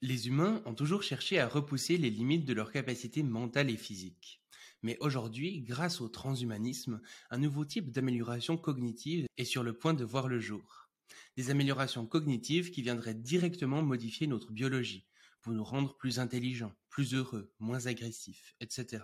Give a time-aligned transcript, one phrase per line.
[0.00, 4.40] Les humains ont toujours cherché à repousser les limites de leurs capacités mentales et physiques.
[4.82, 10.04] Mais aujourd'hui, grâce au transhumanisme, un nouveau type d'amélioration cognitive est sur le point de
[10.04, 10.88] voir le jour.
[11.36, 15.08] Des améliorations cognitives qui viendraient directement modifier notre biologie,
[15.40, 19.02] pour nous rendre plus intelligents, plus heureux, moins agressifs, etc.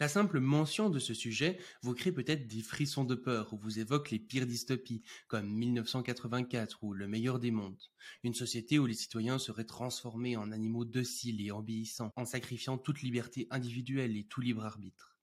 [0.00, 3.78] La simple mention de ce sujet vous crée peut-être des frissons de peur ou vous
[3.78, 7.80] évoque les pires dystopies, comme 1984 ou Le meilleur des mondes,
[8.22, 13.00] une société où les citoyens seraient transformés en animaux dociles et obéissants, en sacrifiant toute
[13.02, 15.16] liberté individuelle et tout libre arbitre.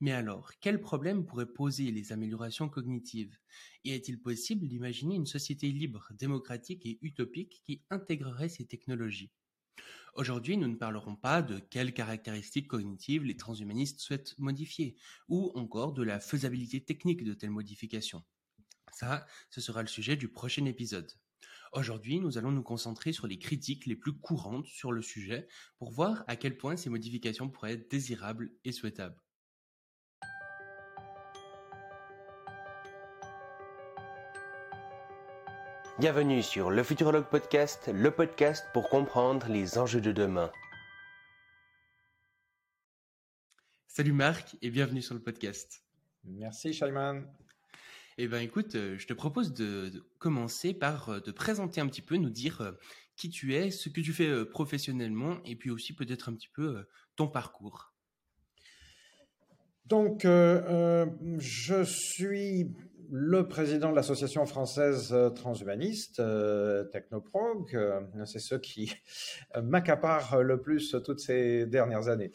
[0.00, 3.38] Mais alors, quel problème pourraient poser les améliorations cognitives?
[3.84, 9.32] Et est-il possible d'imaginer une société libre, démocratique et utopique qui intégrerait ces technologies?
[10.14, 14.96] Aujourd'hui, nous ne parlerons pas de quelles caractéristiques cognitives les transhumanistes souhaitent modifier,
[15.28, 18.22] ou encore de la faisabilité technique de telles modifications.
[18.92, 21.10] Ça, ce sera le sujet du prochain épisode.
[21.72, 25.90] Aujourd'hui, nous allons nous concentrer sur les critiques les plus courantes sur le sujet pour
[25.90, 29.18] voir à quel point ces modifications pourraient être désirables et souhaitables.
[36.02, 40.50] Bienvenue sur le Futurologue Podcast, le podcast pour comprendre les enjeux de demain.
[43.86, 45.84] Salut Marc et bienvenue sur le podcast.
[46.24, 47.24] Merci Shaiman.
[48.18, 52.02] Eh ben écoute, euh, je te propose de, commencer par euh, te présenter un petit
[52.02, 52.72] peu, nous dire euh,
[53.14, 56.84] qui tu es, ce que tu fais professionnellement et puis aussi peut-être un petit peu
[57.14, 57.94] ton parcours.
[59.86, 62.74] Donc, je suis
[63.14, 68.90] le président de l'association française euh, transhumaniste, euh, Technoprog, euh, c'est ce qui
[69.62, 72.32] m'accapare le plus toutes ces dernières années.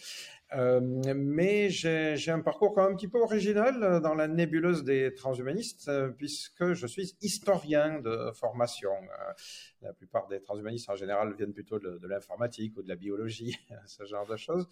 [0.55, 0.79] Euh,
[1.15, 5.91] mais j'ai un parcours quand même un petit peu original dans la nébuleuse des transhumanistes,
[6.17, 8.91] puisque je suis historien de formation.
[9.81, 14.05] La plupart des transhumanistes en général viennent plutôt de, l'informatique ou de la biologie, ce
[14.05, 14.67] genre de choses.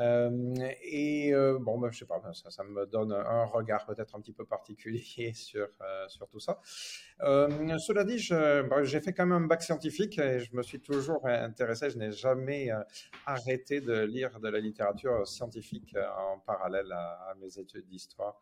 [0.00, 4.14] Euh, et euh, bon, ben, je sais pas, ça, ça, me donne un regard peut-être
[4.16, 6.60] un petit peu particulier sur, euh, tout ça.
[7.20, 11.26] Euh, cela dit, j'ai fait quand même un bac scientifique et je me suis toujours
[11.26, 12.70] intéressé, je n'ai jamais
[13.26, 18.40] arrêté de lire de la littérature scientifique en parallèle à, mes études d'histoire.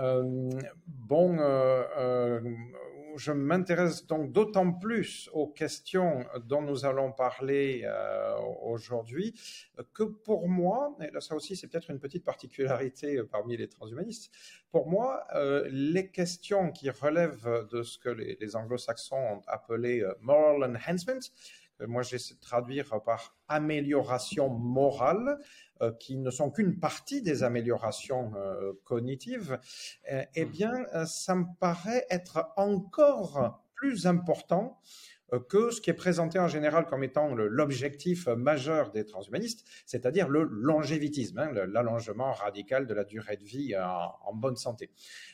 [0.00, 0.50] Euh,
[0.86, 2.40] bon, euh, euh,
[3.16, 7.86] je m'intéresse donc d'autant plus aux questions dont nous allons parler
[8.62, 9.38] aujourd'hui
[9.92, 14.32] que pour moi, et là ça aussi c'est peut-être une petite particularité parmi les transhumanistes,
[14.70, 15.26] pour moi,
[15.68, 21.20] les questions qui relèvent de ce que les, anglo-saxons ont appelé moral enhancement,
[21.86, 28.32] moi j'essaie de traduire par amélioration morale, euh, qui ne sont qu'une partie des améliorations
[28.36, 29.58] euh, cognitives,
[30.10, 30.50] euh, eh mmh.
[30.50, 34.80] bien, ça me paraît être encore plus important
[35.48, 40.42] que ce qui est présenté en général comme étant l'objectif majeur des transhumanistes, c'est-à-dire le
[40.42, 44.90] longévitisme, hein, l'allongement radical de la durée de vie en, en bonne santé.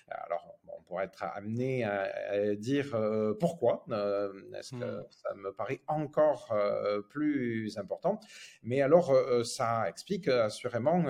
[0.09, 0.58] Alors,
[0.89, 3.85] pourrait être amené à, dire euh, pourquoi.
[3.91, 5.07] Euh, que hmm.
[5.11, 8.19] ça me paraît encore euh, plus important?
[8.63, 11.05] Mais alors, ça explique assurément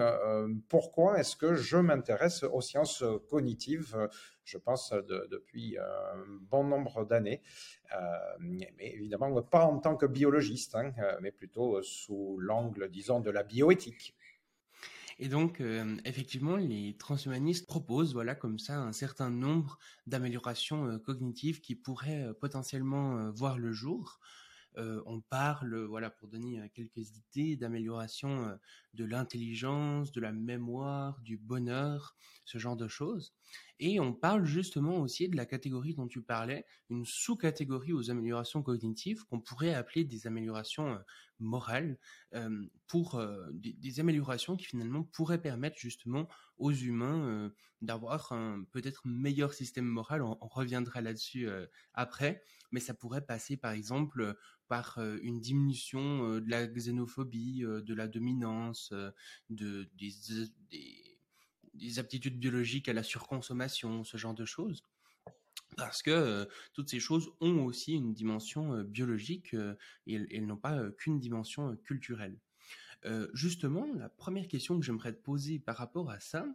[0.68, 3.96] pourquoi est-ce que je m'intéresse aux sciences cognitives.
[4.44, 7.42] Je pense depuis un bon nombre d'années,
[8.40, 13.42] mais évidemment pas en tant que biologiste, hein, mais plutôt sous l'angle, disons, de la
[13.42, 14.14] bioéthique.
[15.20, 20.98] Et donc, euh, effectivement, les transhumanistes proposent, voilà, comme ça, un certain nombre d'améliorations euh,
[20.98, 24.20] cognitives qui pourraient euh, potentiellement voir le jour.
[24.76, 28.56] on parle, voilà, pour donner quelques idées, d'amélioration
[28.94, 32.14] de l'intelligence, de la mémoire, du bonheur,
[32.44, 33.34] ce genre de choses.
[33.80, 38.62] Et on parle justement aussi de la catégorie dont tu parlais, une sous-catégorie aux améliorations
[38.62, 40.96] cognitives qu'on pourrait appeler des améliorations
[41.40, 41.98] euh, morales,
[42.34, 46.28] euh, pour euh, des, améliorations qui finalement pourraient permettre justement
[46.58, 50.22] aux humains d'avoir un peut-être meilleur système moral.
[50.22, 51.48] On, reviendra là-dessus
[51.94, 54.36] après, mais ça pourrait passer par exemple
[54.68, 58.92] par une diminution de la xénophobie, de la dominance,
[59.50, 60.10] de, des
[61.74, 64.82] des aptitudes biologiques à la surconsommation, ce genre de choses.
[65.76, 69.74] Parce que euh, toutes ces choses ont aussi une dimension euh, biologique euh,
[70.06, 72.40] et n'ont pas qu'une dimension culturelle.
[73.32, 76.46] justement, la première question que j'aimerais te poser par rapport à ça,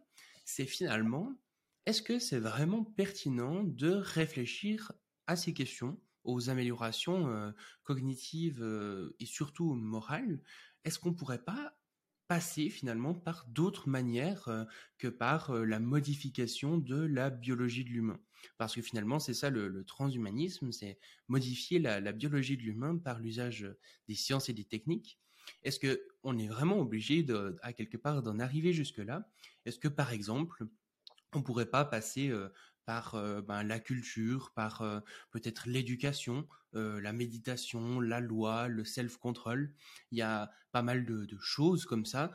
[0.45, 1.33] c'est finalement,
[1.86, 4.92] est-ce que c'est vraiment pertinent de réfléchir
[5.27, 8.62] à ces questions, aux améliorations cognitives
[9.19, 10.42] et surtout morales?
[10.83, 11.77] Est-ce qu'on pourrait pas
[12.27, 14.68] passer finalement par d'autres manières
[14.98, 18.19] que par la modification de la biologie de l'humain?
[18.57, 20.98] Parce que finalement, c'est ça le, transhumanisme, c'est
[21.28, 23.68] modifier la, biologie de l'humain par l'usage
[24.07, 25.19] des sciences et des techniques.
[25.63, 27.25] Est-ce que on est vraiment obligé
[27.62, 29.28] à quelque part d'en arriver jusque-là?
[29.66, 30.66] Est-ce que par exemple,
[31.34, 32.31] on pourrait pas passer
[32.86, 34.84] par ben, la culture, par
[35.31, 39.74] peut-être l'éducation, la méditation, la loi, le self-control?
[40.12, 42.31] Il y a pas mal de, de, choses comme ça.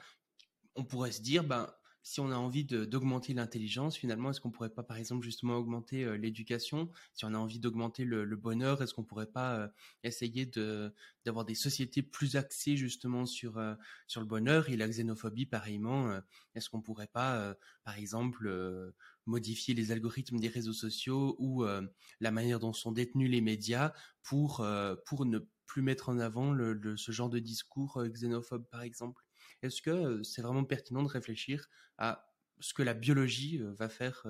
[0.75, 1.73] On pourrait se dire, ben
[2.03, 6.05] si on a envie d'augmenter l'intelligence, finalement, est-ce qu'on pourrait pas, par exemple, justement augmenter
[6.05, 6.91] euh, l'éducation?
[7.13, 9.69] Si on a envie d'augmenter le, bonheur, est-ce qu'on pourrait pas euh,
[10.05, 10.47] essayer
[11.25, 13.75] d'avoir des sociétés plus axées justement sur euh,
[14.07, 16.21] sur le bonheur et la xénophobie, pareillement
[16.55, 17.55] Est-ce qu'on pourrait pas,
[17.85, 18.51] par exemple,
[19.27, 21.65] modifier les algorithmes des réseaux sociaux ou
[22.21, 23.93] la manière dont sont détenus les médias
[24.23, 24.67] pour
[25.07, 26.57] pour ne plus mettre en avant
[26.97, 29.28] ce genre de discours xénophobe, par exemple?
[29.63, 31.69] Est-ce que c'est vraiment pertinent de réfléchir
[31.99, 34.27] à ce que la biologie va faire,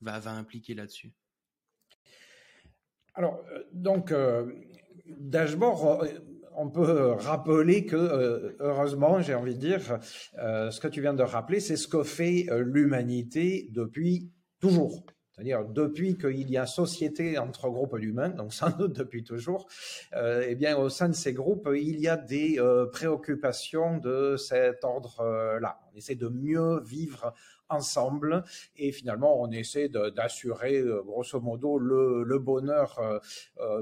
[0.00, 1.12] va, impliquer là-dessus?
[3.14, 4.12] Alors, donc,
[5.06, 6.04] d'abord,
[6.56, 9.98] on peut rappeler que, heureusement, j'ai envie de dire,
[10.34, 14.30] ce que tu viens de rappeler, c'est ce que fait l'humanité depuis
[14.60, 15.06] toujours.
[15.34, 19.66] C'est-à-dire depuis qu'il y a société entre groupes d'humains, donc sans doute depuis toujours,
[20.14, 24.36] euh, eh bien au sein de ces groupes, il y a des euh, préoccupations de
[24.36, 25.80] cet ordre-là.
[25.92, 27.34] On essaie de mieux vivre
[27.68, 28.44] ensemble
[28.76, 33.00] et finalement on essaie d'assurer euh, grosso modo le, bonheur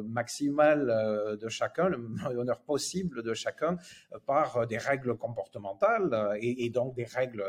[0.04, 3.76] maximal de chacun, le bonheur possible de chacun
[4.24, 7.44] par des règles comportementales et, et donc des règles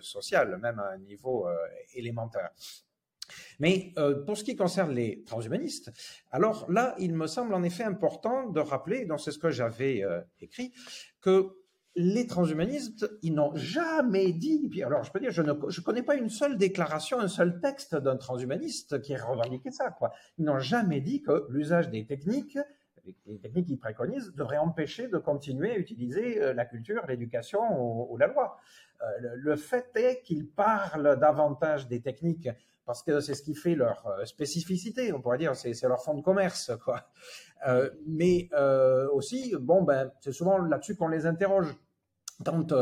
[0.00, 1.46] sociales, même à un niveau
[1.94, 2.50] élémentaire.
[3.60, 5.92] Mais euh, pour ce qui concerne les transhumanistes,
[6.30, 10.02] alors là, il me semble en effet important de rappeler, dans c'est ce que j'avais
[10.02, 10.72] euh, écrit,
[11.20, 11.50] que
[11.94, 16.02] les transhumanistes, ils n'ont jamais dit, puis alors je peux dire, je ne je connais
[16.02, 19.90] pas une seule déclaration, un seul texte d'un transhumaniste qui ait revendiqué ça.
[19.90, 20.10] Quoi.
[20.38, 22.58] Ils n'ont jamais dit que l'usage des techniques,
[23.26, 27.60] les techniques qu'ils préconisent, devrait empêcher de continuer à utiliser euh, la culture, l'éducation
[28.10, 28.56] ou, la loi.
[29.20, 32.48] le fait est qu'ils parlent davantage des techniques
[32.84, 36.14] parce que c'est ce qui fait leur euh, spécificité, on pourrait dire, c'est leur fond
[36.14, 37.08] de commerce, quoi.
[37.66, 41.76] Euh, mais euh, aussi, bon, ben, c'est souvent là-dessus qu'on les interroge.
[42.44, 42.74] Quand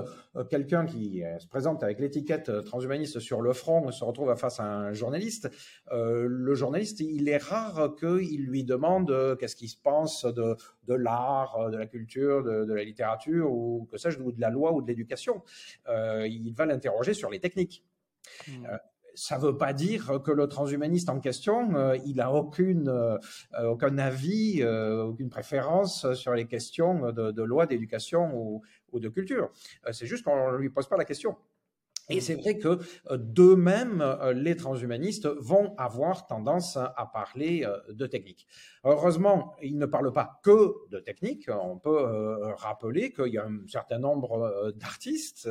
[0.48, 4.94] quelqu'un qui se présente avec l'étiquette transhumaniste sur le front se retrouve face à un
[4.94, 5.50] journaliste,
[5.92, 11.68] le journaliste, il est rare qu'il lui demande qu'est-ce qu'il se pense de, de l'art,
[11.68, 14.80] de la culture, de, de, la littérature, ou que sais-je, ou de la loi ou
[14.80, 15.42] de l'éducation.
[15.86, 17.84] il va l'interroger sur les techniques.
[18.48, 18.64] Mmh
[19.14, 23.18] ça ne veut pas dire que le transhumaniste en question, euh, il n'a aucune, euh,
[23.64, 28.62] aucun avis, euh, aucune préférence sur les questions de, loi, d'éducation ou,
[28.92, 29.50] ou, de culture.
[29.92, 31.36] c'est juste qu'on ne lui pose pas la question.
[32.12, 32.80] Et c'est vrai que
[33.14, 34.04] d'eux-mêmes,
[34.34, 38.48] les transhumanistes vont avoir tendance à parler de technique.
[38.82, 41.48] Heureusement, ils ne parlent pas que de technique.
[41.48, 45.48] On peut rappeler qu'il y a un certain nombre d'artistes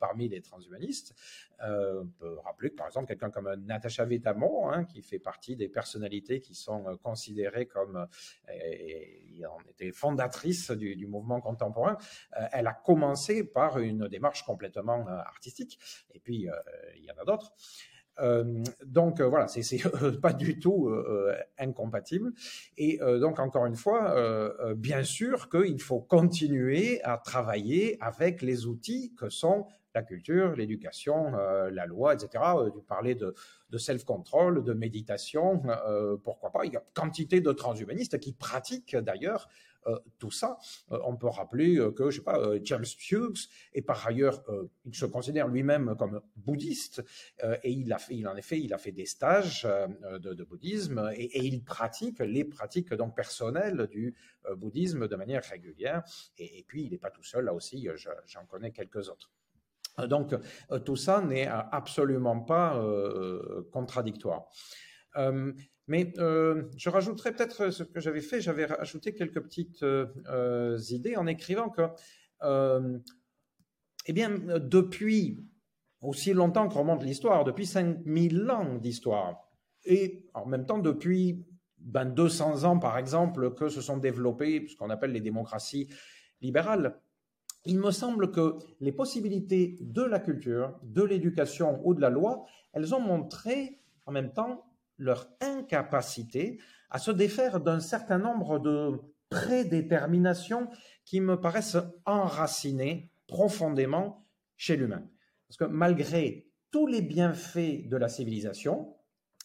[0.00, 1.14] parmi les transhumanistes
[1.51, 5.56] euh, on peut rappeler que, par exemple, quelqu'un comme Natacha Vetamo, hein, qui fait partie
[5.56, 8.06] des personnalités qui sont euh, considérées comme
[8.48, 11.96] euh, en était fondatrice du, mouvement contemporain,
[12.52, 15.78] elle a commencé par une démarche complètement artistique,
[16.12, 16.46] et puis
[16.96, 17.52] il y en a d'autres.
[18.84, 19.62] donc voilà, c'est
[20.22, 20.88] pas du tout
[21.58, 22.32] incompatible.
[22.76, 24.14] Et donc encore une fois,
[24.74, 31.34] bien sûr qu'il faut continuer à travailler avec les outils que sont la culture, l'éducation,
[31.34, 32.42] euh, la loi, etc.
[32.56, 33.34] Euh, tu parlais de,
[33.76, 36.64] self-control, de méditation, euh, pourquoi pas.
[36.64, 39.48] Il y a quantité de transhumanistes qui pratiquent d'ailleurs
[40.20, 40.58] tout ça.
[40.90, 44.44] on peut rappeler que, je sais pas, James Hughes est par ailleurs,
[44.84, 47.02] il se considère lui-même comme bouddhiste
[47.64, 51.64] et il a fait, en effet, il a fait des stages de, bouddhisme et, il
[51.64, 54.14] pratique les pratiques donc personnelles du
[54.54, 56.04] bouddhisme de manière régulière.
[56.38, 57.88] Et puis il n'est pas tout seul, là aussi,
[58.26, 59.32] j'en connais quelques autres.
[59.98, 60.34] Euh, donc,
[60.70, 62.82] euh, tout ça n'est euh, absolument pas
[63.72, 64.48] contradictoire.
[65.86, 69.84] mais je rajouterais peut-être ce que j'avais fait, j'avais rajouté quelques petites
[70.90, 71.82] idées en écrivant que,
[74.06, 75.44] eh bien, depuis
[76.00, 79.48] aussi longtemps que remonte l'histoire, depuis 5000 ans d'histoire,
[79.84, 81.44] et en même temps depuis
[81.78, 85.88] ben, 200 ans, par exemple, que se sont développées ce qu'on appelle les démocraties
[86.40, 87.00] libérales,
[87.64, 92.44] il me semble que les possibilités de la culture, de l'éducation ou de la loi,
[92.72, 94.64] elles ont montré en même temps
[94.98, 99.00] leur incapacité à se défaire d'un certain nombre de
[99.30, 100.68] prédéterminations
[101.04, 104.26] qui me paraissent enracinées profondément
[104.56, 105.08] chez l'humain.
[105.48, 108.94] Parce que malgré tous les bienfaits de la civilisation,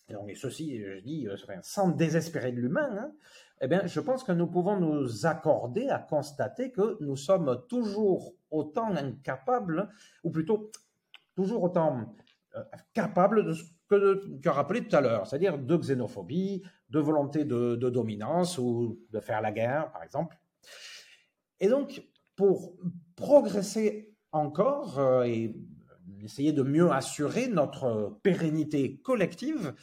[0.10, 1.28] et ceci, je dis,
[1.62, 3.12] sans désespérer de l'humain, hein,
[3.62, 8.34] eh bien, je pense que nous pouvons nous accorder à constater que nous sommes toujours
[8.52, 9.90] autant incapables,
[10.24, 10.72] ou plutôt
[11.36, 12.16] toujours autant
[12.56, 17.46] euh, capables de ce que as rappelé tout à l'heure, c'est-à-dire de xénophobie, de volonté
[17.46, 20.38] de, dominance ou de faire la guerre, par exemple.
[21.60, 22.04] Et donc,
[22.36, 22.76] pour
[23.16, 25.56] progresser encore euh, et
[26.24, 29.74] essayer de mieux assurer notre pérennité collective,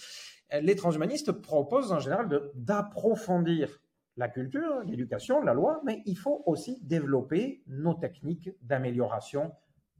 [0.60, 3.80] les transhumanistes proposent en général d'approfondir
[4.16, 9.52] la culture, l'éducation, la loi, mais il faut aussi développer nos techniques d'amélioration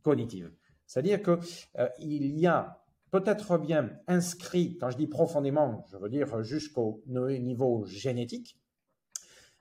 [0.03, 0.53] cognitive.
[0.87, 1.39] C'est-à-dire qu'il
[1.79, 7.85] euh, y a peut-être bien inscrit, quand je dis profondément, je veux dire jusqu'au niveau
[7.87, 8.59] génétique,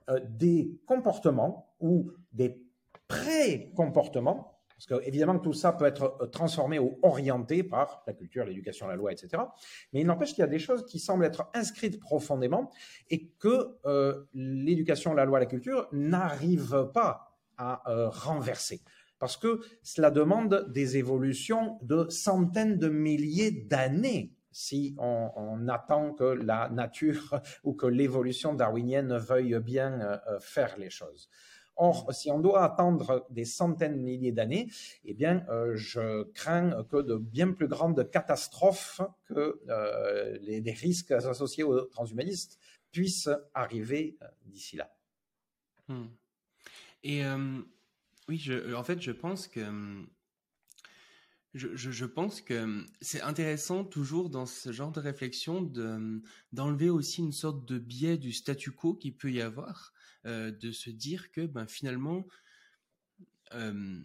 [0.10, 2.62] euh, des comportements ou des
[3.08, 8.46] pré-comportements parce que, évidemment, tout ça peut être euh, transformé ou orienté par la culture,
[8.46, 9.44] l'éducation, la loi, etc.
[9.92, 12.72] Mais il n'empêche qu'il y a des choses qui semblent être inscrites profondément
[13.10, 18.82] et que euh, l'éducation, la loi, la culture n'arrivent pas à euh, renverser.
[19.20, 26.26] Parce que cela demande des évolutions de centaines de milliers d'années si on, attend que
[26.26, 31.28] la nature ou que l'évolution darwinienne veuille bien faire les choses.
[31.76, 34.70] Or, si on doit attendre des centaines de milliers d'années,
[35.06, 41.12] eh bien, euh, je crains que de bien plus grandes catastrophes que euh, les, risques
[41.12, 42.60] associés aux transhumanistes
[42.92, 44.94] puissent arriver euh, d'ici là.
[45.88, 46.06] Hmm.
[47.04, 47.22] Et
[48.30, 49.60] oui, en fait, je pense que
[51.54, 55.62] je, pense que c'est intéressant toujours dans ce genre de réflexion
[56.52, 59.94] d'enlever aussi une sorte de biais du statu quo qui peut y avoir
[60.26, 62.26] euh, de se dire que ben, finalement,
[63.54, 64.00] euh,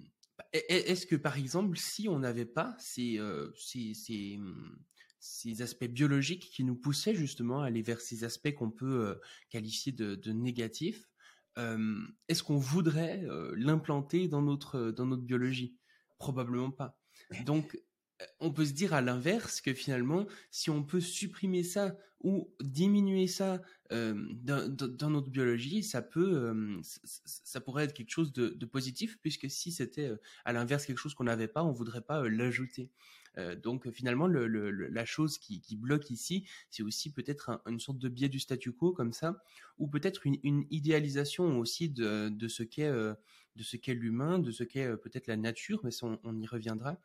[0.53, 6.65] est-ce que par exemple, si on n'avait pas ces, euh, ces, ces, aspects biologiques qui
[6.65, 11.09] nous poussaient justement à aller vers ces aspects qu'on peut qualifier de, de négatifs,
[12.29, 13.25] est-ce qu'on voudrait
[13.57, 15.77] l'implanter dans notre, dans notre biologie?
[16.19, 16.97] Probablement pas.
[17.45, 17.79] Donc,
[18.41, 23.29] on peut se dire à l'inverse que finalement, si on peut supprimer ça ou diminuer
[23.29, 29.19] ça euh, dans, notre biologie, ça peut, euh, ça, pourrait être quelque chose de, positif,
[29.21, 32.91] puisque si c'était euh, à l'inverse quelque chose qu'on n'avait pas, on voudrait pas l'ajouter.
[33.63, 38.41] donc finalement, la chose qui, bloque ici, c'est aussi peut-être une sorte de biais du
[38.41, 39.41] statu quo comme ça,
[39.79, 45.29] ou peut-être une, idéalisation aussi de, ce qu'est de ce l'humain, de ce qu'est peut-être
[45.29, 46.99] la nature, mais on y reviendra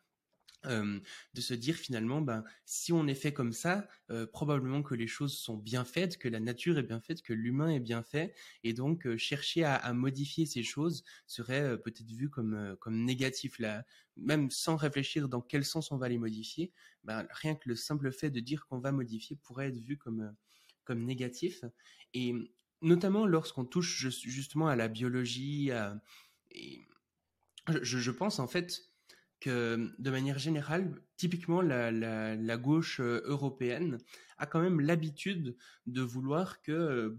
[0.64, 3.88] de se dire finalement, ben, si on est fait comme ça,
[4.32, 7.68] probablement que les choses sont bien faites, que la nature est bien faite, que l'humain
[7.68, 13.04] est bien fait, et donc chercher à, modifier ces choses serait peut-être vu comme, comme
[13.04, 13.58] négatif.
[13.58, 13.84] Là,
[14.16, 16.72] même sans réfléchir dans quel sens on va les modifier,
[17.04, 20.34] ben, rien que le simple fait de dire qu'on va modifier pourrait être vu comme,
[20.84, 21.64] comme négatif.
[22.12, 22.34] Et
[22.80, 25.70] notamment lorsqu'on touche justement à la biologie,
[27.68, 28.93] je pense en fait
[29.48, 33.98] de manière générale, typiquement la, gauche euh, européenne
[34.38, 37.18] a quand même l'habitude de vouloir que euh,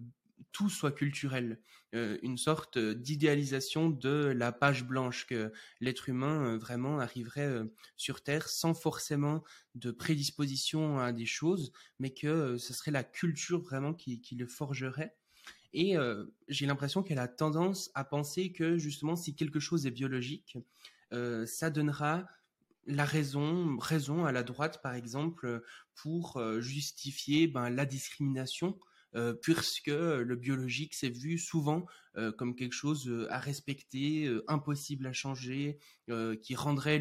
[0.52, 1.60] tout soit culturel,
[1.94, 7.64] euh, une sorte d'idéalisation de la page blanche, que l'être humain vraiment arriverait
[7.98, 9.44] sur Terre sans forcément
[9.76, 15.16] de prédisposition à des choses, mais que ce serait la culture vraiment qui, le forgerait.
[15.74, 15.96] Et
[16.48, 20.58] j'ai l'impression qu'elle a tendance à penser que justement si quelque chose est biologique,
[21.16, 22.28] euh, ça donnera
[22.86, 25.64] la raison, raison à la droite, par exemple,
[25.96, 28.78] pour euh, justifier ben, la discrimination,
[29.16, 31.86] euh, puisque le biologique s'est vu souvent
[32.38, 35.80] comme quelque chose à respecter, impossible à changer,
[36.42, 37.00] qui rendrait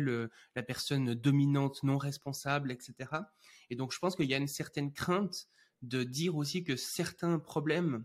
[0.56, 3.10] la personne dominante non responsable, etc.
[3.70, 5.46] Et donc je pense qu'il y a une certaine crainte
[5.82, 8.04] de dire aussi que certains problèmes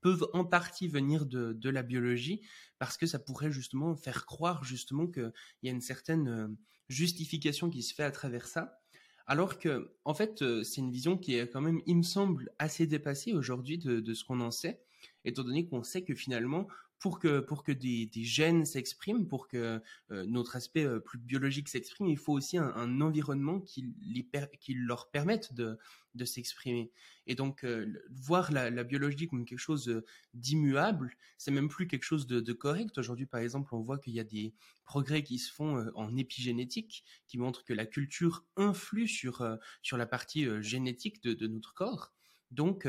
[0.00, 2.42] peuvent en partie venir de, la biologie
[2.78, 5.32] parce que ça pourrait justement faire croire justement qu'il
[5.62, 6.48] y a une certaine euh,
[6.88, 8.80] justification qui se fait à travers ça.
[9.26, 12.52] Alors que, en fait, euh, c'est une vision qui est quand même, il me semble,
[12.58, 14.82] assez dépassée aujourd'hui de, ce qu'on en sait,
[15.24, 16.68] étant donné qu'on sait que finalement,
[17.04, 21.68] pour que, pour que des, gènes s'expriment, pour que euh, notre aspect euh, plus biologique
[21.68, 24.26] s'exprime, il faut aussi un, environnement qui, les
[24.58, 25.76] qui, leur permette de,
[26.14, 26.92] de s'exprimer.
[27.26, 32.26] Et donc, euh, voir la, biologie comme quelque chose d'immuable, c'est même plus quelque chose
[32.26, 32.96] de, correct.
[32.96, 34.54] Aujourd'hui, par exemple, on voit qu'il y a des
[34.86, 39.46] progrès qui se font en épigénétique, qui montrent que la culture influe sur,
[39.82, 42.14] sur la partie génétique de, de, notre corps.
[42.50, 42.88] Donc,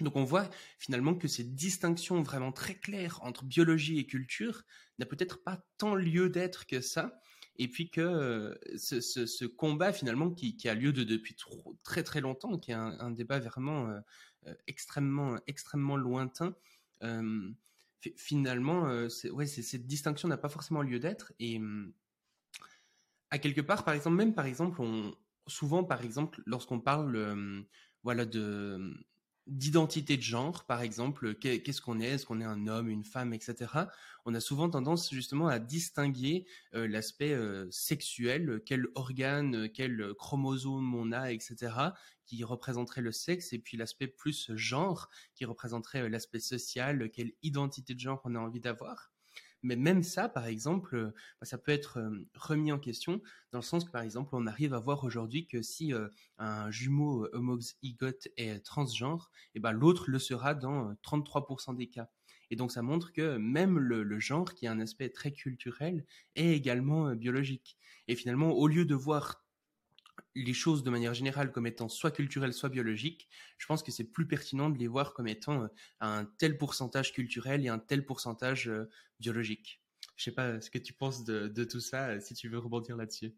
[0.00, 4.62] Donc on voit finalement que cette distinction vraiment très claire entre biologie et culture
[4.98, 7.20] n'a peut-être pas tant lieu d'être que ça,
[7.56, 11.36] et puis que euh, ce, combat finalement qui, a lieu depuis
[11.82, 14.00] très très longtemps, qui est un, débat vraiment euh,
[14.46, 16.54] euh, extrêmement extrêmement lointain,
[18.16, 18.84] finalement,
[19.32, 21.60] ouais, cette distinction n'a pas forcément lieu d'être, et
[23.30, 24.80] à quelque part, par exemple, même par exemple,
[25.48, 27.66] souvent par exemple, lorsqu'on parle
[28.04, 28.94] voilà de
[29.48, 33.32] d'identité de genre, par exemple, qu'est-ce qu'on est, est-ce qu'on est un homme, une femme,
[33.32, 33.72] etc.
[34.24, 40.94] On a souvent tendance justement à distinguer euh, l'aspect euh, sexuel, quel organe, quel chromosome
[40.94, 41.72] on a, etc.,
[42.26, 47.32] qui représenterait le sexe, et puis l'aspect plus genre, qui représenterait euh, l'aspect social, quelle
[47.42, 49.10] identité de genre on a envie d'avoir.
[49.62, 53.58] Mais même ça, par exemple, euh, bah, ça peut être euh, remis en question dans
[53.58, 57.26] le sens que, par exemple, on arrive à voir aujourd'hui que si euh, un jumeau
[57.32, 62.08] homozygote est transgenre, et eh ben l'autre le sera dans 33% des cas.
[62.50, 66.52] Et donc ça montre que même le, genre, qui est un aspect très culturel, est
[66.52, 67.76] également biologique.
[68.06, 69.44] Et finalement, au lieu de voir
[70.34, 74.04] les choses de manière générale comme étant soit culturelles, soit biologiques, je pense que c'est
[74.04, 75.68] plus pertinent de les voir comme étant euh,
[76.00, 78.88] un tel pourcentage culturel et un tel pourcentage euh,
[79.20, 79.82] biologique.
[80.16, 82.96] Je sais pas ce que tu penses de, tout ça, euh, si tu veux rebondir
[82.96, 83.34] là-dessus?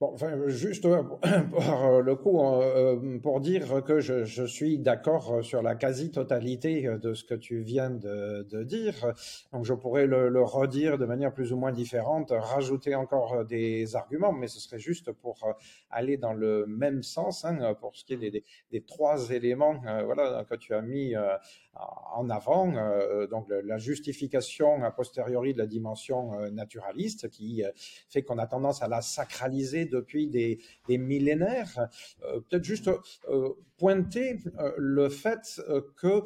[0.00, 1.20] Bon, enfin, juste euh, pour
[1.84, 7.24] euh, le coup, euh, pour dire que je, suis d'accord sur la quasi-totalité de ce
[7.24, 9.12] que tu viens de, dire,
[9.52, 14.32] donc je pourrais le, redire de manière plus ou moins différente, rajouter encore des arguments,
[14.32, 15.52] mais ce serait juste pour
[15.90, 20.44] aller dans le même sens, hein, pour ce qui est des, des, trois éléments voilà,
[20.48, 21.14] que tu as mis
[21.74, 22.72] en avant,
[23.30, 27.62] donc la justification a posteriori de la dimension naturaliste qui
[28.08, 31.88] fait qu'on a tendance à la sacraliser depuis des, millénaires.
[32.24, 32.88] Euh, peut-être juste
[33.28, 35.60] euh, pointer euh, le fait
[35.96, 36.22] que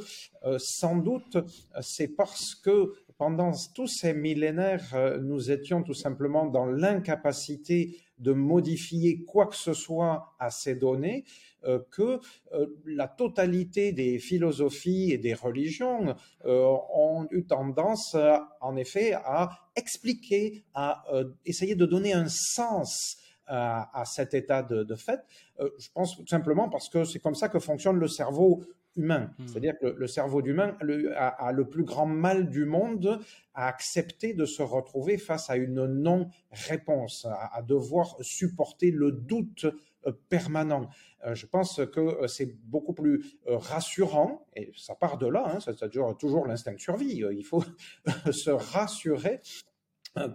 [0.58, 1.36] sans doute
[1.80, 9.22] c'est parce que pendant tous ces millénaires, nous étions tout simplement dans l'incapacité de modifier
[9.24, 11.24] quoi que ce soit à ces données,
[11.90, 12.18] que
[12.84, 18.16] la totalité des philosophies et des religions ont eu tendance,
[18.60, 21.04] en effet, à expliquer, à
[21.44, 23.18] essayer de donner un sens
[23.52, 25.20] à, cet état de, fait
[25.60, 28.64] euh, Je pense tout simplement parce que c'est comme ça que fonctionne le cerveau
[28.96, 29.30] humain.
[29.38, 29.46] Hmm.
[29.46, 30.76] C'est-à-dire que le, cerveau humain
[31.16, 33.20] a, le plus grand mal du monde
[33.54, 39.66] à accepter de se retrouver face à une non-réponse, à, devoir supporter le doute
[40.06, 40.88] euh, permanent.
[41.24, 46.16] Euh, je pense que c'est beaucoup plus rassurant, et ça part de là, hein, dure
[46.18, 47.64] toujours l'instinct de survie, il faut
[48.30, 49.40] se rassurer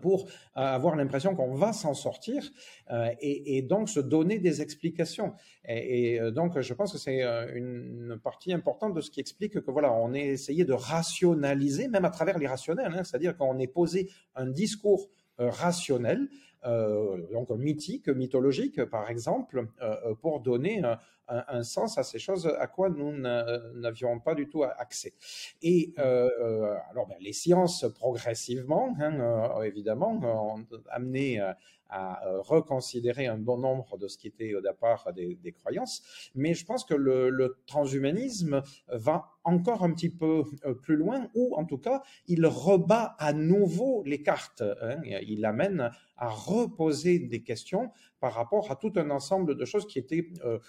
[0.01, 2.49] pour euh, avoir l'impression qu'on va s'en sortir
[2.91, 5.33] euh, et, donc se donner des explications.
[5.67, 7.21] Et, donc, je pense que c'est
[7.53, 12.05] une partie importante de ce qui explique que voilà, on est essayé de rationaliser, même
[12.05, 16.27] à travers l'irrationnel, hein, c'est-à-dire qu'on est posé un discours rationnel
[16.65, 20.81] euh, donc mythique, mythologique, par exemple, euh, pour donner
[21.27, 25.13] un, sens à ces choses à quoi nous n'avions pas du tout accès.
[25.61, 31.41] Et euh, alors, ben, les sciences progressivement, hein, évidemment, ont amené
[31.89, 36.03] à euh, reconsidérer un bon nombre de ce qui était au départ des, croyances.
[36.35, 41.55] Mais je pense que le, transhumanisme va encore un petit peu euh, plus loin, ou
[41.55, 44.63] en tout cas, il rebat à nouveau les cartes.
[44.81, 45.01] Hein.
[45.03, 49.99] Il amène à reposer des questions par rapport à tout un ensemble de choses qui
[49.99, 50.59] étaient euh,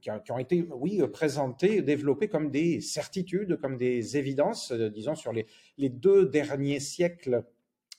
[0.00, 5.46] qui, ont été, oui, présentées, développées comme des certitudes, comme des évidences, disons, sur les,
[5.88, 7.44] deux derniers siècles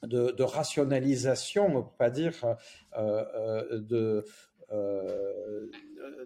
[0.04, 2.34] de, rationalisation, on peut pas dire
[2.98, 3.26] euh,
[3.92, 4.22] euh,
[4.72, 5.70] euh,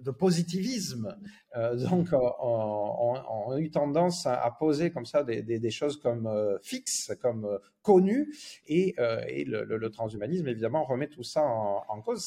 [0.02, 1.16] de positivisme.
[1.56, 6.30] donc, on, a eu tendance à, poser comme ça des, choses comme
[6.64, 8.36] fixes, comme connues,
[8.68, 12.22] et, le, transhumanisme, évidemment, remet tout ça en, cause.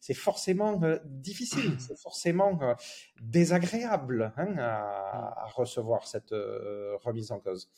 [0.00, 2.58] C'est forcément difficile, c'est forcément
[3.20, 6.34] désagréable hein, à, recevoir cette
[7.04, 7.68] remise en cause.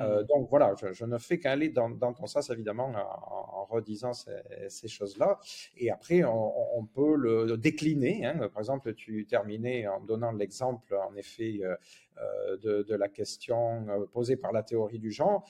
[0.00, 0.26] Euh, mmh.
[0.26, 5.38] donc voilà, je, ne fais qu'aller dans, dans, ton sens, évidemment, en, redisant ces, choses-là.
[5.76, 8.26] Et après, on, peut le, décliner.
[8.26, 8.48] Hein.
[8.48, 11.76] Par exemple, tu terminais en donnant l'exemple, en effet, euh,
[12.18, 15.44] euh, de, de, la question posée par la théorie du genre.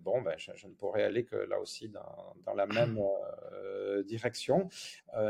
[0.00, 2.98] Bon, ben, je, ne pourrais aller que là aussi dans, dans la même
[4.06, 4.68] direction.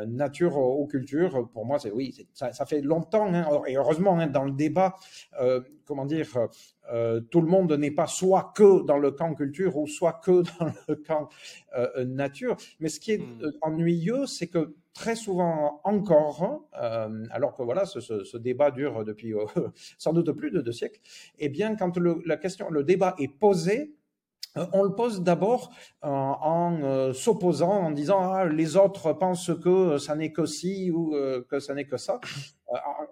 [0.06, 4.26] nature ou culture, pour moi, c'est oui, ça, ça, fait longtemps, hein, et heureusement, hein,
[4.26, 4.96] dans le débat,
[5.90, 6.28] comment dire,
[6.92, 10.42] euh, tout le monde n'est pas soit que dans le camp culture ou soit que
[10.58, 11.28] dans le camp
[11.76, 12.56] euh, nature.
[12.78, 13.42] Mais ce qui est hmm.
[13.42, 19.34] euh, ennuyeux, c'est que très souvent encore, euh, alors que voilà, ce, débat dure depuis
[19.34, 19.46] euh,
[19.98, 21.00] sans doute plus de deux siècles,
[21.38, 23.99] eh bien, quand le, la question, le débat est posé, euh,
[24.56, 30.32] on le pose d'abord en, s'opposant, en disant ah, les autres pensent que ça n'est
[30.32, 31.14] que ci ou
[31.48, 32.20] que ça n'est que ça.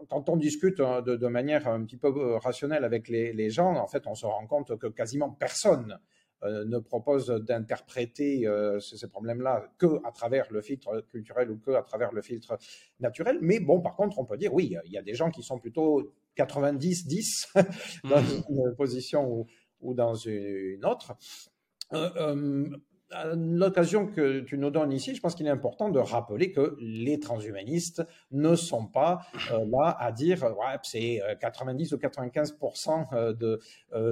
[0.08, 3.86] Quand on discute de, de, manière un petit peu rationnelle avec les, les, gens, en
[3.88, 5.98] fait, on se rend compte que quasiment personne
[6.44, 11.72] euh, ne propose d'interpréter euh, ces problèmes-là que à travers le filtre culturel ou que
[11.72, 12.56] à travers le filtre
[13.00, 13.38] naturel.
[13.40, 15.58] Mais bon, par contre, on peut dire oui, il y a des gens qui sont
[15.58, 17.48] plutôt 90-10
[18.04, 18.44] dans mmh.
[18.50, 19.46] une position
[19.80, 21.14] ou, dans une autre.
[21.92, 22.68] Euh,
[23.10, 26.76] à l'occasion que tu nous donnes ici, je pense qu'il est important de rappeler que
[26.80, 33.06] les transhumanistes ne sont pas euh, là à dire ouais, c'est 90 euh, ou 95%
[33.12, 33.60] euh, de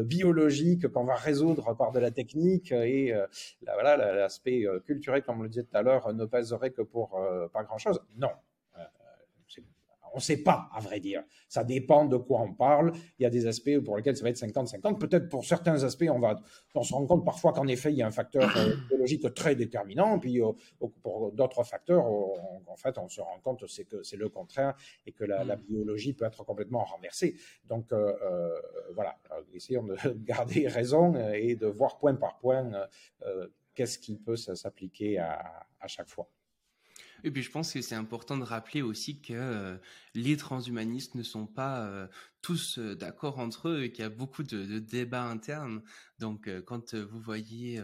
[0.02, 3.14] biologique qu'on va résoudre par de la technique et
[3.62, 7.18] voilà l'aspect culturel, comme on le disait tout à l'heure, ne pèserait que pour
[7.52, 8.00] pas grand chose.
[8.16, 8.31] Non,
[10.16, 11.22] on ne sait pas, à vrai dire.
[11.46, 12.92] Ça dépend de quoi on parle.
[13.18, 14.98] Il y a des aspects pour lesquels ça va être 50-50.
[14.98, 16.40] Peut-être pour certains aspects, on, va,
[16.74, 19.55] on se rend compte parfois qu'en effet, il y a un facteur euh, biologique très
[19.55, 20.18] déterminant.
[20.18, 20.52] Puis euh,
[21.02, 24.74] pour d'autres facteurs, en fait, on se rend compte que c'est le contraire
[25.05, 25.61] et que la, mm.
[25.68, 27.37] biologie peut être complètement renversée.
[27.66, 28.59] Donc euh,
[28.94, 29.18] voilà,
[29.52, 32.70] essayons de garder raison et de voir point par point
[33.74, 36.26] qu'est-ce qui peut s'appliquer à chaque fois.
[37.27, 39.77] Et puis je pense que c'est important de rappeler aussi que euh,
[40.15, 42.07] les transhumanistes ne sont pas euh,
[42.41, 45.83] tous euh, d'accord entre eux et qu'il y a beaucoup de, débats internes.
[46.21, 47.83] Donc quand vous voyez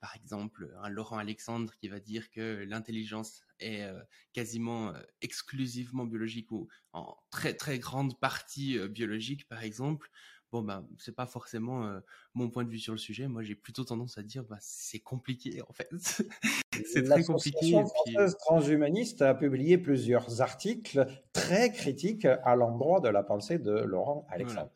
[0.00, 3.88] par exemple un Laurent Alexandre qui va dire que l'intelligence est
[4.32, 10.10] quasiment exclusivement biologique ou en très très grande partie biologique par exemple,
[10.50, 12.00] bon ben c'est pas forcément
[12.34, 13.28] mon point de vue sur le sujet.
[13.28, 15.90] Moi j'ai plutôt tendance à dire bah c'est compliqué en fait.
[16.86, 17.72] c'est très compliqué.
[17.72, 24.26] Française transhumaniste a publié plusieurs articles très critiques à l'endroit de la pensée de Laurent
[24.30, 24.70] Alexandre.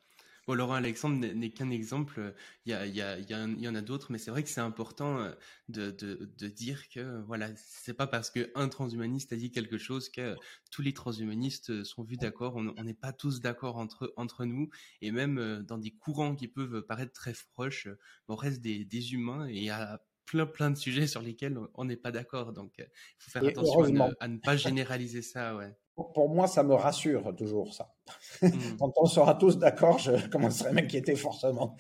[0.55, 2.35] Laurent Alexandre n'est qu'un exemple.
[2.65, 5.33] Il y, en a d'autres, mais c'est vrai que c'est important euh,
[5.69, 10.37] de, dire que voilà, c'est pas parce qu'un transhumaniste a dit quelque chose que
[10.71, 12.57] tous les transhumanistes sont vus d'accord.
[12.57, 14.71] On n'est pas tous d'accord entre, entre nous,
[15.03, 17.89] et même euh, dans des courants qui peuvent paraître très proches,
[18.29, 21.97] on reste des, des humains et a plein plein de sujets sur lesquels on n'est
[21.97, 22.53] pas d'accord.
[22.53, 22.85] Donc, il
[23.19, 25.57] faut faire attention à ne, pas généraliser ça.
[25.57, 25.75] Ouais
[26.15, 27.95] pour moi, ça me rassure toujours ça.
[28.43, 28.49] Hmm.
[28.79, 31.77] Quand on sera tous d'accord, je commencerai à m'inquiéter forcément.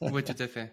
[0.00, 0.72] oui, tout à fait.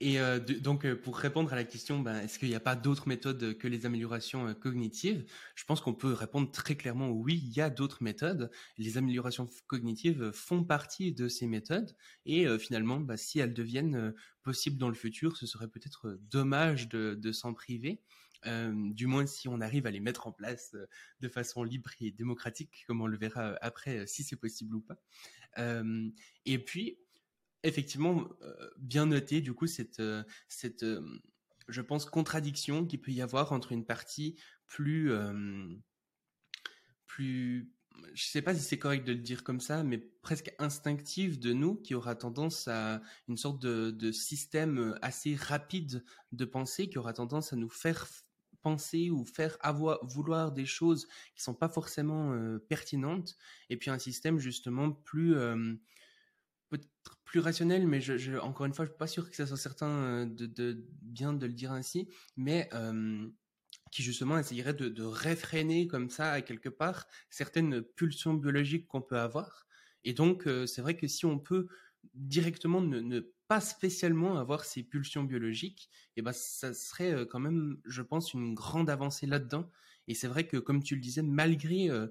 [0.00, 2.74] Et euh, donc, euh, pour répondre à la question, ben, est-ce qu'il n'y a pas
[2.74, 5.24] d'autres méthodes que les améliorations euh, cognitives?
[5.54, 8.50] Je pense qu'on peut répondre très clairement oui, il y a d'autres méthodes.
[8.78, 11.94] Les améliorations cognitives font partie de ces méthodes.
[12.26, 17.32] Et finalement, ben, si elles deviennent possibles dans le futur, ce serait peut-être dommage de
[17.32, 18.02] s'en priver
[18.44, 20.74] du moins si on arrive à les mettre en place
[21.20, 24.98] de façon libre et démocratique, comme on le verra après, si c'est possible ou pas.
[26.44, 26.98] et puis,
[27.62, 28.28] effectivement,
[28.76, 30.02] bien noter du coup cette,
[30.48, 30.84] cette
[31.68, 35.12] je pense, contradiction qu'il peut y avoir entre une partie plus,
[37.06, 37.72] plus,
[38.14, 41.52] je sais pas si c'est correct de le dire comme ça, mais presque instinctive de
[41.52, 46.98] nous, qui aura tendance à une sorte de, de système assez rapide de pensée, qui
[46.98, 48.08] aura tendance à nous faire
[48.62, 53.36] penser ou faire avoir vouloir des choses qui sont pas forcément euh, pertinentes
[53.70, 55.74] et puis un système justement plus euh,
[56.78, 59.56] peut-être plus rationnel mais je, encore une fois je suis pas sûr que ça soit
[59.56, 62.68] certain euh, de, bien de le dire ainsi mais
[63.90, 69.18] qui justement essayerait de, réfréner comme ça à quelque part certaines pulsions biologiques qu'on peut
[69.18, 69.66] avoir
[70.04, 71.68] et donc c'est vrai que si on peut
[72.14, 73.20] directement ne
[73.52, 78.00] pas spécialement avoir ces pulsions biologiques, et eh ben ça serait euh, quand même, je
[78.00, 79.70] pense, une grande avancée là-dedans.
[80.08, 82.06] Et c'est vrai que, comme tu le disais, malgré euh,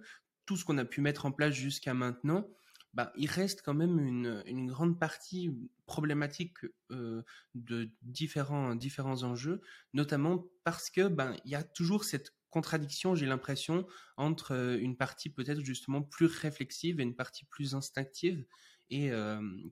[0.45, 2.47] tout ce qu'on a pu mettre en place jusqu'à maintenant,
[2.93, 5.49] bah, il reste quand même une, grande partie
[5.85, 6.57] problématique
[6.91, 7.23] euh,
[7.55, 9.61] de différents, différents enjeux,
[9.93, 15.29] notamment parce que ben il y a toujours cette contradiction, j'ai l'impression, entre une partie
[15.29, 18.45] peut-être justement plus réflexive et une partie plus instinctive
[18.91, 19.11] et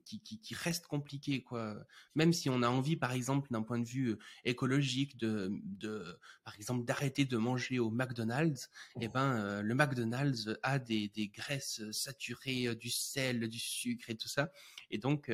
[0.04, 1.76] qui, qui, reste compliqué quoi.
[2.14, 6.56] Même si on a envie par exemple d'un point de vue écologique de, de par
[6.56, 11.82] exemple d'arrêter de manger au McDonald's et eh ben le McDonald's a des, des graisses
[11.92, 14.50] saturées du sel du sucre et tout ça.
[14.90, 15.30] Et donc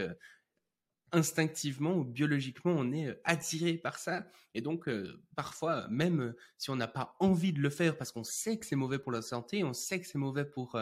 [1.12, 4.26] instinctivement ou biologiquement, on est attiré par ça.
[4.54, 4.88] Et donc,
[5.34, 8.76] parfois, même si on n'a pas envie de le faire parce qu'on sait que c'est
[8.76, 10.76] mauvais pour la santé, on sait que c'est mauvais pour,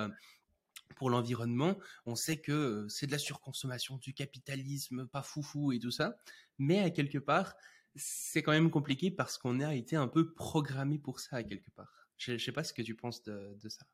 [0.97, 1.77] pour l'environnement.
[2.07, 6.17] On sait que c'est de la surconsommation, du capitalisme, pas foufou et tout ça.
[6.59, 7.55] Mais à quelque part,
[7.97, 11.71] c'est quand même compliqué parce qu'on a été un peu programmé pour ça à quelque
[11.71, 12.09] part.
[12.17, 13.85] Je ne sais pas ce que tu penses de, de ça.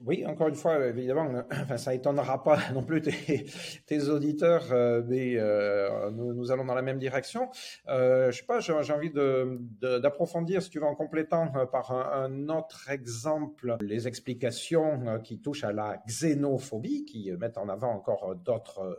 [0.00, 1.42] Oui, encore une fois, évidemment,
[1.76, 6.98] ça étonnera pas non plus tes, auditeurs, euh, mais euh, nous, allons dans la même
[6.98, 7.50] direction.
[7.88, 12.24] Euh, je sais pas, j'ai envie d'approfondir, si tu veux, en complétant euh, par un,
[12.24, 18.36] un, autre exemple, les explications qui touchent à la xénophobie, qui mettent en avant encore
[18.36, 18.96] d'autres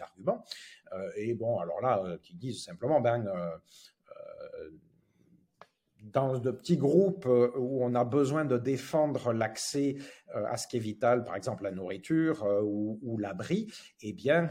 [0.00, 0.44] arguments.
[1.16, 3.28] et bon, alors là, qui disent simplement, ben,
[6.02, 9.96] dans de petits groupes euh, où on a besoin de défendre l'accès
[10.34, 14.48] euh, à ce qui est vital, par exemple la nourriture euh, ou, l'abri, eh bien,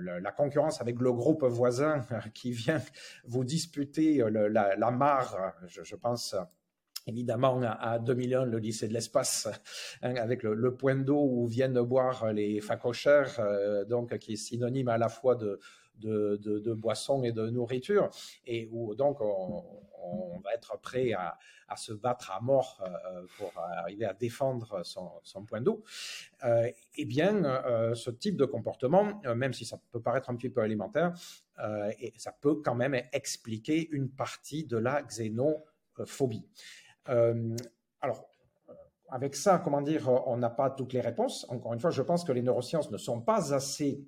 [0.00, 2.00] la, concurrence avec le groupe voisin
[2.34, 2.80] qui vient
[3.26, 6.34] vous disputer la, mare, je, pense
[7.06, 9.48] évidemment à 2001 le lycée de l'espace
[10.02, 13.40] hein, avec le, point d'eau où viennent boire les facochères
[13.88, 15.58] donc qui est synonyme à la fois de,
[16.02, 18.10] de, boissons et de nourriture
[18.46, 19.64] et où donc on,
[20.02, 21.38] on va être prêt à,
[21.74, 25.82] se battre à mort euh, pour arriver à défendre son, point d'eau,
[26.44, 30.50] euh, eh bien, euh, ce type de comportement, même si ça peut paraître un petit
[30.50, 31.14] peu alimentaire,
[31.98, 36.46] et ça peut quand même expliquer une partie de la xénophobie.
[37.06, 38.28] alors,
[39.08, 41.46] avec ça, comment dire, on n'a pas toutes les réponses.
[41.50, 44.02] Encore une fois, je pense que les neurosciences ne sont pas assez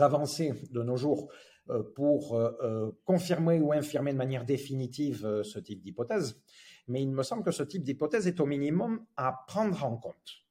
[0.00, 1.30] avancées de nos jours
[1.68, 6.40] euh, pour euh, euh, confirmer ou infirmer de manière définitive ce type d'hypothèse,
[6.86, 10.44] mais il me semble que ce type d'hypothèse est au minimum à prendre en compte.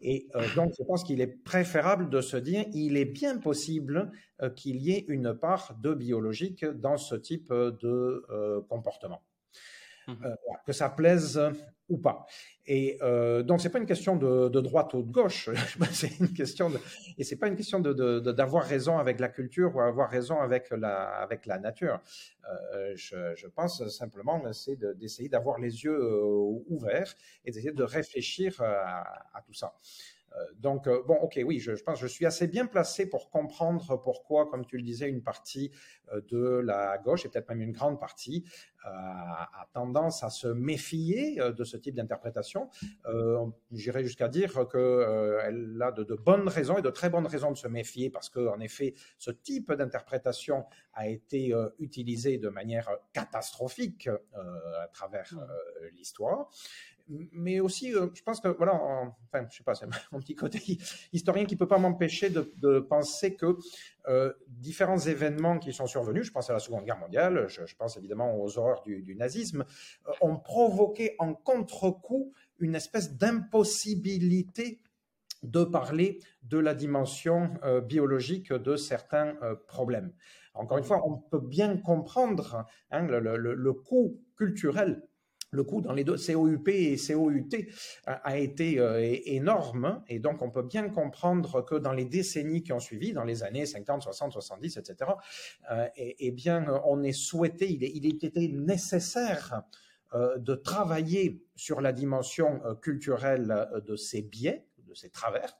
[0.00, 4.12] Et donc, je pense qu'il est préférable de se dire, il est bien possible
[4.56, 8.26] qu'il y ait une part de biologique dans ce type de
[8.68, 9.22] comportement.
[10.06, 10.12] Mmh.
[10.66, 11.40] que ça plaise
[11.88, 12.26] ou pas.
[12.66, 15.50] Et euh, donc c'est pas une question de, droite ou de gauche,
[15.92, 16.72] c'est une question
[17.18, 21.58] et c'est pas une question d'avoir raison avec la culture ou avoir raison avec la
[21.58, 22.00] nature.
[22.74, 27.14] Euh, je, pense simplement c'est d'essayer d'avoir les yeux euh, ouverts
[27.44, 29.74] et d'essayer de réfléchir à tout ça.
[30.36, 33.30] Euh, donc, euh, bon, ok, oui, je, pense que je suis assez bien placé pour
[33.30, 35.70] comprendre pourquoi, comme tu le disais, une partie
[36.12, 38.44] euh, de la gauche, et peut-être même une grande partie,
[38.86, 42.68] a tendance à se méfier de ce type d'interprétation.
[43.72, 47.66] J'irais jusqu'à dire qu'elle a de, bonnes raisons et de très bonnes raisons de se
[47.66, 55.32] méfier parce qu'en effet, ce type d'interprétation a été utilisé de manière catastrophique à travers
[55.32, 55.86] mmh.
[55.96, 56.50] l'histoire
[57.08, 60.60] mais aussi, euh, je pense que, voilà, enfin, je sais pas, c'est mon petit côté
[61.12, 63.56] historien qui peut pas m'empêcher de, penser que
[64.08, 67.96] euh, différents événements qui sont survenus, je pense à la Seconde Guerre mondiale, je, pense
[67.96, 69.64] évidemment aux horreurs du, nazisme,
[70.08, 74.80] euh, ont provoqué en contre-coup une espèce d'impossibilité
[75.42, 77.50] de parler de la dimension
[77.86, 79.34] biologique de certains
[79.66, 80.10] problèmes.
[80.54, 85.02] Encore une fois, on peut bien comprendre hein, le coût culturel
[85.54, 87.56] le coût dans les deux COUP et COUT
[88.06, 92.72] a, été euh, énorme et donc on peut bien comprendre que dans les décennies qui
[92.72, 95.10] ont suivi, dans les années 50, 60, 70, etc.,
[95.96, 99.62] eh, bien on est souhaité, il, il été nécessaire
[100.14, 105.56] euh, de travailler sur la dimension euh, culturelle de ces biais, de ces travers.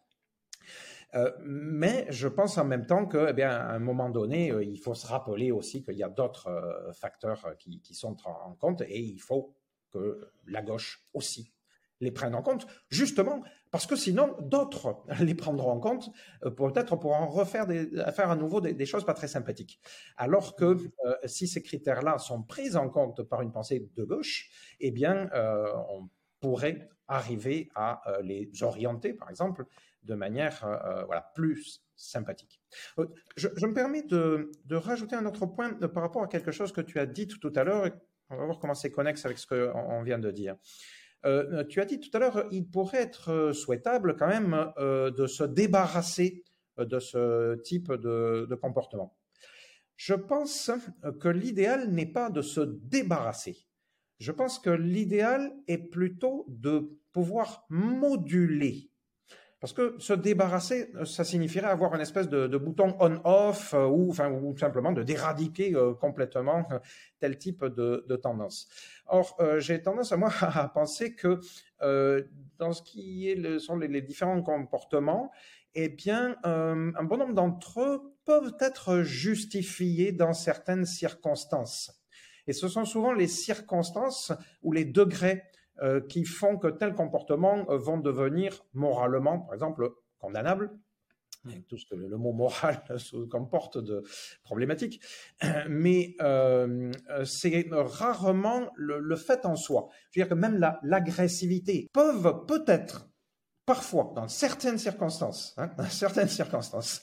[1.44, 4.94] mais je pense en même temps qu'à eh bien, à un moment donné, il faut
[4.94, 6.50] se rappeler aussi qu'il y a d'autres
[6.92, 9.54] facteurs qui, qui, sont en compte et il faut
[9.94, 11.54] que la gauche aussi
[12.00, 16.10] les prenne en compte, justement parce que sinon d'autres les prendront en compte,
[16.44, 19.80] euh, peut-être pour en refaire des, faire à nouveau des, choses pas très sympathiques.
[20.16, 24.48] Alors que euh, si ces critères-là sont pris en compte par une pensée de gauche,
[24.78, 26.08] eh bien euh, on
[26.40, 29.66] pourrait arriver à les orienter, par exemple,
[30.04, 30.64] de manière
[31.06, 32.62] voilà plus sympathique.
[33.36, 36.80] Je, me permets de, de, rajouter un autre point par rapport à quelque chose que
[36.80, 37.90] tu as dit tout à l'heure
[38.30, 40.56] on va voir comment c'est connexe avec ce qu'on vient de dire.
[41.24, 45.10] Euh, tu as dit tout à l'heure, il pourrait être euh, souhaitable quand même euh,
[45.10, 46.44] de se débarrasser
[46.76, 49.16] de ce type de, de comportement.
[49.96, 50.72] Je pense
[51.20, 53.68] que l'idéal n'est pas de se débarrasser.
[54.18, 58.90] Je pense que l'idéal est plutôt de pouvoir moduler
[59.64, 64.12] parce que se débarrasser, euh, ça signifierait avoir une espèce de, bouton on-off euh, ou,
[64.58, 66.68] simplement de d'éradiquer euh, complètement
[67.18, 68.68] tel type de, tendance.
[69.06, 71.40] Or, j'ai tendance à moi à penser que
[72.58, 75.30] dans ce qui sont les, différents comportements,
[75.74, 81.90] eh bien, un bon nombre d'entre eux peuvent être justifiés dans certaines circonstances.
[82.46, 84.30] Et ce sont souvent les circonstances
[84.62, 85.42] ou les degrés
[85.82, 90.70] euh, qui font que tels comportements euh, vont devenir moralement, par exemple, condamnables
[91.46, 92.82] avec tout ce que le mot moral
[93.30, 94.02] comporte de
[94.42, 95.00] problématiques.
[95.68, 96.90] Mais euh,
[97.24, 99.88] c'est rarement le, fait en soi.
[100.10, 103.08] Je veux dire que même l'agressivité peuvent peut-être
[103.66, 107.02] parfois, dans certaines circonstances, hein, dans certaines circonstances,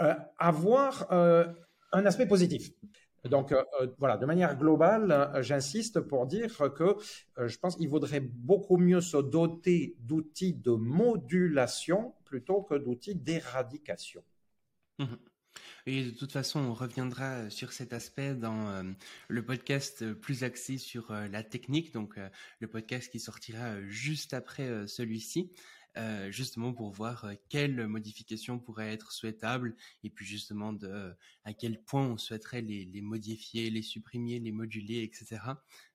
[0.00, 1.46] euh, avoir euh,
[1.92, 2.70] un aspect positif.
[3.28, 6.96] Donc euh, euh, voilà, de manière globale, euh, j'insiste pour dire que
[7.36, 14.22] je pense qu'il vaudrait beaucoup mieux se doter d'outils de modulation plutôt que d'outils d'éradication.
[14.98, 15.04] Mmh
[15.86, 18.82] Et de toute façon, on reviendra sur cet aspect dans
[19.28, 22.18] le podcast plus axé sur la technique, donc
[22.60, 25.52] le podcast qui sortira juste après celui-ci.
[25.98, 31.14] Euh, justement pour voir euh, quelles modifications pourraient être souhaitables et puis justement de euh,
[31.44, 35.40] à quel point on souhaiterait les, modifier, les supprimer, les moduler, etc.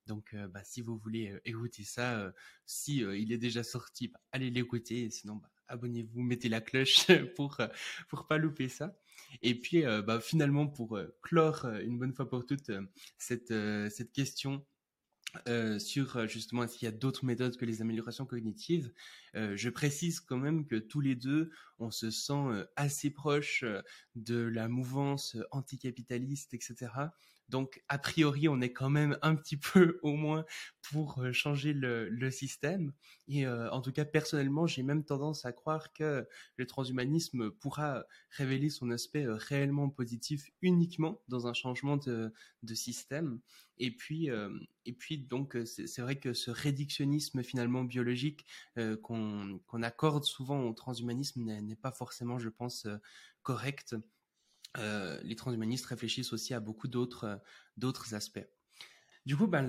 [0.08, 2.34] Donc, bah, si vous voulez écouter ça,
[2.66, 5.10] si il est déjà sorti, bah, allez l'écouter.
[5.12, 7.62] Sinon, bah, abonnez-vous, mettez la cloche pour
[8.10, 8.98] pour pas louper ça.
[9.42, 12.72] Et puis, bah, finalement, pour clore une bonne fois pour toutes
[13.18, 13.54] cette
[13.92, 14.66] cette question
[15.48, 18.92] euh, sur euh, justement s'il y a d'autres méthodes que les améliorations cognitives?
[19.36, 23.64] Euh, je précise quand même que tous les deux, on se sent assez proche
[24.16, 26.90] de la mouvance anticapitaliste, etc.
[27.52, 30.46] Donc, a priori, on est quand même un petit peu au moins
[30.90, 32.94] pour euh, changer le, système.
[33.28, 38.06] Et euh, en tout cas, personnellement, j'ai même tendance à croire que le transhumanisme pourra
[38.30, 42.32] révéler son aspect euh, réellement positif uniquement dans un changement de,
[42.74, 43.42] système.
[43.80, 44.30] Et puis,
[44.86, 48.46] et puis donc, c'est vrai que ce réductionnisme finalement biologique
[49.02, 52.88] qu'on accorde souvent au transhumanisme n'est pas forcément, je pense,
[53.42, 53.96] correct.
[54.78, 58.46] Euh, les transhumanistes réfléchissent aussi à beaucoup d'autres euh, aspects.
[59.26, 59.68] Du coup, ben,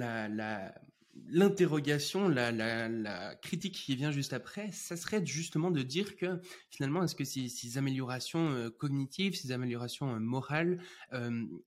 [1.26, 7.14] l'interrogation, la, critique qui vient juste après, ça serait justement de dire que finalement, est-ce
[7.14, 10.80] que ces, améliorations euh, cognitives, ces améliorations morales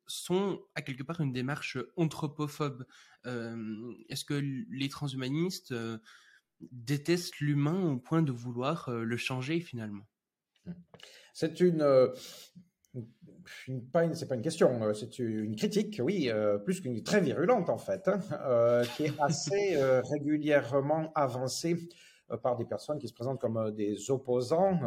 [0.08, 2.86] sont à quelque part une démarche anthropophobe?
[3.26, 5.74] Est-ce que les transhumanistes
[6.71, 10.08] détestent l'humain au point de vouloir le changer finalement?
[11.34, 11.84] C'est une
[13.91, 17.69] pas c'est pas une question, euh, c'est une critique, oui, euh, plus qu'une très virulente
[17.69, 19.77] en fait, hein, euh, qui est assez
[20.12, 21.77] régulièrement avancée
[22.41, 24.79] par des personnes qui se présentent comme des opposants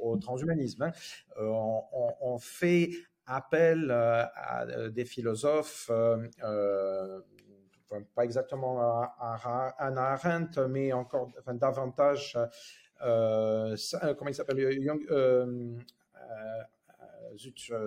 [0.00, 0.84] au transhumanisme.
[0.84, 0.92] Hein.
[1.38, 2.88] On, fait
[3.26, 5.90] appel à des philosophes,
[8.14, 12.38] pas exactement à, Anna Arendt, mais encore davantage,
[12.98, 14.58] comment il s'appelle,
[16.30, 16.62] euh,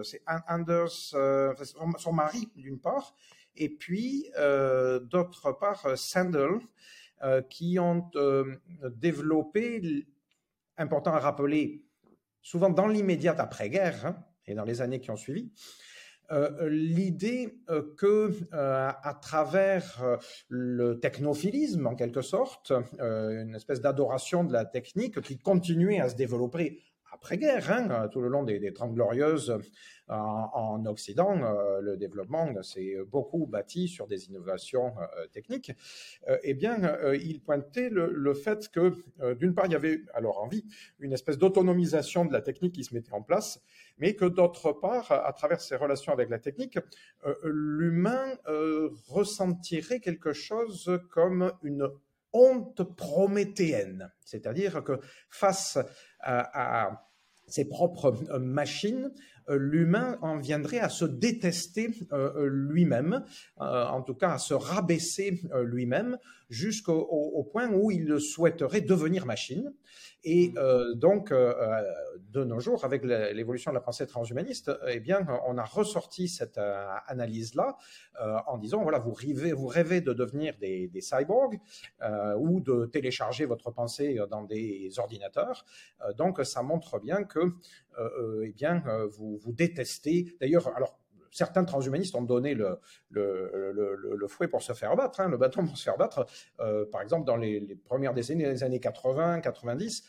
[0.03, 1.53] c'est Anders, euh,
[1.97, 3.15] son mari d'une part,
[3.55, 6.59] et puis euh, d'autre part Sandel,
[7.49, 8.11] qui ont
[8.95, 10.05] développé,
[10.77, 11.83] important à rappeler,
[12.43, 15.51] souvent dans l'immédiate après-guerre hein, et dans les années qui ont suivi,
[16.61, 17.57] l'idée
[17.97, 25.39] que à travers le technophilisme en quelque sorte, une espèce d'adoration de la technique qui
[25.39, 29.57] continuait à se développer après-guerre, hein, tout le long des, Trente Glorieuses
[30.09, 35.71] en, Occident, euh, le développement s'est beaucoup bâti sur des innovations euh, techniques.
[36.29, 38.93] Euh, eh bien, il pointait le, fait que,
[39.35, 40.65] d'une part, il y avait alors en vie
[40.99, 43.61] une espèce d'autonomisation de la technique qui se mettait en place,
[43.97, 46.77] mais que d'autre part, à travers ses relations avec la technique,
[47.43, 48.37] l'humain
[49.07, 51.89] ressentirait quelque chose comme une
[52.37, 55.79] honte prométhéenne, c'est-à-dire que face
[56.19, 57.07] à,
[57.47, 59.11] ses propres euh, machines,
[59.49, 63.23] euh, l'humain en viendrait à se détester euh, lui-même,
[63.57, 66.17] en tout cas à se rabaisser lui-même,
[66.49, 69.73] jusqu'au point où il souhaiterait devenir machine.
[70.23, 70.93] Et mmh.
[70.95, 76.27] donc, de nos jours, avec l'évolution de la pensée transhumaniste, eh bien, on a ressorti
[76.27, 76.59] cette
[77.07, 77.77] analyse-là
[78.47, 81.59] en disant voilà, vous rêvez, vous rêvez de devenir des, des cyborgs
[82.37, 85.65] ou de télécharger votre pensée dans des ordinateurs.
[86.17, 87.53] donc, ça montre bien que
[87.97, 90.35] euh, euh, eh bien, euh, vous, vous détestez.
[90.39, 90.99] D'ailleurs, alors
[91.31, 95.83] certains transhumanistes ont donné le, fouet pour se faire battre, hein, le bâton pour se
[95.83, 96.25] faire battre.
[96.91, 100.03] par exemple, dans les, premières décennies des années 80, 90,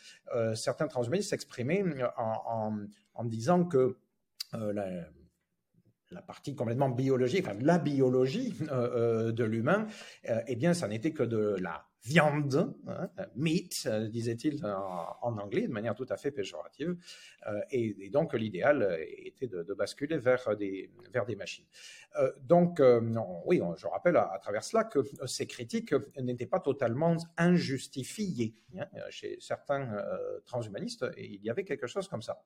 [0.55, 1.83] certains transhumanistes s'exprimaient
[2.17, 3.97] en, disant que
[4.53, 4.85] la,
[6.11, 9.87] la partie complètement biologique, enfin la biologie de l'humain,
[10.23, 15.95] eh bien, ça n'était que de la viande, hein, meat, disait-il en, anglais, de manière
[15.95, 16.95] tout à fait péjorative.
[17.71, 21.65] et, donc, l'idéal était de, basculer vers des, vers des machines.
[22.41, 22.81] donc,
[23.45, 29.37] oui, je rappelle à, travers cela que ces critiques n'étaient pas totalement injustifiées hein, chez
[29.39, 30.01] certains
[30.45, 32.41] transhumanistes, et il y avait quelque chose comme ça.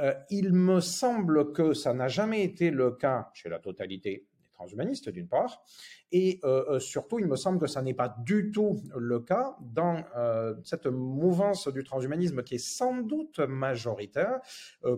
[0.00, 4.50] Euh, il me semble que ça n'a jamais été le cas chez la totalité des
[4.52, 5.64] transhumanistes, d'une part,
[6.12, 9.56] et euh, euh, surtout, il me semble que ça n'est pas du tout le cas
[9.60, 10.04] dans
[10.64, 14.40] cette mouvance du transhumanisme qui est sans doute majoritaire,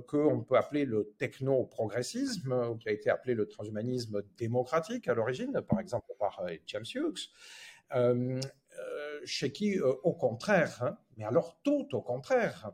[0.07, 5.81] qu'on peut appeler le techno-progressisme, qui a été appelé le transhumanisme démocratique à l'origine, par
[5.81, 7.31] exemple par James Hughes.
[9.25, 12.73] chez qui, au contraire, hein, mais alors tout au contraire,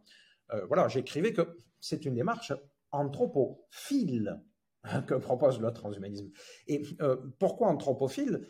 [0.69, 1.57] voilà, j'écrivais que
[1.89, 2.53] c'est une démarche
[2.91, 4.43] anthropophile
[4.85, 6.31] hein, que propose le transhumanisme.
[6.67, 8.49] Et euh, pourquoi anthropophile?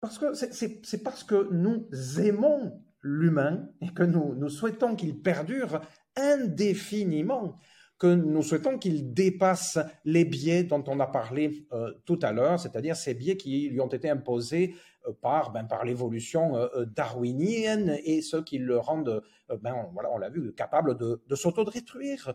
[0.00, 1.88] Parce que c'est parce que nous
[2.18, 5.80] aimons l'humain et que nous, souhaitons qu'il perdure
[6.16, 7.56] indéfiniment
[7.98, 12.58] que nous souhaitons qu'il dépasse les biais dont on a parlé euh, tout à l'heure,
[12.58, 14.74] c'est-à-dire ces biais qui lui ont été imposés
[15.20, 19.22] par, ben, par l'évolution euh, darwinienne et ceux qui le rendent,
[19.60, 19.74] ben,
[20.10, 22.34] on l'a vu, capable de, s'autodétruire,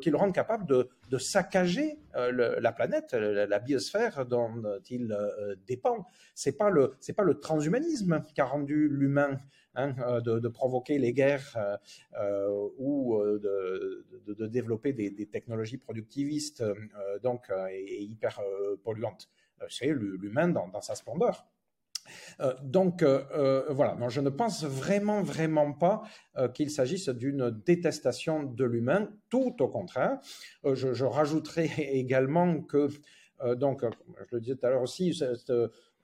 [0.00, 4.50] qui le rendent capable de, saccager la planète, la, biosphère dont
[4.90, 5.16] il
[5.66, 6.06] dépend.
[6.34, 9.38] C'est pas pas le transhumanisme qui a rendu l'humain
[9.78, 11.76] Hein, euh, de, provoquer les guerres euh,
[12.18, 16.64] euh, ou de, développer des, technologies productivistes
[17.22, 18.40] donc, et, hyper
[18.82, 19.28] polluantes.
[19.68, 21.46] C'est l'humain dans, sa splendeur.
[22.62, 26.02] Donc voilà, je ne pense vraiment, vraiment pas
[26.54, 30.18] qu'il s'agisse d'une détestation de l'humain, tout au contraire.
[30.64, 32.88] Je, je, rajouterai également que,
[33.54, 33.84] donc,
[34.30, 35.52] je le disais tout à l'heure aussi, cette,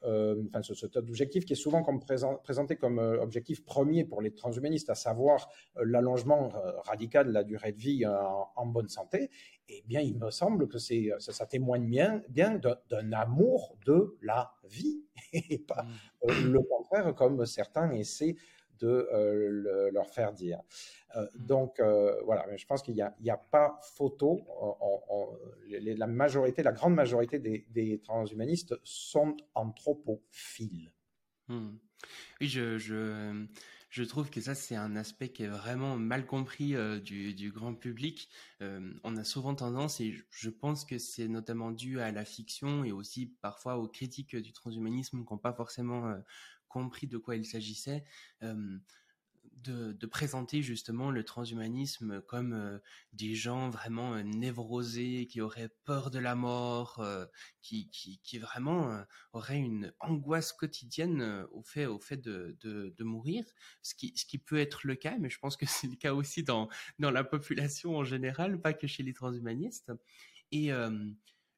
[0.05, 2.01] euh, enfin, cet objectif qui est souvent comme
[2.43, 6.53] présenté comme euh, objectif premier pour les transhumanistes, à savoir euh, l'allongement
[6.85, 9.31] radical de la durée de vie en, bonne santé,
[9.69, 14.53] eh bien, il me semble que c'est, ça, témoigne bien, bien d'un amour de la
[14.65, 15.85] vie et pas
[16.27, 16.53] mmh.
[16.53, 18.37] le contraire comme certains essaient
[18.83, 20.61] de euh, leur faire dire.
[21.17, 21.47] Euh, mmh.
[21.47, 24.45] donc euh, voilà, je pense qu'il n'y a, pas photo.
[25.69, 30.93] la majorité, la grande majorité des, transhumanistes sont anthropophiles.
[31.49, 31.71] Mmh.
[32.41, 37.53] Oui, je, je, trouve que ça, c'est un aspect qui est vraiment mal compris du,
[37.55, 38.29] grand public.
[38.61, 42.91] on a souvent tendance, et je pense que c'est notamment dû à la fiction et
[42.91, 46.13] aussi parfois aux critiques du transhumanisme qui n'ont pas forcément
[46.73, 48.05] compris de quoi il s'agissait,
[49.63, 52.81] de, présenter justement le transhumanisme comme
[53.13, 57.05] des gens vraiment névrosés, qui auraient peur de la mort,
[57.61, 63.45] qui, qui, vraiment auraient une angoisse quotidienne au fait, au fait de, de, mourir,
[63.83, 66.15] ce qui, ce qui peut être le cas, mais je pense que c'est le cas
[66.15, 66.69] aussi dans,
[66.99, 69.93] dans la population en général, pas que chez les transhumanistes.
[70.51, 70.71] Et,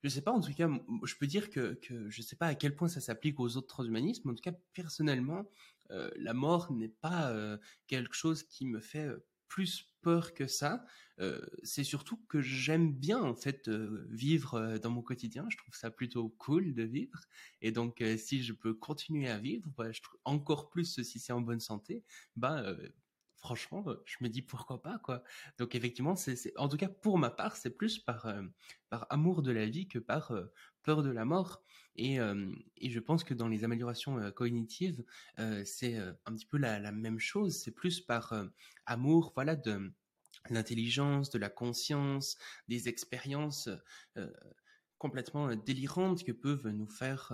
[0.05, 0.69] je sais pas, en tout cas,
[1.05, 3.69] je peux dire que, que je sais pas à quel point ça s'applique aux autres
[3.69, 4.29] transhumanismes.
[4.29, 5.47] En tout cas, personnellement,
[5.91, 10.47] euh, la mort n'est pas euh, quelque chose qui me fait euh, plus peur que
[10.47, 10.85] ça.
[11.63, 13.71] c'est surtout que j'aime bien en fait
[14.11, 15.47] vivre dans mon quotidien.
[15.49, 17.21] Je trouve ça plutôt cool de vivre.
[17.63, 21.33] Et donc, si je peux continuer à vivre, bah, je trouve encore plus si c'est
[21.33, 22.03] en bonne santé,
[22.37, 22.77] bah
[23.45, 25.23] franchement, euh, je me dis pourquoi pas quoi.
[25.59, 28.43] Donc effectivement, c'est, en tout cas pour ma part, c'est plus par euh,
[28.89, 30.51] par amour de la vie que par euh,
[30.83, 31.63] peur de la mort.
[31.97, 35.05] Et, et je pense que dans les améliorations cognitives,
[35.65, 37.57] c'est un petit peu la, même chose.
[37.57, 38.35] C'est plus par
[38.85, 39.93] amour, voilà, de
[40.51, 42.37] l'intelligence, de la conscience,
[42.67, 43.71] des expériences
[44.99, 47.33] complètement délirantes que peuvent nous faire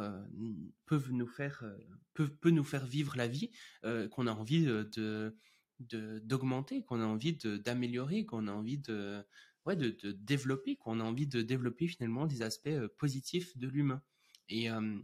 [0.85, 1.65] peuvent nous faire
[2.13, 3.51] peuvent, peut nous faire vivre la vie
[3.83, 5.35] qu'on a envie de
[5.81, 9.25] d'augmenter, qu'on a envie d'améliorer, qu'on a envie de,
[9.67, 13.69] ouais, de, de développer, qu'on a envie de développer finalement des aspects euh, positifs de
[13.69, 14.03] l'humain.
[14.49, 14.99] Et euh,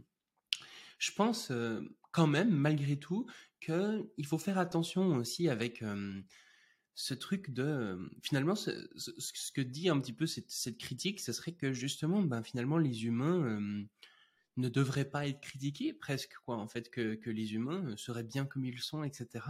[0.99, 3.27] je pense euh, quand même, malgré tout,
[3.59, 5.83] qu'il faut faire attention aussi avec
[6.93, 11.31] ce truc de finalement ce, ce, que dit un petit peu cette, cette, critique, ce
[11.31, 13.59] serait que justement, ben finalement les humains
[14.57, 18.45] ne devraient pas être critiqués presque quoi, en fait que, que les humains seraient bien
[18.45, 19.45] comme ils sont, etc.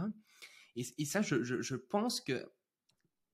[0.76, 2.50] Et, ça, je, pense que,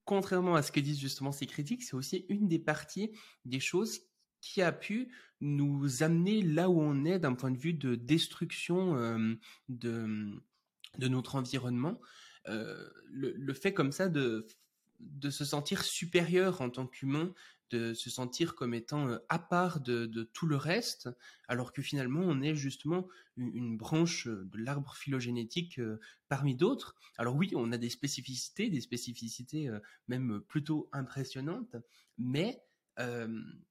[0.03, 3.11] contrairement à ce que disent justement ces critiques, c'est aussi une des parties
[3.45, 4.01] des choses
[4.41, 5.11] qui a pu
[5.41, 9.35] nous amener là où on est d'un point de vue de destruction euh,
[9.69, 10.41] de,
[10.97, 11.99] de notre environnement.
[12.47, 14.45] Euh, le, fait comme ça de,
[14.99, 17.33] de se sentir supérieur en tant qu'humain
[17.71, 21.09] de se sentir comme étant à part de, tout le reste,
[21.47, 23.07] alors que finalement on est justement
[23.37, 25.79] une, branche de l'arbre phylogénétique
[26.29, 26.95] parmi d'autres.
[27.17, 29.69] Alors oui, on a des spécificités, des spécificités
[30.07, 31.75] même plutôt impressionnantes,
[32.17, 32.61] mais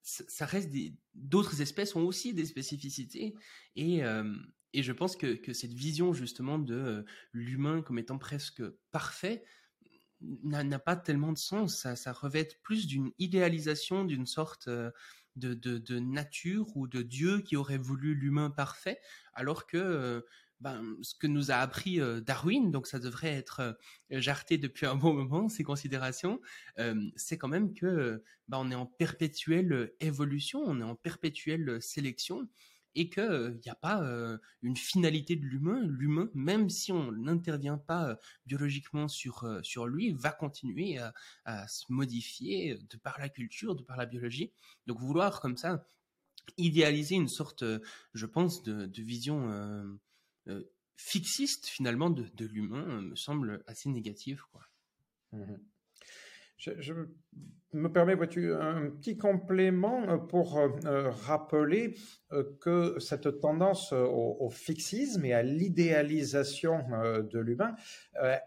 [0.02, 0.70] ça reste
[1.14, 3.34] d'autres espèces ont aussi des spécificités
[3.76, 4.02] et
[4.74, 9.44] et je pense que, que cette vision justement de l'humain comme étant presque parfait
[10.20, 11.76] n'a pas tellement de sens.
[11.78, 17.56] Ça, ça revêt plus d'une idéalisation d'une sorte de, de, nature ou de Dieu qui
[17.56, 19.00] aurait voulu l'humain parfait,
[19.32, 20.24] alors que
[20.60, 23.76] ben, ce que nous a appris Darwin, donc ça devrait être
[24.10, 26.40] jarté depuis un bon moment, ces considérations,
[27.16, 32.48] c'est quand même que ben, on est en perpétuelle évolution, on est en perpétuelle sélection,
[32.94, 34.02] et qu'il n'y a pas
[34.62, 35.80] une finalité de l'humain.
[35.80, 40.98] L'humain, même si on n'intervient pas biologiquement sur, sur lui, va continuer
[41.44, 44.52] à, se modifier de par la culture, de par la biologie.
[44.86, 45.86] Donc vouloir comme ça
[46.58, 47.64] idéaliser une sorte,
[48.12, 49.98] je pense, de, vision
[50.96, 54.42] fixiste finalement de, l'humain me semble assez négative.
[54.52, 54.62] Quoi.
[55.32, 55.54] Mmh
[56.58, 56.92] je,
[57.74, 61.96] me permets, vois-tu, un petit complément pour euh, rappeler
[62.32, 67.74] euh, que cette tendance au, fixisme et à l'idéalisation euh, de l'humain,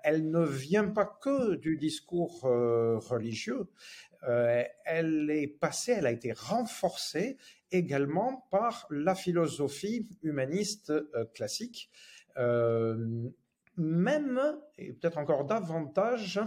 [0.03, 3.67] elle ne vient pas que du discours religieux,
[4.85, 7.37] elle est passée, elle a été renforcée
[7.71, 10.93] également par la philosophie humaniste
[11.33, 11.91] classique,
[13.77, 14.41] même,
[14.77, 16.39] et peut-être encore davantage,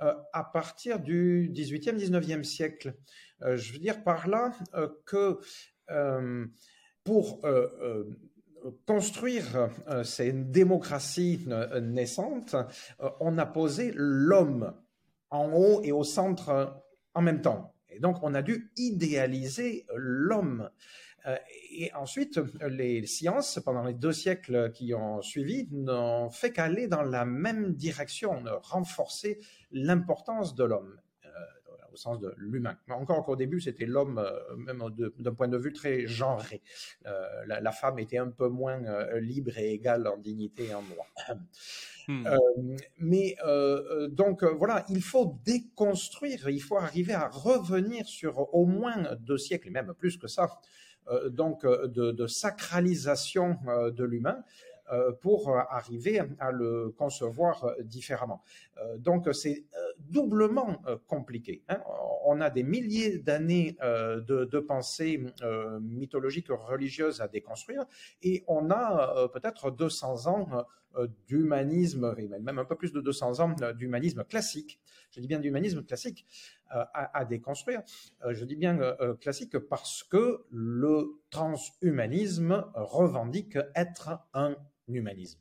[0.00, 2.94] euh, à partir du 18e, 19e siècle.
[3.42, 5.40] Euh, je veux dire par là euh, que
[7.04, 7.40] pour
[8.86, 9.70] construire
[10.04, 11.46] ces démocraties
[11.80, 12.54] naissantes,
[13.20, 14.74] on a posé l'homme
[15.30, 16.82] en haut et au centre
[17.14, 17.74] en même temps.
[17.88, 20.68] Et donc, on a dû idéaliser l'homme.
[21.28, 21.36] Euh,
[21.70, 27.02] et ensuite, les sciences, pendant les deux siècles qui ont suivi, n'ont fait qu'aller dans
[27.02, 29.38] la même direction, renforcer
[29.70, 31.28] l'importance de l'homme euh,
[31.92, 32.78] au sens de l'humain.
[32.88, 34.82] Encore qu'au début, c'était l'homme, euh, même
[35.18, 36.62] d'un point de vue très genré.
[37.46, 38.80] la, femme était un peu moins
[39.18, 41.06] libre et égale en dignité et en droit.
[42.10, 42.26] Hmm.
[42.98, 43.36] mais
[44.08, 49.68] donc voilà, il faut déconstruire, il faut arriver à revenir sur au moins deux siècles,
[49.68, 50.58] et même plus que ça,
[51.30, 54.42] donc euh, de, sacralisation euh, de l'humain
[55.20, 58.42] pour arriver à le concevoir différemment.
[58.96, 59.66] donc c'est
[59.98, 61.62] doublement compliqué.
[61.68, 61.82] Hein.
[62.24, 65.22] On a des milliers d'années de, de, pensée
[65.82, 67.84] mythologique religieuse à déconstruire
[68.22, 70.48] et on a peut-être 200 ans
[71.26, 74.80] d'humanisme, même un peu plus de 200 ans d'humanisme classique.
[75.10, 76.26] Je dis bien d'humanisme classique
[76.74, 77.82] euh, à, déconstruire.
[78.24, 85.40] Euh, je dis bien euh, classique parce que le transhumanisme revendique être un humanisme.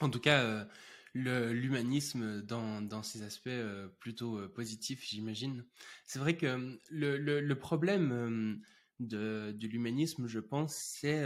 [0.00, 0.66] En tout cas,
[1.14, 3.50] l'humanisme dans, dans, ses aspects
[3.98, 5.64] plutôt positifs, j'imagine.
[6.04, 8.62] C'est vrai que le, le, problème
[8.98, 11.22] de, de l'humanisme, je pense, c'est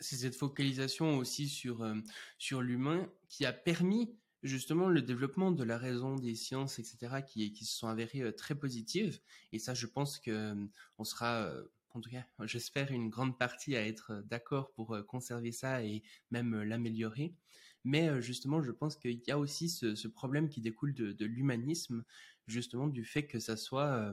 [0.00, 1.86] cette focalisation aussi sur,
[2.38, 4.14] sur l'humain qui a permis
[4.46, 8.32] justement le développement de la raison des sciences, etc., qui, qui se sont avérées euh,
[8.32, 9.20] très positives.
[9.52, 10.66] Et ça, je pense que euh,
[10.98, 15.52] on sera, euh, en tout cas, j'espère, une grande partie à être d'accord pour conserver
[15.52, 17.34] ça et même l'améliorer.
[17.84, 22.02] Mais justement, je pense qu'il y a aussi ce, problème qui découle de, l'humanisme,
[22.48, 24.12] justement du fait que ça soit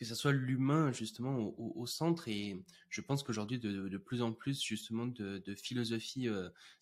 [0.00, 4.60] que ça soit l'humain justement au, centre et je pense qu'aujourd'hui de, plus en plus
[4.62, 6.28] justement de, philosophies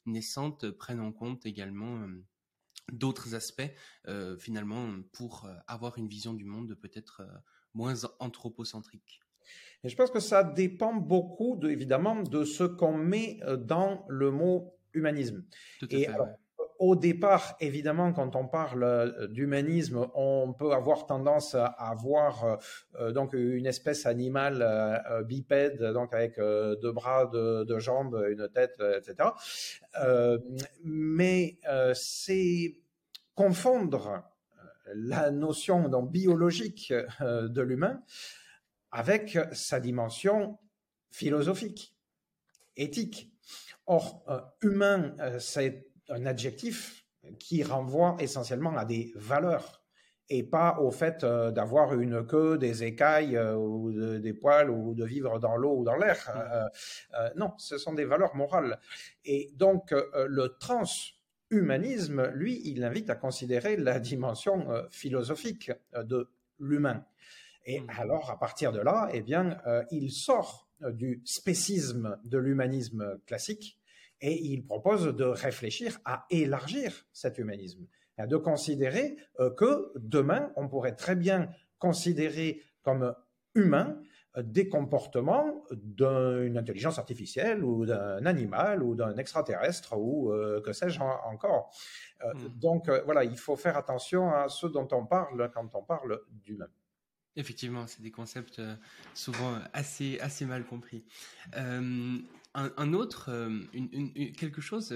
[0.06, 2.06] naissantes prennent en compte également
[2.92, 3.70] d'autres aspects
[4.06, 7.38] euh, finalement pour euh, avoir une vision du monde peut-être euh,
[7.74, 9.20] moins anthropocentrique.
[9.84, 14.30] Et je pense que ça dépend beaucoup, de, évidemment, de ce qu'on met dans le
[14.30, 15.44] mot humanisme.
[15.78, 16.08] Tout à fait,
[16.78, 22.58] au départ, évidemment, quand on parle d'humanisme, on peut avoir tendance à avoir
[23.14, 29.30] donc une espèce animale bipède, donc avec deux bras, deux, jambes, une tête, etc.
[30.84, 31.58] mais
[31.94, 32.76] c'est
[33.34, 34.22] confondre
[34.94, 38.02] la notion donc, biologique de l'humain
[38.90, 40.58] avec sa dimension
[41.10, 41.94] philosophique,
[42.76, 43.32] éthique.
[43.90, 44.22] Or,
[44.60, 47.04] humain, c'est un adjectif
[47.38, 49.82] qui renvoie essentiellement à des valeurs
[50.30, 54.94] et pas au fait euh, d'avoir une queue, des écailles euh, ou des poils ou
[54.94, 56.18] de vivre dans l'eau ou dans l'air.
[57.14, 58.78] Euh, non, ce sont des valeurs morales.
[59.24, 66.28] Et donc le transhumanisme, lui, il invite à considérer la dimension philosophique de
[66.58, 67.04] l'humain.
[67.64, 67.90] Et mmh.
[67.98, 69.58] alors, à partir de là, eh bien,
[69.90, 73.78] il sort du spécisme de l'humanisme classique
[74.20, 77.86] et il propose de réfléchir à élargir cet humanisme,
[78.18, 79.16] de considérer
[79.56, 81.48] que demain, on pourrait très bien
[81.78, 83.14] considérer comme
[83.54, 84.00] humain
[84.42, 91.00] des comportements d'une intelligence artificielle ou d'un animal ou d'un extraterrestre ou euh, que sais-je
[91.00, 91.74] encore.
[92.22, 92.48] Euh, hmm.
[92.58, 96.20] Donc euh, voilà, il faut faire attention à ce dont on parle quand on parle
[96.30, 96.68] d'humain.
[97.36, 98.60] Effectivement, c'est des concepts
[99.14, 101.04] souvent assez, assez mal compris.
[102.58, 103.30] Un, autre,
[103.72, 104.92] une, quelque chose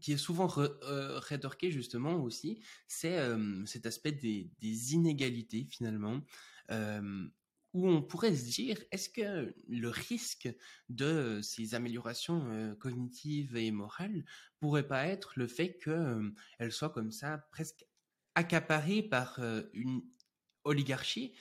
[0.00, 3.18] qui est souvent rétorqué justement aussi, c'est
[3.66, 6.20] cet aspect des, inégalités finalement.
[7.72, 10.52] Où on pourrait se dire, est-ce que le risque
[10.88, 14.24] de ces améliorations cognitives et morales
[14.58, 17.86] pourrait pas être le fait qu'elles soient comme ça presque
[18.34, 19.38] accaparées par
[19.72, 20.02] une
[20.64, 21.34] oligarchie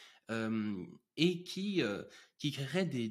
[1.17, 1.81] et qui,
[2.37, 3.09] qui créerait des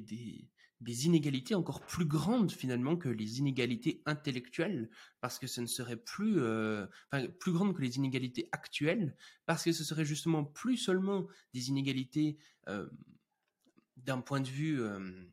[1.05, 6.39] inégalités encore plus grandes finalement que les inégalités intellectuelles, parce que ce ne serait plus,
[6.39, 9.15] euh, enfin, plus grandes que les inégalités actuelles,
[9.45, 12.89] parce que ce serait justement plus seulement des inégalités euh,
[13.97, 15.25] d'un point de vue euh,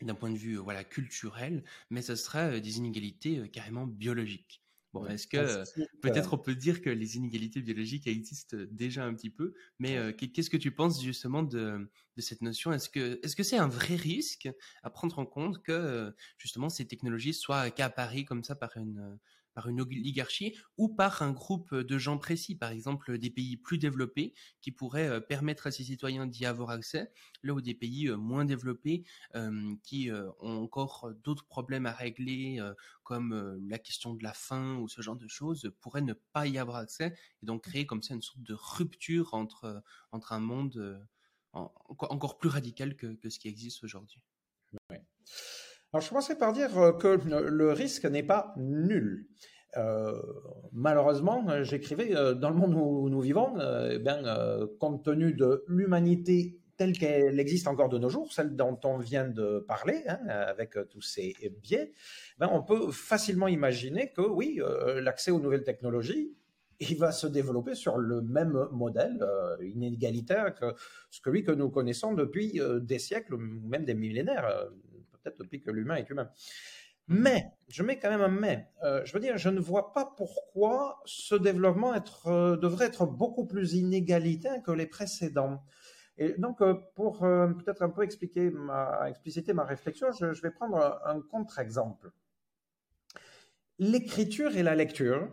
[0.00, 4.62] d'un point de vue culturel, mais ce serait des inégalités carrément biologiques.
[4.94, 5.64] Bon, est-ce que
[6.00, 10.48] peut-être on peut dire que les inégalités biologiques existent déjà un petit peu, mais qu'est-ce
[10.48, 12.72] que tu penses justement de, de cette notion?
[12.72, 14.48] Est-ce que est-ce que c'est un vrai risque
[14.82, 19.18] à prendre en compte que justement ces technologies soient accaparées comme ça par une
[19.58, 23.76] par une oligarchie ou par un groupe de gens précis, par exemple des pays plus
[23.76, 27.10] développés qui pourraient euh, permettre à ces citoyens d'y avoir accès,
[27.42, 29.02] là où des pays euh, moins développés
[29.34, 32.60] euh, qui ont encore d'autres problèmes à régler,
[33.02, 36.56] comme la question de la faim ou ce genre de choses, pourraient ne pas y
[36.56, 39.82] avoir accès et donc créer comme ça une sorte de rupture entre,
[40.12, 41.04] un monde
[41.52, 44.22] encore plus radical que, que ce qui existe aujourd'hui.
[45.92, 49.26] Alors, je commencerai par dire que le risque n'est pas nul.
[49.76, 50.22] Euh,
[50.72, 56.58] malheureusement, j'écrivais euh, dans le monde où nous vivons, euh, euh, compte tenu de l'humanité
[56.76, 60.76] telle qu'elle existe encore de nos jours, celle dont on vient de parler, hein, avec
[60.90, 61.92] tous ces biais,
[62.38, 64.60] ben, on peut facilement imaginer que oui,
[65.02, 66.36] l'accès aux nouvelles technologies,
[66.78, 69.18] il va se développer sur le même modèle
[69.60, 70.66] inégalitaire que
[71.10, 74.68] celui que nous connaissons depuis des siècles, même des millénaires
[75.22, 76.30] peut-être depuis que l'humain est humain.
[77.08, 77.22] Mmh.
[77.22, 80.12] Mais, je mets quand même un mais, euh, je veux dire, je ne vois pas
[80.16, 81.94] pourquoi ce développement
[82.26, 85.64] euh, devrait être beaucoup plus inégalitaire que les précédents.
[86.18, 90.50] Et donc, euh, pour peut-être un peu expliquer ma, expliciter ma réflexion, je, je vais
[90.50, 92.10] prendre un contre-exemple.
[93.78, 95.28] L'écriture et la lecture,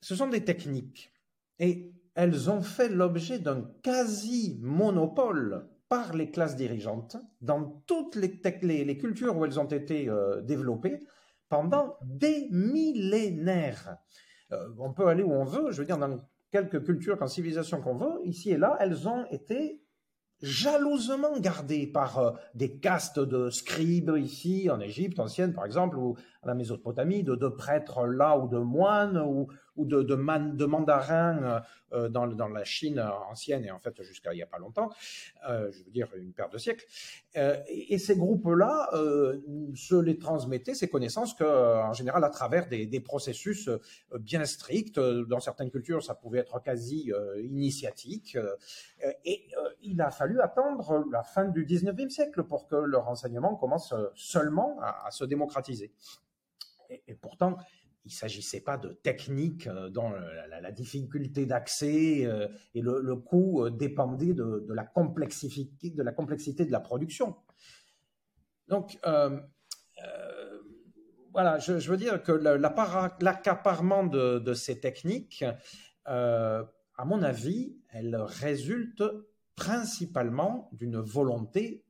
[0.00, 1.12] ce sont des techniques.
[1.58, 9.36] Et elles ont fait l'objet d'un quasi-monopole par les classes dirigeantes dans toutes les, cultures
[9.36, 11.02] où elles ont été euh, développées
[11.48, 13.98] pendant des millénaires.
[14.52, 16.18] Euh, on peut aller où on veut, je veux dire, dans
[16.50, 19.82] quelques cultures, en civilisation qu'on veut, ici et là, elles ont été
[20.42, 26.16] jalousement gardées par euh, des castes de scribes ici, en Égypte ancienne par exemple, ou
[26.42, 30.64] à la Mésopotamie, de, de prêtres là ou de moines, ou, ou de, de, de
[30.64, 31.60] mandarins euh,
[31.92, 33.00] euh, dans, la Chine
[33.30, 34.90] ancienne et en fait jusqu'à il n'y a pas longtemps,
[35.48, 36.84] euh, je veux dire une paire de siècles.
[37.36, 39.40] Euh, et, ces groupes-là euh,
[39.74, 43.70] se les transmettaient, ces connaissances, que, en général à travers des, processus
[44.18, 44.98] bien stricts.
[44.98, 48.36] Dans certaines cultures, ça pouvait être quasi initiatique.
[49.24, 49.48] et
[49.82, 54.78] il a fallu attendre la fin du 19e siècle pour que le renseignement commence seulement
[54.80, 55.92] à, se démocratiser.
[56.90, 57.56] Et pourtant,
[58.06, 63.64] il ne s'agissait pas de technique euh, dont la, difficulté d'accès euh, et le, coût
[63.64, 67.36] euh, dépendait de, la complexité, de la complexité de la production.
[68.68, 68.98] Donc,
[71.32, 75.44] voilà, je, veux dire que l'accaparement de, de, ces techniques,
[76.04, 79.02] à mon avis, elle résulte
[79.56, 81.84] principalement d'une volonté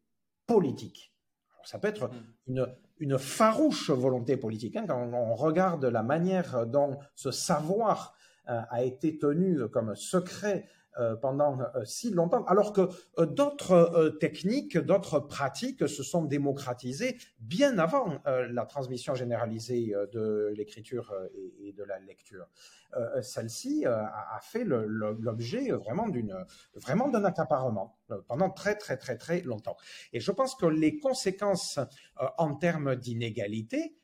[0.47, 1.15] politique.
[1.65, 2.13] ça peut être mmh.
[2.49, 4.77] une, une farouche volonté politique.
[4.77, 8.15] Hein, quand on regarde la manière dont ce savoir
[8.49, 10.67] euh, a été tenu comme secret
[11.21, 12.89] pendant euh, si longtemps, alors que
[13.25, 21.15] d'autres techniques, d'autres pratiques se sont démocratisées bien avant la transmission généralisée de l'écriture
[21.61, 22.49] et, de la lecture.
[23.21, 26.35] Celle-ci a, fait l'objet vraiment d'une
[26.75, 29.77] vraiment d'un accaparement pendant très très très très longtemps.
[30.13, 31.79] Et je pense que les conséquences
[32.39, 33.99] en termes d'inégalité,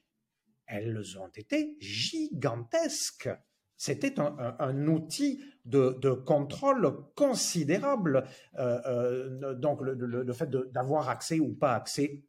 [0.66, 3.30] elles ont été gigantesques
[3.82, 8.24] c'était un, outil de, contrôle considérable.
[9.56, 12.22] donc le fait d'avoir accès ou pas accès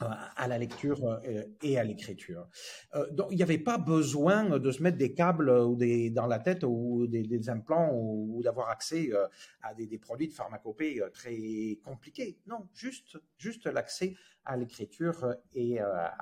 [0.00, 2.48] à la lecture euh, et à l'écriture.
[2.94, 6.26] Euh, donc, il n'y avait pas besoin de se mettre des câbles ou des, dans
[6.26, 9.26] la tête ou des, implants ou, d'avoir accès euh,
[9.62, 12.38] à des, produits de pharmacopée très compliqués.
[12.46, 16.16] Non, juste, juste l'accès à l'écriture et à,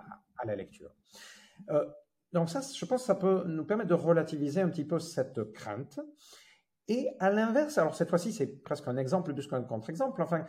[0.44, 0.90] la lecture.
[2.32, 5.52] Donc ça, je pense que ça peut nous permettre de relativiser un petit peu cette
[5.52, 6.00] crainte.
[6.88, 10.22] Et à l'inverse, alors cette fois-ci, c'est presque un exemple plus qu'un contre-exemple.
[10.22, 10.46] Enfin,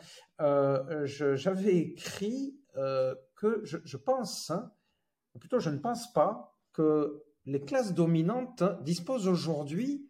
[1.05, 4.71] j'avais écrit euh, que je, pense, hein,
[5.33, 10.09] ou plutôt je ne pense pas, que les classes dominantes disposent aujourd'hui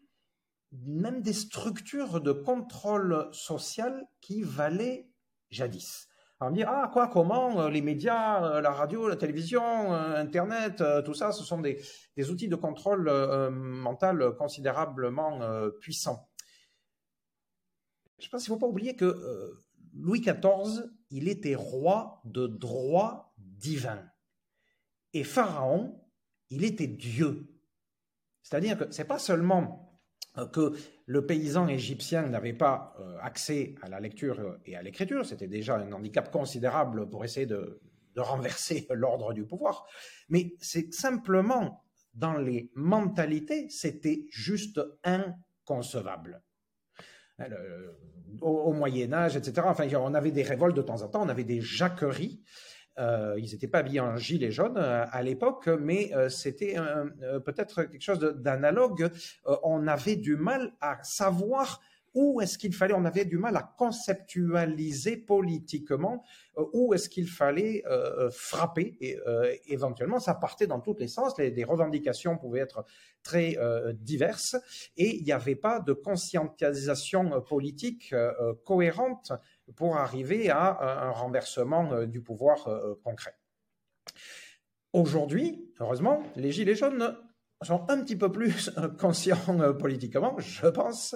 [0.72, 5.10] même des structures de contrôle social qui valaient
[5.50, 6.09] jadis.
[6.42, 10.84] On me dit, ah quoi, comment, euh, les médias, euh, la radio, la télévision, Internet,
[11.04, 11.82] tout ça, ce sont des,
[12.30, 13.12] outils de contrôle
[13.52, 15.40] mental considérablement
[15.80, 16.30] puissants.
[18.20, 19.62] Je pense qu'il ne faut pas oublier que
[19.94, 24.04] Louis XIV, il était roi de droit divin.
[25.14, 26.00] Et Pharaon,
[26.50, 27.48] il était Dieu.
[28.44, 29.89] C'est-à-dire que c'est pas seulement euh,
[30.48, 30.74] que
[31.06, 35.76] le paysan égyptien n'avait pas euh, accès à la lecture et à l'écriture, c'était déjà
[35.78, 37.80] un handicap considérable pour essayer de,
[38.18, 39.86] renverser l'ordre du pouvoir,
[40.28, 46.42] mais c'est simplement dans les mentalités, c'était juste inconcevable.
[47.40, 47.92] Euh,
[48.42, 49.62] au, Moyen Âge, etc.
[49.66, 52.44] Enfin, on avait des révoltes de temps en temps, on avait des jacqueries.
[52.98, 56.76] Euh, ils n'étaient pas habillés en gilet jaune euh, à l'époque, mais c'était
[57.46, 59.10] peut-être quelque chose d'analogue.
[59.64, 61.82] on avait du mal à savoir
[62.14, 66.24] où est-ce qu'il fallait, on avait du mal à conceptualiser politiquement,
[66.58, 69.20] euh, où est-ce qu'il fallait euh, euh, frapper, et
[69.68, 72.86] éventuellement ça partait dans tous les sens, les, revendications pouvaient être
[73.22, 73.58] très
[73.94, 74.56] diverses,
[74.98, 78.14] et il n'y avait pas de conscientisation politique
[78.66, 79.34] cohérente
[79.76, 82.68] pour arriver à un renversement du pouvoir
[83.04, 83.36] concret.
[84.94, 87.16] Aujourd'hui, heureusement, les Gilets jaunes
[87.62, 91.16] sont un petit peu plus conscients politiquement, je pense,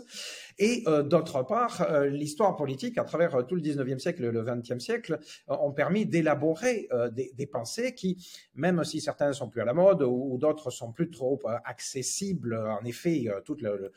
[0.59, 4.31] et euh, d'autre part, euh, l'histoire politique, à travers euh, tout le 19e siècle et
[4.31, 8.17] le 20e siècle, ont permis d'élaborer des, pensées qui,
[8.55, 12.83] même si certains sont plus à la mode ou, d'autres sont plus trop accessibles, en
[12.83, 13.91] effet, tout le,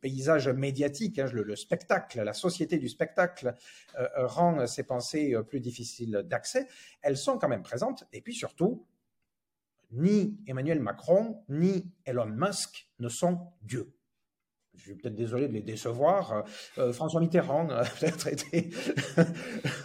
[0.00, 3.54] paysage médiatique, hein, le, spectacle, la société du spectacle
[4.16, 6.66] rend ces pensées plus difficiles d'accès,
[7.02, 8.04] elles sont quand même présentes.
[8.12, 8.86] Et puis surtout,
[9.92, 13.92] ni Emmanuel Macron, ni Elon Musk ne sont Dieu
[14.78, 16.44] je suis peut-être désolé de les décevoir.
[16.78, 18.70] Euh, François Mitterrand a peut-être été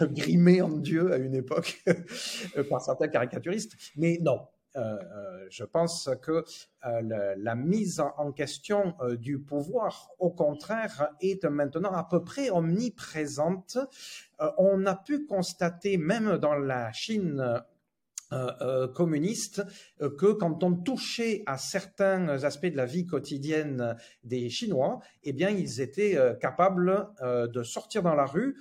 [0.02, 4.40] grimé en Dieu à une époque euh, par certains caricaturistes, mais non.
[4.76, 6.44] Euh, je pense que
[6.82, 13.78] la, mise en question du pouvoir, au contraire, est maintenant à peu près omniprésente.
[14.58, 17.62] on a pu constater, même dans la Chine
[18.34, 19.62] euh, euh, communiste
[20.00, 25.32] euh, que quand on touchait à certains aspects de la vie quotidienne des Chinois, eh
[25.32, 28.56] bien, ils étaient capables de sortir dans la rue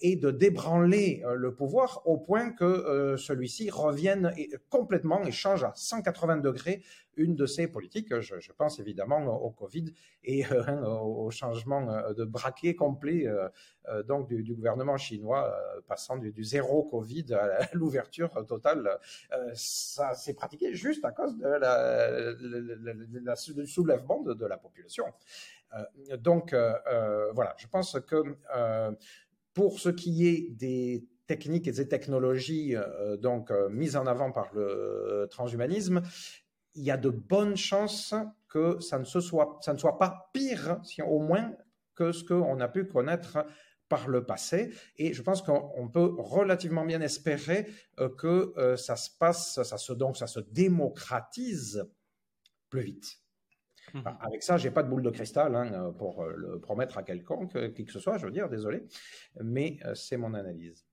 [0.00, 4.34] et de débranler le pouvoir au point que celui-ci revienne
[4.68, 6.82] complètement et change à 180 degrés
[7.16, 8.18] une de ces politiques.
[8.20, 9.92] Je, pense évidemment au Covid
[10.24, 15.54] et euh, au changement euh, de braquet complet euh, donc du, gouvernement chinois,
[15.86, 18.98] passant du, zéro Covid à l'ouverture totale.
[19.54, 25.06] ça s'est pratiqué juste à cause de la, du soulèvement de, la population.
[26.18, 26.54] donc
[27.34, 28.22] voilà, je pense que
[29.54, 32.74] pour ce qui est des techniques et des technologies
[33.20, 36.02] donc mises en avant par le transhumanisme,
[36.74, 38.14] il y a de bonnes chances
[38.48, 41.52] que ça ne, soit, ça ne soit pas pire, au moins,
[41.94, 43.46] que ce qu'on a pu connaître
[43.88, 44.72] par le passé.
[44.96, 47.66] Et je pense qu'on peut relativement bien espérer
[48.00, 51.86] euh, que euh, ça se passe, ça se, donc ça se démocratise
[52.70, 53.18] plus vite.
[53.94, 54.00] Mmh.
[54.20, 57.74] avec ça, j'ai pas de boule de cristal hein, pour euh, le promettre à quelconque,
[57.74, 58.84] qui que ce soit, je veux dire, désolé,
[59.42, 60.86] mais c'est mon analyse.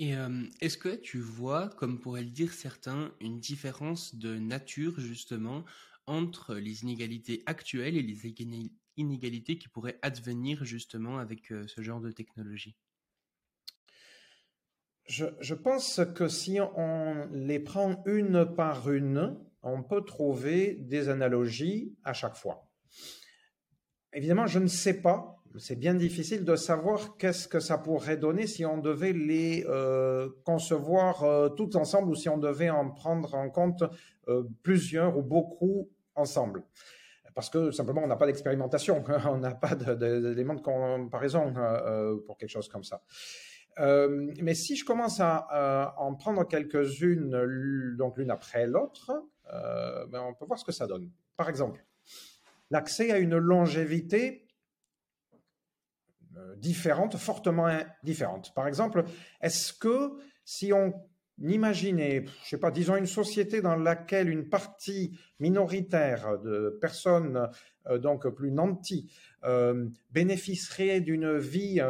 [0.00, 0.14] Et
[0.60, 5.64] est-ce que tu vois, comme pourraient le dire certains, une différence de nature justement
[6.06, 12.12] entre les inégalités actuelles et les inégalités qui pourraient advenir justement avec ce genre de
[12.12, 12.76] technologie?
[15.08, 21.94] Je, pense que si on les prend une par une, on peut trouver des analogies
[22.04, 22.68] à chaque fois.
[24.12, 28.46] Évidemment, je ne sais pas c'est bien difficile de savoir qu'est-ce que ça pourrait donner
[28.46, 33.34] si on devait les euh, concevoir euh, toutes ensemble ou si on devait en prendre
[33.34, 33.82] en compte
[34.28, 36.64] euh, plusieurs ou beaucoup ensemble
[37.34, 41.54] parce que simplement on n'a pas d'expérimentation, on n'a pas d'éléments de, comparaison
[42.26, 43.00] pour quelque chose comme ça.
[43.78, 49.12] mais si je commence à, en prendre quelques-unes, donc l'une après l'autre,
[49.50, 51.10] ben on peut voir ce que ça donne.
[51.36, 51.84] Par exemple,
[52.70, 54.48] l'accès à une longévité
[56.36, 57.68] euh, différentes, fortement
[58.02, 58.52] différentes.
[58.54, 59.04] Par exemple,
[59.40, 60.92] est-ce que si on
[61.40, 67.48] imaginait, je sais pas, disons une société dans laquelle une partie minoritaire de personnes
[67.86, 69.10] euh, donc plus nantis
[69.44, 71.80] euh, bénéficierait d'une vie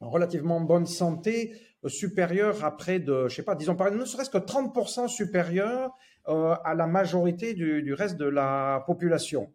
[0.00, 1.54] en relativement bonne santé
[1.86, 5.96] supérieure à près de, je sais pas, disons par ne serait-ce que 30% supérieure
[6.26, 9.52] à la majorité du, reste de la population.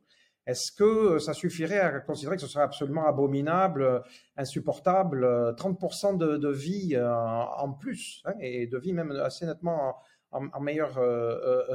[0.47, 3.99] Est-ce que euh, ça suffirait à considérer que ce serait absolument abominable, euh,
[4.37, 5.25] insupportable,
[5.57, 9.97] 30% euh, de, vie en plus, hein, et de vie même assez nettement
[10.31, 10.99] en, meilleure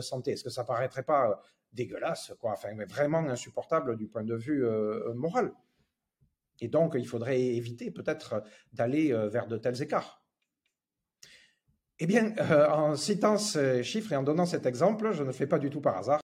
[0.03, 0.33] santé?
[0.33, 1.41] Est-ce que ça paraîtrait pas
[1.73, 2.33] dégueulasse,
[2.89, 4.65] vraiment insupportable du point de vue
[5.15, 5.53] moral?
[6.61, 10.22] Et donc, il faudrait éviter peut-être d'aller vers de tels écarts.
[11.99, 12.35] Eh bien,
[12.71, 15.81] en citant ces chiffres et en donnant cet exemple, je ne fais pas du tout
[15.81, 16.21] par hasard.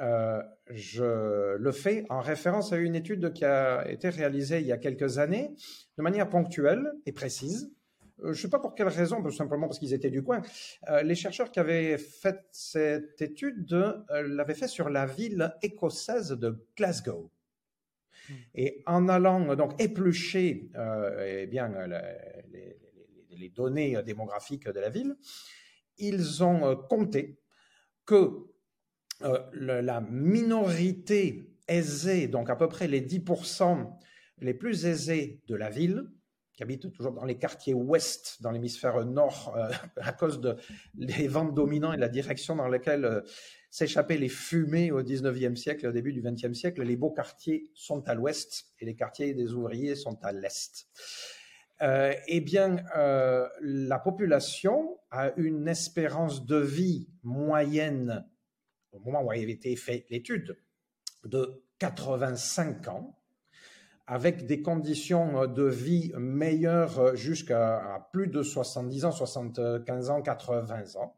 [0.00, 4.72] Euh, je le fais en référence à une étude qui a été réalisée il y
[4.72, 5.54] a quelques années
[5.96, 7.72] de manière ponctuelle et précise.
[8.20, 10.42] Euh, je ne sais pas pour quelle raison, simplement parce qu'ils étaient du coin.
[10.88, 13.70] Euh, les chercheurs qui avaient fait cette étude
[14.10, 17.30] l'avaient fait sur la ville écossaise de Glasgow.
[18.28, 18.34] Hmm.
[18.54, 20.70] Et en allant donc éplucher
[21.24, 22.76] eh bien, les, les,
[23.50, 25.16] données démographiques de la ville,
[25.98, 27.38] ils ont compté
[28.06, 28.52] que
[29.24, 33.98] euh, la minorité aisée, donc à peu près les 10%
[34.38, 36.10] les plus aisés de la ville,
[36.54, 39.70] qui habitent toujours dans les quartiers ouest, dans l'hémisphère nord, euh,
[40.02, 40.56] à cause de,
[41.28, 43.20] vents dominants et la direction dans laquelle euh,
[43.70, 47.70] s'échappaient les fumées au 19e siècle et au début du 20e siècle, les beaux quartiers
[47.74, 50.88] sont à l'ouest et les quartiers des ouvriers sont à l'est.
[51.82, 52.76] Eh bien,
[53.60, 58.24] la population a une espérance de vie moyenne
[58.92, 60.56] au moment où avait été faite l'étude,
[61.24, 63.18] de 85 ans,
[64.06, 71.16] avec des conditions de vie meilleures jusqu'à plus de 70 ans, 75 ans, 80 ans,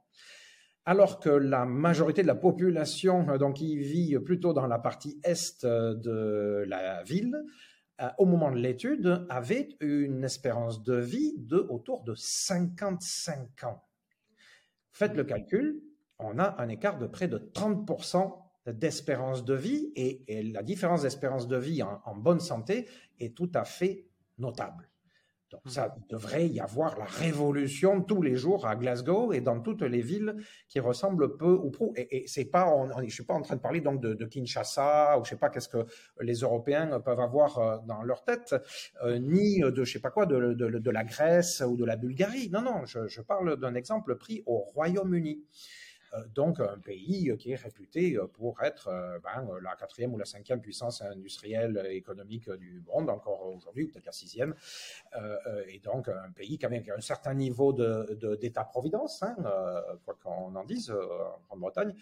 [0.84, 5.64] alors que la majorité de la population, donc, qui vit plutôt dans la partie est
[5.64, 7.34] de la ville,
[8.00, 13.84] euh, au moment de l'étude, avait une espérance de vie de autour de 55 ans.
[14.90, 15.82] Faites le calcul,
[16.18, 21.46] on a un écart de près de 30% d'espérance de vie et, la différence d'espérance
[21.46, 22.88] de vie en, bonne santé
[23.20, 24.06] est tout à fait
[24.38, 24.88] notable.
[25.62, 29.82] Donc ça devrait y avoir la révolution tous les jours à Glasgow et dans toutes
[29.82, 30.36] les villes
[30.68, 31.92] qui ressemblent peu ou prou.
[31.96, 32.72] Et, c'est pas,
[33.04, 35.68] je suis pas en train de parler donc de, Kinshasa ou je sais pas qu'est-ce
[35.68, 35.86] que
[36.20, 38.54] les Européens peuvent avoir euh, dans leur tête,
[39.04, 42.50] euh, ni de je sais pas quoi de, de, la Grèce ou de la Bulgarie.
[42.50, 45.44] Non non, je parle d'un exemple pris au Royaume-Uni.
[46.14, 50.24] Euh, donc un pays qui est réputé pour être euh, ben, la quatrième ou la
[50.24, 54.54] cinquième puissance industrielle économique du monde, encore aujourd'hui, ou peut-être la sixième,
[55.16, 55.36] euh,
[55.68, 59.36] et donc un pays qui a un certain niveau d'État-providence, hein,
[60.04, 61.94] quoi qu'on en dise en Grande-Bretagne.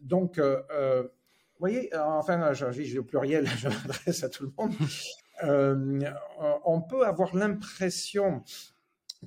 [0.00, 1.08] donc, vous
[1.58, 4.74] voyez, enfin, je, au pluriel, je m'adresse à tout le monde.
[6.64, 8.42] on peut avoir l'impression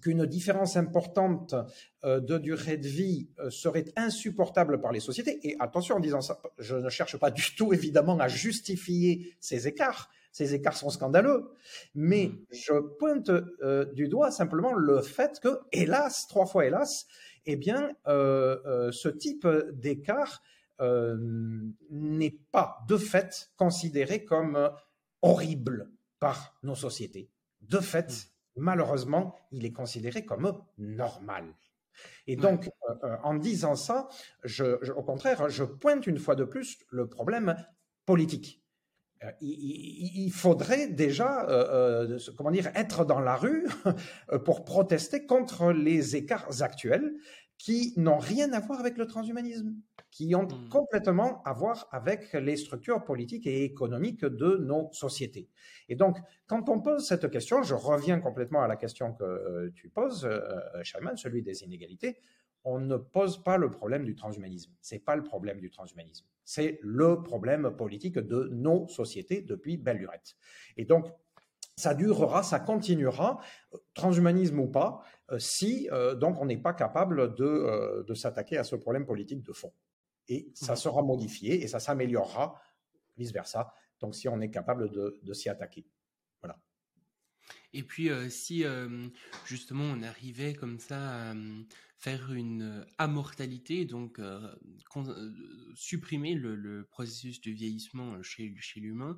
[0.01, 1.55] qu'une différence importante
[2.03, 5.39] euh, de durée de vie euh, serait insupportable par les sociétés.
[5.47, 9.67] Et attention, en disant ça, je ne cherche pas du tout évidemment à justifier ces
[9.67, 10.09] écarts.
[10.31, 11.51] Ces écarts sont scandaleux,
[11.93, 12.45] mais mmh.
[12.51, 17.05] je pointe euh, du doigt simplement le fait que, hélas, trois fois hélas,
[17.45, 20.41] eh bien, ce type d'écart
[20.79, 24.71] n'est pas de fait considéré comme
[25.21, 27.29] horrible par nos sociétés.
[27.61, 31.53] De fait, mmh malheureusement, il est considéré comme normal.
[32.27, 34.07] Et donc, euh, euh, en disant ça,
[34.95, 37.55] au contraire, je pointe une fois de plus le problème
[38.05, 38.63] politique.
[39.23, 41.47] Euh, il, faudrait déjà,
[42.35, 43.67] comment dire, être dans la rue
[44.45, 47.13] pour protester contre les écarts actuels
[47.63, 49.73] qui n'ont rien à voir avec le transhumanisme
[50.11, 50.67] qui ont hmm.
[50.67, 55.47] complètement à voir avec les structures politiques et économiques de nos sociétés.
[55.87, 59.71] Et donc, quand on pose cette question, je reviens complètement à la question que euh,
[59.75, 62.19] tu poses, euh, Shaiman, celui des inégalités.
[62.65, 64.73] On ne pose pas le problème du transhumanisme.
[64.81, 66.25] C'est pas le problème du transhumanisme.
[66.43, 70.35] C'est le problème politique de nos sociétés depuis belle lurette.
[70.75, 71.07] Et donc,
[71.77, 73.39] ça durera, ça continuera,
[73.93, 78.75] transhumanisme ou pas, euh, si donc on n'est pas capable de, de s'attaquer à ce
[78.75, 79.73] problème politique de fond.
[80.29, 80.77] Et ça Mhm.
[80.77, 82.61] sera modifié et ça s'améliorera,
[83.17, 83.73] vice-versa.
[83.99, 85.85] Donc, si on est capable de, de s'y attaquer.
[86.41, 86.59] Voilà.
[87.73, 89.07] Et puis, euh, si euh,
[89.45, 90.97] justement on arrivait comme ça
[91.29, 91.63] à euh,
[91.97, 94.47] faire une amortalité, donc euh,
[94.95, 95.31] euh,
[95.75, 99.17] supprimer le, le processus de vieillissement chez, chez l'humain,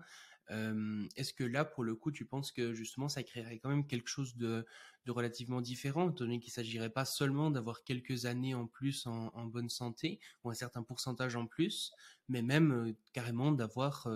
[0.49, 4.07] est-ce que là, pour le coup, tu penses que justement ça créerait quand même quelque
[4.07, 4.65] chose de,
[5.07, 9.45] relativement différent, étant donné qu'il ne s'agirait pas seulement d'avoir quelques années en plus en,
[9.45, 11.93] bonne santé, ou un certain pourcentage en plus,
[12.29, 14.07] mais même carrément d'avoir...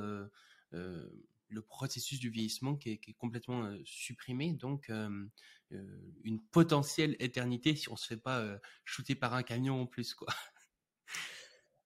[1.51, 4.91] le processus du vieillissement qui est, complètement supprimé, donc
[6.23, 10.27] une potentielle éternité si on se fait pas shooter par un camion en plus, quoi.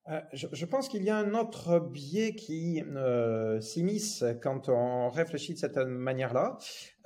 [0.09, 5.09] Euh, je, je pense qu'il y a un autre biais qui euh, s'immisce quand on
[5.09, 6.57] réfléchit de cette manière-là,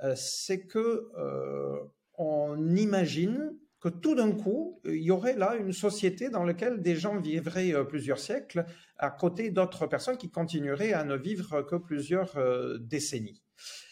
[0.02, 1.76] euh, c'est que euh,
[2.14, 6.96] on imagine que tout d'un coup, il y aurait là une société dans laquelle des
[6.96, 8.64] gens vivraient plusieurs siècles
[8.96, 12.34] à côté d'autres personnes qui continueraient à ne vivre que plusieurs
[12.80, 13.40] décennies.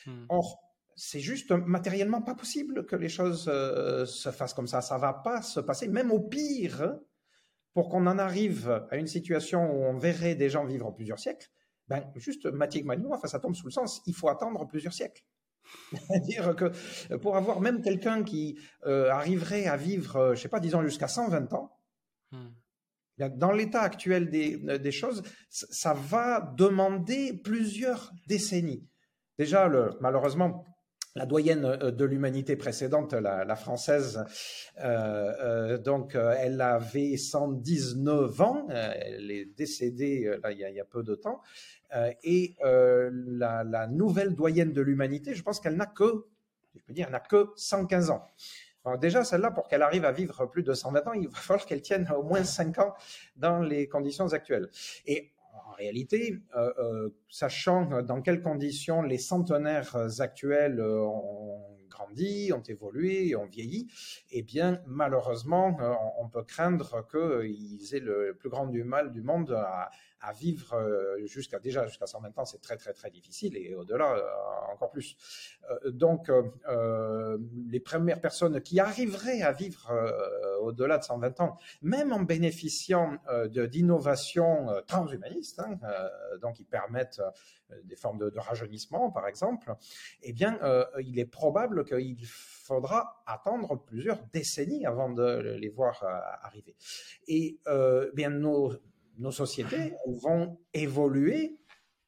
[0.04, 0.24] Hmm.
[0.28, 0.58] Or,
[0.96, 4.80] c'est juste matériellement pas possible que les choses se fassent comme ça.
[4.80, 6.98] Ça va pas se passer, même au pire,
[7.76, 11.50] pour qu'on en arrive à une situation où on verrait des gens vivre plusieurs siècles.
[11.88, 14.00] Ben, juste mathématiquement, enfin, ça tombe sous le sens.
[14.06, 15.22] Il faut attendre plusieurs siècles.
[15.92, 20.58] C'est-à-dire que pour avoir même quelqu'un qui euh, arriverait à vivre, euh, je sais pas,
[20.58, 21.76] disons jusqu'à 120 ans,
[22.32, 22.48] Hmm.
[23.36, 28.88] dans l'état actuel des, des choses, ça va demander plusieurs décennies.
[29.38, 30.64] Déjà, le, malheureusement,
[31.16, 34.24] la doyenne euh, de l'humanité précédente, la, française,
[34.78, 41.02] euh, euh, donc elle avait 119 ans, elle est décédée là, il, y a, peu
[41.02, 41.40] de temps,
[42.22, 46.26] et la, nouvelle doyenne de l'humanité, je pense qu'elle n'a que,
[46.74, 48.24] je peux dire, n'a que 115 ans.
[49.00, 51.82] Déjà, celle-là, pour qu'elle arrive à vivre plus de 120 ans, il va falloir qu'elle
[51.82, 52.94] tienne au moins 5 ans
[53.34, 54.68] dans les conditions actuelles.
[55.76, 63.36] Réalité, euh, euh, sachant dans quelles conditions les centenaires actuels euh, ont grandi, ont évolué,
[63.36, 63.88] ont vieilli,
[64.30, 69.22] eh bien, malheureusement, euh, on peut craindre qu'ils aient le plus grand du mal du
[69.22, 69.90] monde à,
[70.26, 74.12] à vivre euh, jusqu'à déjà jusqu'à 120 ans, c'est très très très difficile et au-delà
[74.16, 75.16] euh, encore plus.
[75.70, 76.30] Euh, donc,
[77.68, 79.92] les premières personnes qui arriveraient à vivre
[80.60, 85.78] au-delà de 120 ans, même en bénéficiant d'innovations transhumanistes, hein,
[86.40, 87.22] donc qui permettent
[87.84, 89.74] des formes de, de rajeunissement, par exemple,
[90.22, 90.58] eh bien,
[91.00, 96.02] il est probable qu'il faudra attendre plusieurs décennies avant de les voir
[96.42, 96.74] arriver.
[97.28, 97.60] Et
[98.14, 98.72] bien, nos,
[99.18, 101.58] nos sociétés vont évoluer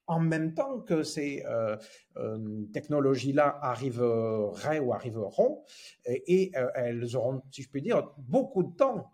[0.08, 1.76] en même temps que ces euh,
[2.16, 5.62] euh, technologies-là arriveraient ou arriveront,
[6.06, 9.12] et, euh, elles auront, si je puis dire, beaucoup de temps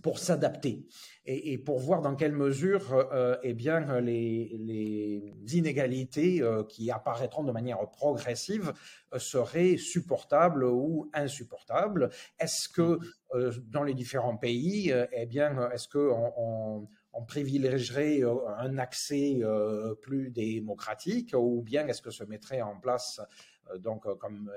[0.00, 0.86] pour s'adapter
[1.26, 3.04] et, pour voir dans quelle mesure
[3.42, 8.72] eh bien, les, inégalités qui apparaîtront de manière progressive
[9.16, 12.10] seraient supportables ou insupportables.
[12.38, 13.00] Est-ce que
[13.66, 20.30] dans les différents pays, eh est-ce que on, on, privilégierait euh, un accès euh, plus
[20.30, 23.20] démocratique ou bien est-ce que se mettrait en place
[23.70, 24.50] euh, donc comme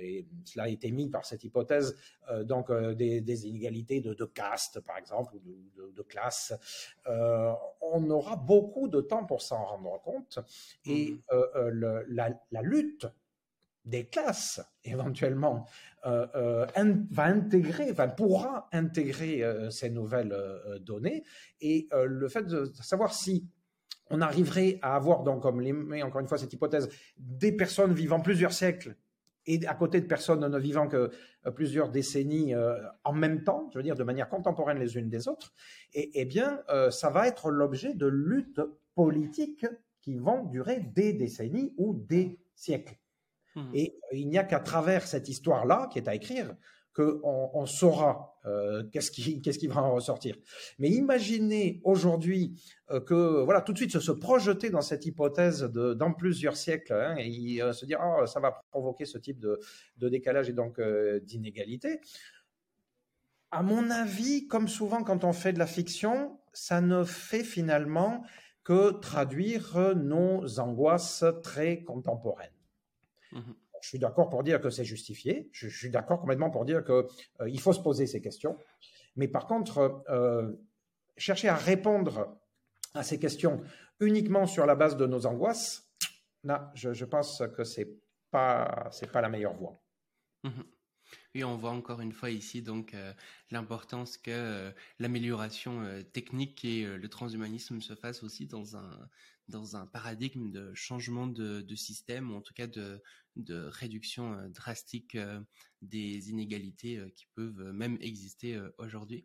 [0.00, 1.96] et cela a été mis par cette hypothèse,
[2.44, 6.52] donc des, des, inégalités de, de, caste, par exemple, ou de, de, de classe.
[7.06, 10.38] Euh, on aura beaucoup de temps pour s'en rendre compte,
[10.84, 13.06] et euh, le, la, la, lutte
[13.86, 15.66] des classes, éventuellement,
[16.04, 21.24] euh, in, va intégrer, va, pourra intégrer euh, ces nouvelles euh, données,
[21.60, 23.48] et euh, le fait de savoir si
[24.10, 28.20] on arriverait à avoir, donc, comme les, encore une fois cette hypothèse, des personnes vivant
[28.20, 28.96] plusieurs siècles
[29.46, 31.10] et à côté de personnes ne vivant que
[31.46, 35.08] euh, plusieurs décennies euh, en même temps, je veux dire de manière contemporaine les unes
[35.08, 35.54] des autres,
[35.94, 38.60] et, eh bien, euh, ça va être l'objet de luttes
[38.94, 39.66] politiques
[40.00, 42.96] qui vont durer des décennies ou des siècles.
[43.56, 43.70] Mmh.
[43.74, 46.54] Et il n'y a qu'à travers cette histoire-là qui est à écrire
[46.96, 50.36] qu'on on saura euh, qu'est-ce qui, va en ressortir.
[50.78, 55.94] Mais imaginez aujourd'hui euh, que, voilà, tout de suite se, projeter dans cette hypothèse de,
[55.94, 59.60] dans plusieurs siècles hein, et euh, se dire, oh, ça va provoquer ce type de,
[59.98, 62.00] de décalage et donc euh, d'inégalité.
[63.50, 68.24] À mon avis, comme souvent quand on fait de la fiction, ça ne fait finalement
[68.64, 72.55] que traduire nos angoisses très contemporaines.
[73.32, 73.40] Mmh.
[73.82, 75.48] Je suis d'accord pour dire que c'est justifié.
[75.52, 78.58] Je, je suis d'accord complètement pour dire qu'il euh, faut se poser ces questions.
[79.16, 80.52] Mais par contre, euh,
[81.16, 82.36] chercher à répondre
[82.94, 83.62] à ces questions
[84.00, 85.90] uniquement sur la base de nos angoisses,
[86.44, 87.88] là, je, je pense que c'est
[88.30, 89.80] pas c'est pas la meilleure voie.
[90.44, 90.62] Mmh.
[91.34, 93.12] Oui, on voit encore une fois ici donc euh,
[93.50, 99.08] l'importance que euh, l'amélioration euh, technique et le transhumanisme se fasse aussi dans un
[99.48, 103.00] dans un paradigme de changement de, de système ou en tout cas de,
[103.36, 105.16] de réduction drastique
[105.82, 109.24] des inégalités qui peuvent même exister aujourd'hui.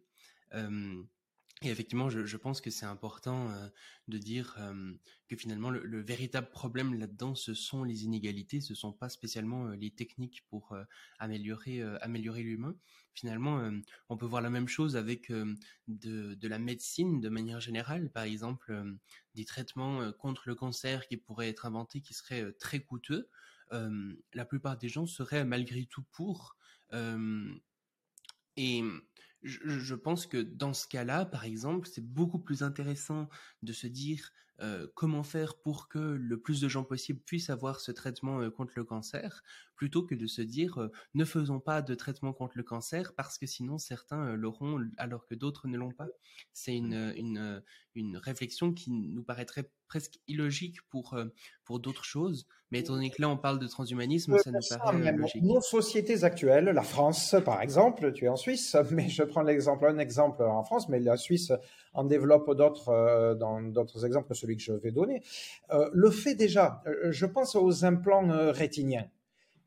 [1.64, 3.68] Et effectivement, je, pense que c'est important euh,
[4.08, 4.94] de dire euh,
[5.28, 9.68] que finalement le, le véritable problème là-dedans, ce sont les inégalités, ce sont pas spécialement
[9.68, 10.76] euh, les techniques pour
[11.20, 12.76] améliorer améliorer l'humain.
[13.14, 13.70] Finalement,
[14.10, 15.56] on peut voir la même chose avec de,
[16.34, 18.10] de, la médecine de manière générale.
[18.10, 18.74] Par exemple,
[19.36, 23.30] des traitements contre le cancer qui pourraient être inventés, qui seraient très coûteux.
[23.70, 26.56] la plupart des gens seraient malgré tout pour.
[28.56, 28.84] et
[29.44, 33.28] je, pense que dans ce cas-là, par exemple, c'est beaucoup plus intéressant
[33.64, 34.32] de se dire
[34.62, 38.52] euh, comment faire pour que le plus de gens possible puissent avoir ce traitement euh,
[38.52, 39.42] contre le cancer,
[39.76, 43.40] plutôt que de se dire euh, ne faisons pas de traitement contre le cancer parce
[43.40, 46.06] que sinon certains l'auront alors que d'autres ne l'ont pas.
[46.54, 47.64] C'est une, une,
[47.96, 51.18] une réflexion qui nous paraîtrait presque illogique pour,
[51.66, 55.12] pour d'autres choses, mais étant donné que là on parle de transhumanisme, ça nous paraît
[55.12, 55.44] logique.
[55.44, 59.86] Nos sociétés actuelles, la France par exemple, tu es en Suisse, mais je prends l'exemple,
[59.86, 61.52] un exemple en France, mais la Suisse
[61.94, 65.22] en développe d'autres dans d'autres exemples, celui que je vais donner,
[65.72, 69.08] euh, le fait déjà, euh, je pense aux implants euh, rétiniens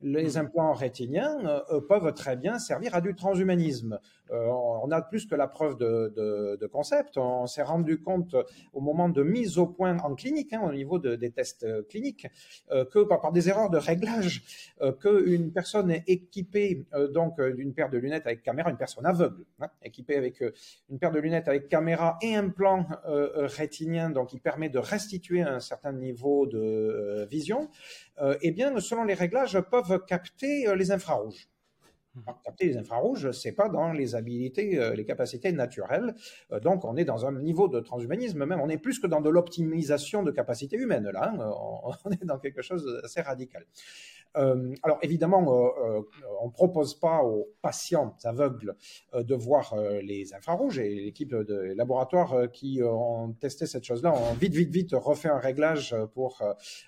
[0.05, 3.99] les implants rétiniens peuvent très bien servir à du transhumanisme.
[4.29, 7.17] on a plus que la preuve de, concept.
[7.17, 8.35] On s'est rendu compte
[8.73, 12.27] au moment de mise au point en clinique, hein, au niveau des tests cliniques,
[12.69, 14.43] que par, des erreurs de réglage,
[15.01, 20.17] qu'une personne équipée donc d'une paire de lunettes avec caméra, une personne aveugle, hein, équipée
[20.17, 20.43] avec
[20.89, 25.59] une paire de lunettes avec caméra et implant rétinien, donc qui permet de restituer un
[25.59, 27.69] certain niveau de vision,
[28.41, 31.47] eh bien, selon les réglages, peuvent capter les infrarouges.
[32.23, 36.15] Alors, capter les infrarouges, c'est pas dans les habilités, euh, les capacités naturelles.
[36.51, 39.21] Euh, donc, on est dans un niveau de transhumanisme, même on est plus que dans
[39.21, 41.09] de l'optimisation de capacités humaines.
[41.09, 41.37] Là, hein.
[42.05, 43.65] on, est dans quelque chose d'assez radical.
[44.37, 46.03] Euh, alors, évidemment,
[46.41, 48.75] on propose pas aux patients aveugles
[49.13, 54.53] de voir les infrarouges et l'équipe de laboratoires qui ont testé cette chose-là ont vite,
[54.53, 56.43] vite, vite refait un réglage pour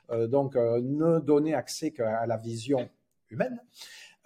[0.10, 2.90] donc ne donner accès qu'à la vision
[3.30, 3.62] humaine.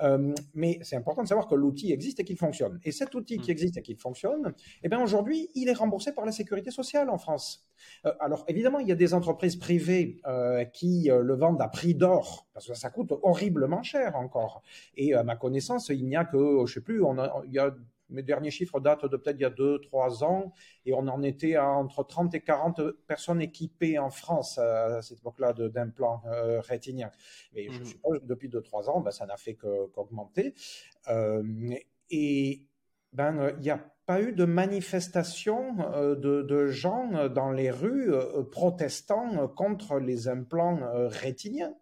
[0.02, 2.80] Euh, mais c'est important de savoir que l'outil existe et qu'il fonctionne.
[2.84, 3.52] Et cet outil qui mm.
[3.52, 7.18] existe et qui fonctionne, eh bien aujourd'hui, il est remboursé par la sécurité sociale en
[7.18, 7.66] France.
[8.06, 11.96] Euh, alors évidemment, il y a des entreprises privées euh, qui le vendent à prix
[11.96, 14.62] d'or parce que ça coûte horriblement cher encore.
[14.96, 17.60] Et à ma connaissance, il n'y a que, je sais plus, on a, il y
[17.60, 17.74] a
[18.12, 20.54] mes derniers chiffres datent de peut-être il y a 2-3 ans,
[20.86, 25.20] et on en était à entre 30 et 40 personnes équipées en France à cette
[25.20, 27.12] époque-là d'implants euh, rétiniens.
[27.54, 27.86] Et je mmh.
[27.86, 30.54] suppose que depuis 2-3 ans, ben, ça n'a fait qu'augmenter.
[31.10, 31.44] Euh,
[32.10, 32.66] et
[33.14, 38.12] ben, il n'y a pas eu de manifestation euh, de, de, gens dans les rues
[38.52, 41.74] protestant contre les implants rétiniens.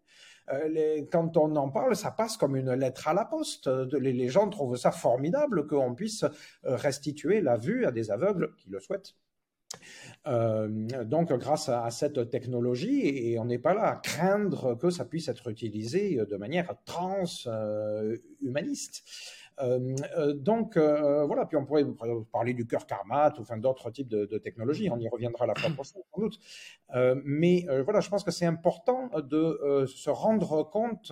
[0.52, 3.68] Euh, quand on en parle, ça passe comme une lettre à la poste.
[3.68, 8.70] Les, gens trouvent ça formidable qu'on puisse euh, restituer la vue à des aveugles qui
[8.70, 9.16] le souhaitent.
[10.28, 10.68] Euh,
[11.06, 15.28] donc, grâce à, cette technologie, et on n'est pas là à craindre que ça puisse
[15.28, 19.04] être utilisé de manière transhumaniste.
[20.36, 21.86] Donc euh, voilà, puis on pourrait
[22.32, 24.90] parler du cœur karmat ou enfin d'autres types de, technologies.
[24.90, 26.40] On y reviendra la fois prochaine sans doute.
[27.24, 31.12] mais voilà, je pense que c'est important de se rendre compte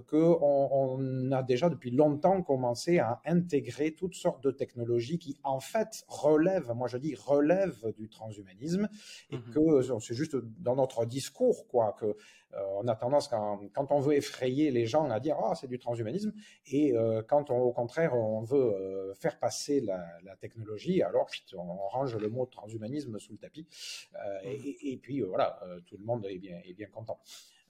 [0.00, 5.60] qu'on on a déjà depuis longtemps commencé à intégrer toutes sortes de technologies qui, en
[5.60, 8.88] fait, relèvent, moi je dis relèvent du transhumanisme,
[9.30, 13.60] et mmh que c'est juste dans notre discours, quoi, que euh, on a tendance, quand,
[13.72, 16.32] quand, on veut effrayer les gens, à dire ah c'est du transhumanisme,
[16.66, 21.28] et euh, quand on, au contraire on veut euh, faire passer la, la, technologie, alors
[21.54, 23.66] on range le mot transhumanisme sous le tapis,
[24.12, 27.18] mmh et, et, puis voilà, tout le monde est bien, est bien content.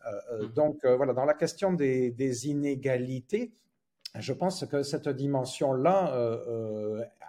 [0.05, 3.53] Mmh donc voilà, dans la question des, des inégalités,
[4.19, 6.13] je pense que cette dimension-là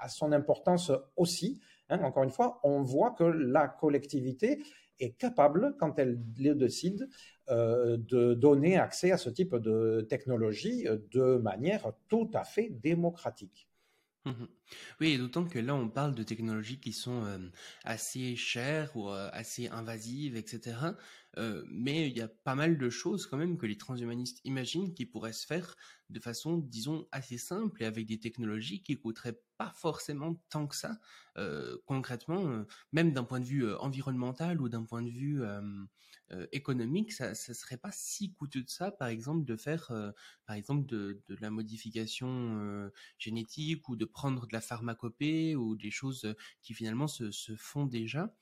[0.01, 1.61] a son importance aussi.
[1.89, 4.61] Hein, encore une fois, on voit que la collectivité
[4.99, 7.09] est capable, quand elle le décide,
[7.49, 13.67] euh, de donner accès à ce type de technologie de manière tout à fait démocratique.
[14.25, 14.45] Mmh
[14.99, 17.37] oui, d'autant que là, on parle de technologies qui sont euh,
[17.83, 20.77] assez chères ou euh, assez invasives, etc.
[21.67, 25.05] mais il y a pas mal de choses quand même que les transhumanistes imaginent qui
[25.05, 25.75] pourraient se faire
[26.09, 30.75] de façon, disons, assez simple et avec des technologies qui coûteraient pas forcément tant que
[30.75, 30.99] ça,
[31.37, 35.43] euh, concrètement, euh, même d'un point de vue euh, environnemental ou d'un point de vue
[36.51, 39.91] économique, ça, ne serait pas si coûteux de ça, par exemple, de faire,
[40.45, 46.35] par exemple, de, la modification génétique ou de prendre de la pharmacopée ou des choses
[46.61, 48.33] qui finalement se, se font déjà.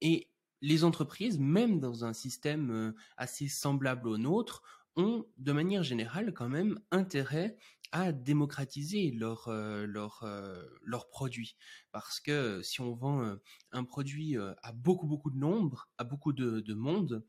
[0.00, 0.28] Et
[0.60, 4.62] les entreprises, même dans un système assez semblable au nôtre,
[4.96, 7.56] ont de manière générale quand même intérêt
[7.92, 10.26] à démocratiser leurs leur,
[10.82, 11.56] leur produits.
[11.92, 13.36] Parce que si on vend
[13.72, 17.24] un produit à beaucoup, beaucoup de nombre, à beaucoup de, de monde,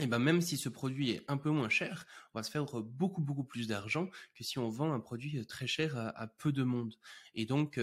[0.00, 2.64] et ben même si ce produit est un peu moins cher, on va se faire
[2.82, 6.64] beaucoup beaucoup plus d'argent que si on vend un produit très cher à, peu de
[6.64, 6.94] monde.
[7.34, 7.78] Et donc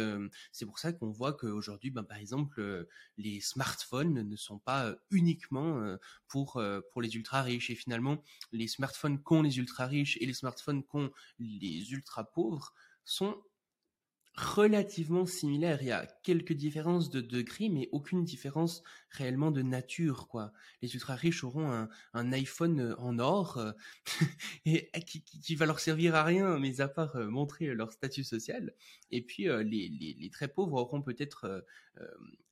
[0.51, 5.97] c'est pour ça qu'on voit qu'aujourd'hui, ben, par exemple, les smartphones ne sont pas uniquement
[6.27, 6.61] pour
[6.91, 7.69] pour les ultra riches.
[7.69, 8.21] Et finalement,
[8.51, 12.73] les smartphones qu'ont les ultra riches et les smartphones qu'ont les ultra pauvres
[13.05, 13.41] sont
[14.35, 15.79] relativement similaire.
[15.81, 20.53] Il y a quelques différences de degrés, mais aucune différence réellement de nature, quoi.
[20.81, 23.71] Les ultra riches auront un, iPhone euh, en or euh,
[24.65, 28.23] et qui, qui, va leur servir à rien, mais à part euh, montrer leur statut
[28.23, 28.73] social.
[29.11, 31.65] Et puis les, très pauvres auront peut-être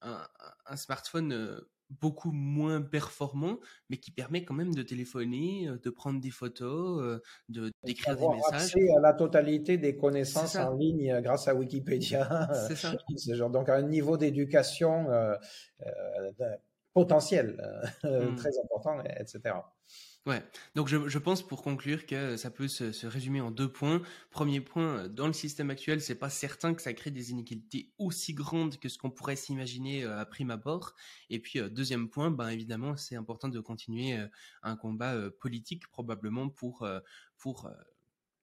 [0.01, 3.57] un, smartphone beaucoup moins performant,
[3.89, 8.15] mais qui permet quand même de téléphoner, euh, de prendre des photos, euh, de d'écrire
[8.15, 8.61] des messages.
[8.61, 12.49] Accès à la totalité des connaissances en ligne euh, grâce à Wikipédia.
[12.67, 12.93] C'est ça.
[13.35, 15.07] genre, donc un niveau d'éducation
[16.93, 17.57] potentiel
[18.03, 18.35] mmh.
[18.35, 19.55] très important, etc.
[20.25, 20.43] Ouais,
[20.75, 24.01] donc je, pense pour conclure que ça peut se, résumer en deux points.
[24.31, 28.33] Premier point, dans le système actuel, c'est pas certain que ça crée des inégalités aussi
[28.33, 30.93] grandes que ce qu'on pourrait s'imaginer euh, à prime abord.
[31.29, 34.27] Et puis euh, deuxième point, ben évidemment, c'est important de continuer euh,
[34.61, 36.87] un combat politique probablement pour
[37.37, 37.69] pour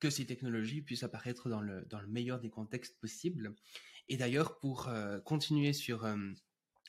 [0.00, 3.54] que ces technologies puissent apparaître dans le dans le meilleur des contextes possibles.
[4.08, 4.90] Et d'ailleurs, pour
[5.24, 6.06] continuer sur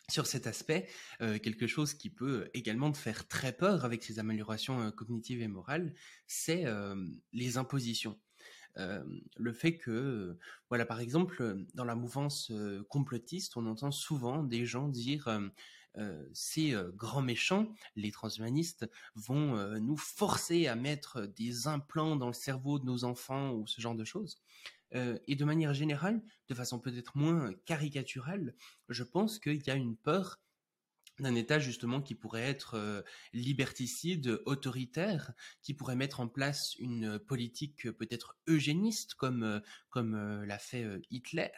[0.10, 0.88] sur cet aspect,
[1.22, 5.42] euh, quelque chose qui peut également te faire très peur avec ces améliorations euh, cognitives
[5.42, 5.94] et morales,
[6.28, 6.96] c'est euh,
[7.34, 8.18] les impositions.
[9.38, 10.38] le fait que,
[10.70, 12.52] voilà, par exemple, dans la mouvance
[12.90, 15.28] complotiste, on entend souvent des gens dire
[16.32, 22.78] ces grands méchants, les transhumanistes, vont nous forcer à mettre des implants dans le cerveau
[22.78, 24.44] de nos enfants ou ce genre de choses.
[24.96, 28.56] Euh, et de manière générale, de façon peut-être moins caricaturale,
[28.90, 30.40] je pense qu'il y a une peur
[31.20, 33.02] d'un État justement qui pourrait être euh,
[33.34, 35.34] liberticide, autoritaire,
[35.64, 39.60] qui pourrait mettre en place une politique peut-être eugéniste comme euh,
[39.90, 41.50] comme l'a fait Hitler,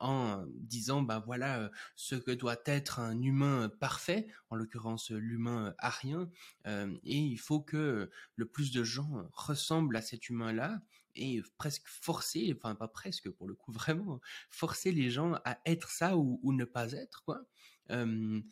[0.00, 6.30] en disant ben voilà ce que doit être un humain parfait, en l'occurrence l'humain arien,
[6.64, 10.80] et il faut que le plus de gens ressemblent à cet humain-là
[11.16, 14.20] et presque forcer, enfin pas presque pour le coup, vraiment
[14.50, 17.44] forcer les gens à être ça ou, ne pas être quoi.
[17.90, 18.44] Il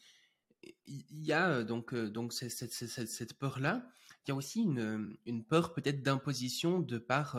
[1.11, 3.87] y a donc donc cette, cette, peur là.
[4.27, 7.37] Il y a aussi une, une peur peut-être d'imposition de par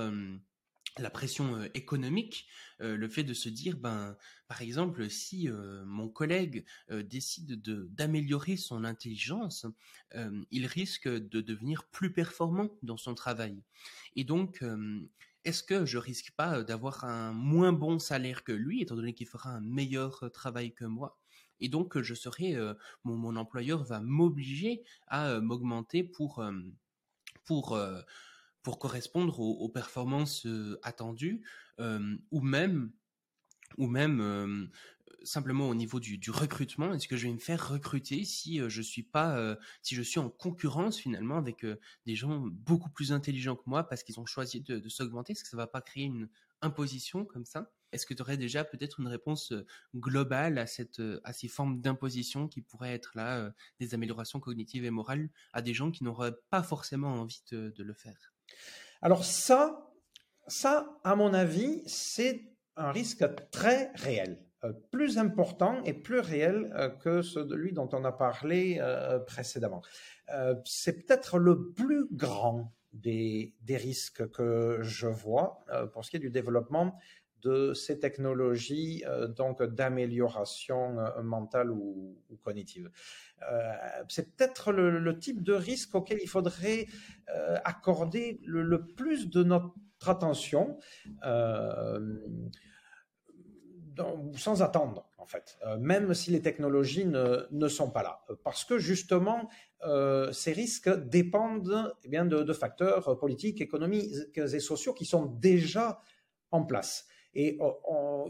[0.98, 2.48] la pression économique,
[2.80, 4.16] le fait de se dire, ben,
[4.48, 5.50] par exemple, si
[5.86, 9.66] mon collègue décide de d'améliorer son intelligence,
[10.52, 13.62] il risque de devenir plus performant dans son travail.
[14.16, 14.64] Et donc,
[15.44, 19.28] est-ce que je risque pas d'avoir un moins bon salaire que lui, étant donné qu'il
[19.28, 21.20] fera un meilleur travail que moi?
[21.60, 22.56] Et donc je serai,
[23.04, 26.44] mon, mon, employeur va m'obliger à m'augmenter pour
[27.46, 27.78] pour
[28.66, 30.48] pour correspondre aux, performances
[30.82, 31.44] attendues,
[31.80, 32.92] ou même
[33.78, 34.72] ou même
[35.24, 39.04] simplement au niveau du, recrutement, est-ce que je vais me faire recruter si je suis
[39.04, 41.64] pas, si je suis en concurrence finalement avec
[42.08, 45.34] des gens beaucoup plus intelligents que moi parce qu'ils ont choisi de, s'augmenter?
[45.34, 46.28] Est-ce que ça va pas créer une
[46.64, 47.72] imposition comme ça?
[47.92, 49.54] Est-ce que tu aurais déjà peut-être une réponse
[49.96, 54.90] globale à cette, à ces formes d'imposition qui pourraient être là, des améliorations cognitives et
[54.90, 58.35] morales à des gens qui n'auraient pas forcément envie de le faire?
[59.02, 59.92] Alors ça,
[60.48, 62.42] ça, à mon avis, c'est
[62.76, 68.04] un risque très réel, euh, plus important et plus réel euh, que celui dont on
[68.04, 69.82] a parlé euh, précédemment.
[70.66, 76.32] c'est peut-être le plus grand des, risques que je vois pour ce qui est du
[76.32, 76.98] développement
[77.42, 79.04] de ces technologies
[79.36, 82.92] donc d'amélioration mentale ou, cognitive.
[84.10, 86.88] c'est peut-être le, type de risque auquel il faudrait
[87.64, 89.74] accorder le, plus de notre
[90.06, 90.78] attention
[94.36, 98.26] sans attendre, en fait, même si les technologies ne, sont pas là.
[98.44, 99.50] Parce que justement,
[100.32, 106.02] ces risques dépendent eh bien, de, facteurs politiques, économiques et sociaux qui sont déjà
[106.52, 107.08] en place.
[107.36, 107.60] Et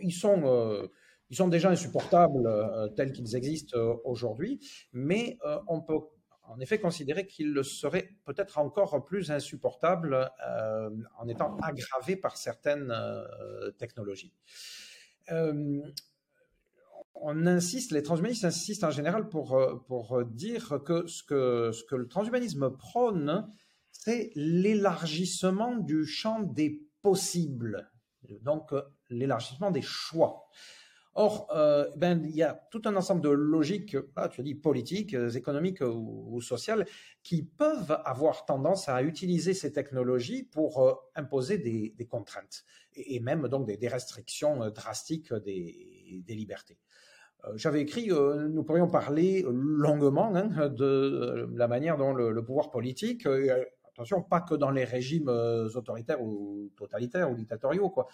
[0.02, 0.90] ils sont
[1.30, 4.60] ils sont déjà insupportables euh, tels qu'ils existent euh, aujourd'hui,
[4.94, 6.00] mais euh, on peut
[6.44, 10.30] en effet considérer qu'ils seraient peut-être encore plus insupportables
[11.18, 12.94] en étant aggravés par certaines
[13.80, 14.32] technologies.
[17.16, 21.96] on insiste, les transhumanistes insistent en général pour, pour dire que ce, que ce que
[21.96, 23.50] le transhumanisme prône,
[23.92, 27.90] c'est l'élargissement du champ des possibles,
[28.42, 28.72] donc
[29.10, 30.48] l'élargissement des choix.
[31.18, 34.54] Or, euh, ben, il y a tout un ensemble de logiques, ah, tu as dit
[34.54, 36.86] politiques, euh, économiques ou, sociales,
[37.24, 42.66] qui peuvent avoir tendance à utiliser ces technologies pour euh, imposer des, contraintes
[42.96, 46.78] et, même donc des, restrictions drastiques des, libertés.
[47.54, 53.28] J'avais écrit, nous pourrions parler longuement hein, de la manière dont le, le pouvoir politique
[53.96, 57.90] attention, pas que dans les régimes autoritaires ou totalitaires ou dictatoriaux.
[57.90, 58.08] Quoi.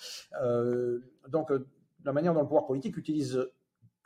[1.28, 1.52] donc,
[2.03, 3.45] la manière dont le pouvoir politique utilise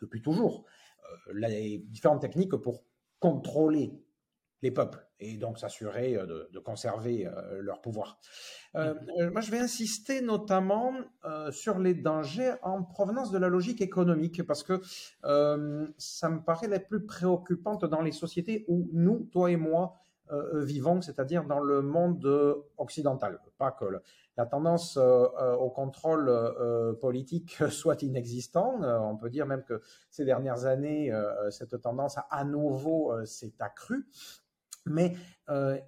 [0.02, 0.65] depuis toujours
[1.03, 2.84] euh, les différentes techniques pour
[3.19, 3.93] contrôler
[4.61, 8.19] les peuples et donc s'assurer euh, de, conserver euh, leur pouvoir.
[8.73, 9.31] Mm-hmm.
[9.31, 10.93] moi, je vais insister notamment
[11.52, 14.81] sur les dangers en provenance de la logique économique parce que
[15.97, 19.95] ça me paraît la plus préoccupante dans les sociétés où nous, toi et moi,
[20.53, 23.39] vivons, c'est-à-dire dans le monde occidental.
[23.57, 23.85] Pas que
[24.38, 28.81] la tendance euh, euh, au contrôle euh, politique soit inexistant.
[28.81, 31.11] on peut dire même que ces dernières années,
[31.49, 34.07] cette tendance à, nouveau s'est accrue.
[34.85, 35.15] Mais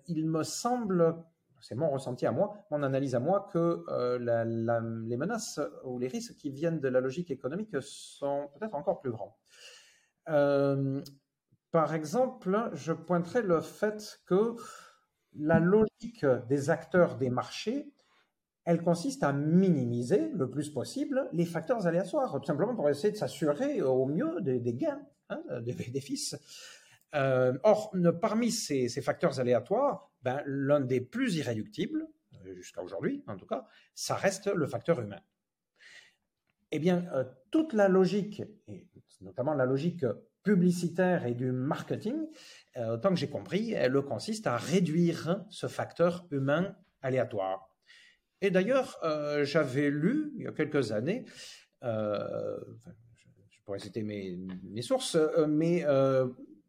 [0.07, 1.15] il me semble,
[1.61, 3.83] c'est mon ressenti à moi, mon analyse à moi, que
[4.17, 9.11] les menaces ou les risques qui viennent de la logique économique sont peut-être encore plus
[9.11, 9.37] grands.
[11.77, 14.55] Par exemple, je pointerai le fait que
[15.35, 17.93] la logique des acteurs des marchés
[18.65, 23.17] elle consiste à minimiser le plus possible les facteurs aléatoires, tout simplement pour essayer de
[23.17, 26.35] s'assurer au mieux des, gains, hein, des bénéfices.
[27.13, 32.07] Euh, or, parmi ces, facteurs aléatoires, ben, l'un des plus irréductibles,
[32.55, 35.21] jusqu'à aujourd'hui en tout cas, ça reste le facteur humain.
[36.71, 38.87] Eh bien, euh, toute la logique, et
[39.21, 40.03] notamment la logique
[40.47, 42.15] publicitaire et du marketing,
[42.77, 47.67] autant que j'ai compris, elle consiste à réduire ce facteur humain aléatoire.
[48.41, 51.25] Et d'ailleurs, euh, j'avais lu il y a quelques années,
[51.83, 52.57] euh,
[53.49, 55.81] je pourrais citer mes, sources, euh, mais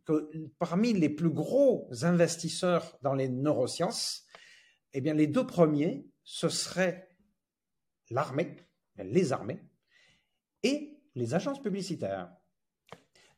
[0.05, 4.25] que parmi les plus gros investisseurs dans les neurosciences,
[4.95, 7.09] eh bien, les deux premiers, ce seraient
[8.11, 8.57] l'armée,
[8.97, 9.63] les armées,
[10.63, 12.33] et les agences publicitaires.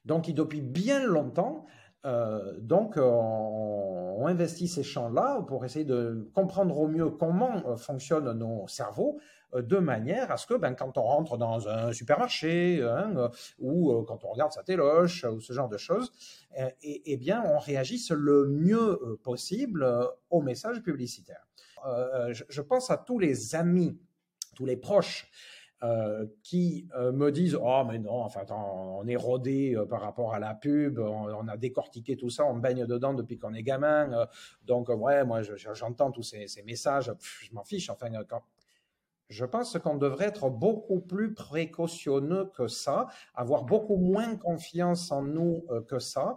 [0.05, 1.67] Donc, depuis bien longtemps,
[2.07, 7.77] euh, donc, euh, on, investit ces champs-là pour essayer de comprendre au mieux comment euh,
[7.77, 9.19] fonctionnent nos cerveaux,
[9.57, 14.25] de manière à ce que, ben, quand on rentre dans un supermarché hein, ou quand
[14.25, 16.13] on regarde sa téloche ou ce genre de choses,
[16.57, 19.85] et, eh bien, on réagisse le mieux possible
[20.31, 21.49] aux messages publicitaires.
[22.29, 23.99] Je pense à tous les amis,
[24.55, 25.29] tous les proches
[25.83, 30.35] euh, qui euh, me disent oh mais non enfin on est rodé euh, par rapport
[30.35, 34.27] à la pub on, a décortiqué tout ça on baigne dedans depuis qu'on est gamin
[34.67, 35.41] donc ouais moi
[35.73, 38.43] j'entends tous ces, ces messages je m'en fiche enfin quand,
[39.31, 45.23] je pense qu'on devrait être beaucoup plus précautionneux que ça, avoir beaucoup moins confiance en
[45.23, 46.37] nous euh, que ça,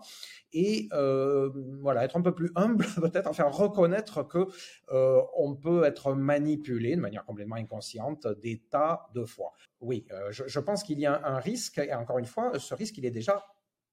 [0.53, 1.49] et euh,
[1.81, 4.47] voilà, être un peu plus humble, peut-être, enfin reconnaître que
[4.91, 9.51] euh, on peut être manipulé de manière complètement inconsciente des tas de fois.
[9.81, 13.05] Oui, je, pense qu'il y a un risque, et encore une fois, ce risque, il
[13.05, 13.43] est déjà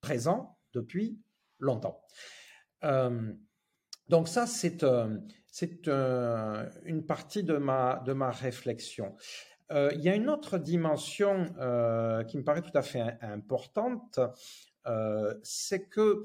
[0.00, 1.18] présent depuis
[1.58, 2.00] longtemps.
[4.10, 4.84] Donc ça, c'est
[5.52, 9.14] c'est euh, une partie de ma, réflexion.
[9.70, 14.18] Euh, il y a une autre dimension euh, qui me paraît tout à fait importante,
[15.44, 16.24] c'est que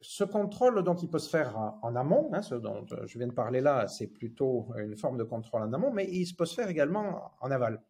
[0.00, 2.30] ce contrôle, donc, il peut se faire en, amont.
[2.32, 5.72] Hein, ce dont je viens de parler là, c'est plutôt une forme de contrôle en
[5.72, 7.82] amont, mais il peut se faire également en aval.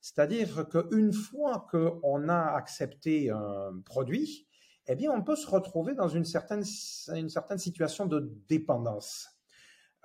[0.00, 4.48] C'est-à-dire qu'une fois qu'on a accepté un produit,
[4.86, 9.30] eh bien, on peut se retrouver dans une certaine, situation de dépendance.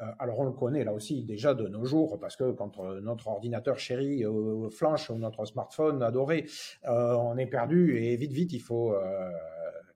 [0.02, 3.02] Euh, alors on le connaît là aussi déjà de nos jours parce que quand euh,
[3.02, 6.46] notre ordinateur chéri euh, flanche ou notre smartphone adoré,
[6.86, 8.96] on est perdu et vite vite il faut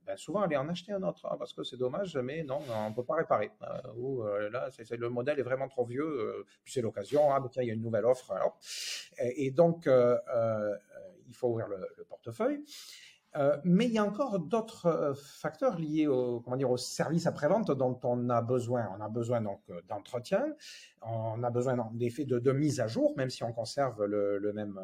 [0.06, 2.90] ben souvent aller en acheter un autre hein, parce que c'est dommage, mais non, on
[2.90, 3.52] ne peut pas réparer.
[3.96, 7.68] ou là, le modèle est vraiment trop vieux, puis c'est l'occasion, ah, ben, tiens, il
[7.68, 8.34] y a une nouvelle offre.
[9.18, 12.66] Et, donc, il faut ouvrir le, portefeuille.
[13.64, 18.00] Mais il y a encore d'autres facteurs liés au, comment dire, au service après-vente dont
[18.04, 18.90] on a besoin.
[18.98, 20.46] On a besoin donc d'entretien,
[21.02, 24.80] on a besoin d'effet de, de, mise à jour, même si on conserve le, même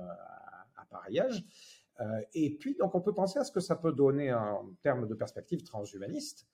[0.78, 1.46] appareillage.
[2.02, 5.08] Euh, et puis, donc, on peut penser à ce que ça peut donner en termes
[5.08, 6.48] de perspective transhumaniste,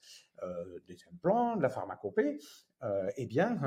[0.43, 2.39] euh, des implants, de la pharmacopée.
[2.83, 3.59] Euh, eh bien,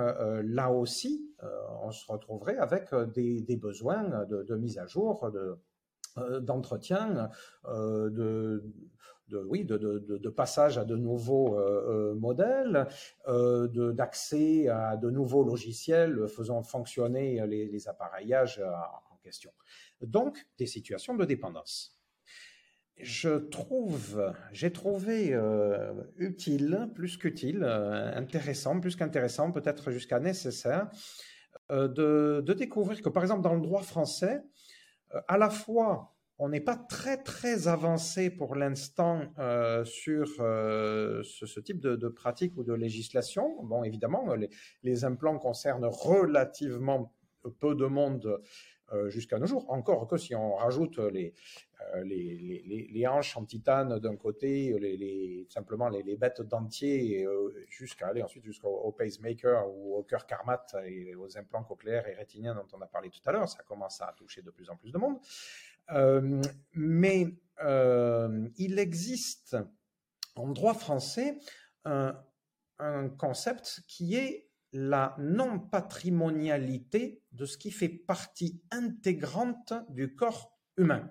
[0.44, 1.34] là aussi,
[1.82, 5.30] on se retrouverait avec des, besoins de, mise à jour,
[6.40, 7.30] d'entretien,
[7.66, 8.62] de,
[9.46, 11.58] oui, de, passage à de nouveaux
[12.14, 12.86] modèles,
[13.26, 19.50] d'accès à de nouveaux logiciels faisant fonctionner les appareillages en question
[20.06, 21.98] donc des situations de dépendance.
[23.00, 30.90] Je trouve, j'ai trouvé euh, utile, plus qu'utile, euh, intéressant, plus qu'intéressant, peut-être jusqu'à nécessaire,
[31.70, 34.42] euh, de, découvrir que, par exemple, dans le droit français,
[35.26, 39.22] à la fois, on n'est pas très très avancé pour l'instant
[39.84, 43.62] sur ce, type de, pratique ou de législation.
[43.64, 44.34] Bon, évidemment,
[44.82, 47.12] les, implants concernent relativement
[47.50, 48.38] peu de monde euh,
[49.08, 49.64] jusqu'à nos jours.
[49.68, 51.34] Encore que si on rajoute les,
[51.94, 58.22] euh, les, hanches en titane d'un côté, les, simplement les, bêtes dentiers, euh, jusqu'à aller
[58.22, 62.80] ensuite jusqu'au pacemaker ou au cœur karmat et aux implants cochléaires et rétiniens dont on
[62.80, 65.18] a parlé tout à l'heure, ça commence à toucher de plus en plus de monde.
[66.74, 67.26] mais
[68.58, 69.56] il existe
[70.34, 71.38] en droit français
[71.84, 81.10] un concept qui est la non-patrimonialité de ce qui fait partie intégrante du corps humain.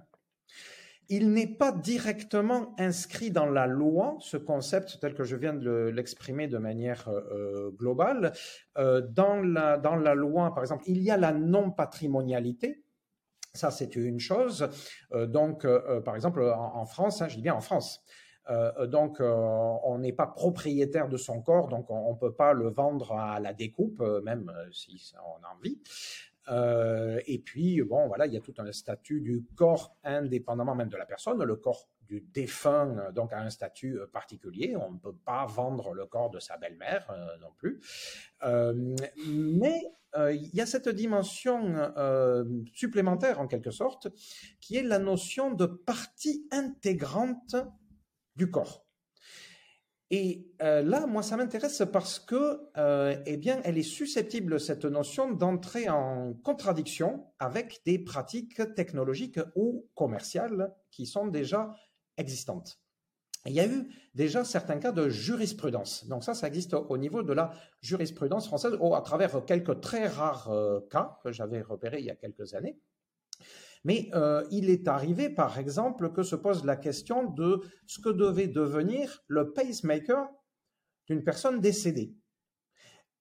[1.10, 5.90] Il n'est pas directement inscrit dans la loi, ce concept tel que je viens de
[5.94, 8.34] l'exprimer de manière euh, euh, globale.
[8.78, 12.84] Euh, dans, la, dans la loi, par exemple, il y a la non-patrimonialité,
[13.54, 14.70] ça, c'est une chose.
[15.12, 15.66] donc,
[16.06, 18.04] par exemple, en, France, hein, je dis bien en France,
[18.50, 19.34] euh, donc, euh,
[19.84, 23.40] on n'est pas propriétaire de son corps, donc on ne peut pas le vendre à
[23.40, 25.80] la découpe, euh, même si on a envie.
[27.28, 30.98] et puis, bon, voilà, il y a tout un statut du corps indépendamment même de
[30.98, 31.44] la personne.
[31.44, 34.78] Le corps du défunt, donc, a un statut particulier.
[34.78, 37.82] On ne peut pas vendre le corps de sa belle-mère non plus.
[39.28, 39.82] mais
[40.16, 41.92] il y a cette dimension
[42.74, 44.08] supplémentaire, en quelque sorte,
[44.62, 47.58] qui est la notion de partie intégrante
[48.38, 48.88] du corps.
[50.10, 54.86] Et euh, là, moi, ça m'intéresse parce que, euh, eh bien, elle est susceptible, cette
[54.86, 61.76] notion, d'entrer en contradiction avec des pratiques technologiques ou commerciales qui sont déjà
[62.16, 62.80] existantes.
[63.46, 66.06] Il y a eu déjà certains cas de jurisprudence.
[66.08, 67.52] Donc ça, ça existe au niveau de la
[67.82, 72.16] jurisprudence française, à travers quelques très rares euh, cas que j'avais repérés il y a
[72.16, 72.80] quelques années.
[73.88, 78.10] Mais euh, il est arrivé, par exemple, que se pose la question de ce que
[78.10, 80.28] devait devenir le pacemaker
[81.08, 82.14] d'une personne décédée.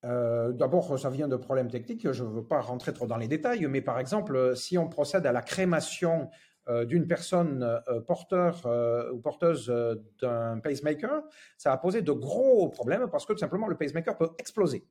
[0.05, 3.28] Euh, d'abord, ça vient de problèmes techniques, je ne veux pas rentrer trop dans les
[3.28, 6.30] détails, mais par exemple, si on procède à la crémation
[6.68, 8.66] euh, d'une personne porteur
[9.14, 9.72] ou porteuse
[10.20, 11.22] d'un pacemaker,
[11.56, 14.84] ça va poser de gros problèmes parce que tout simplement le pacemaker peut exploser.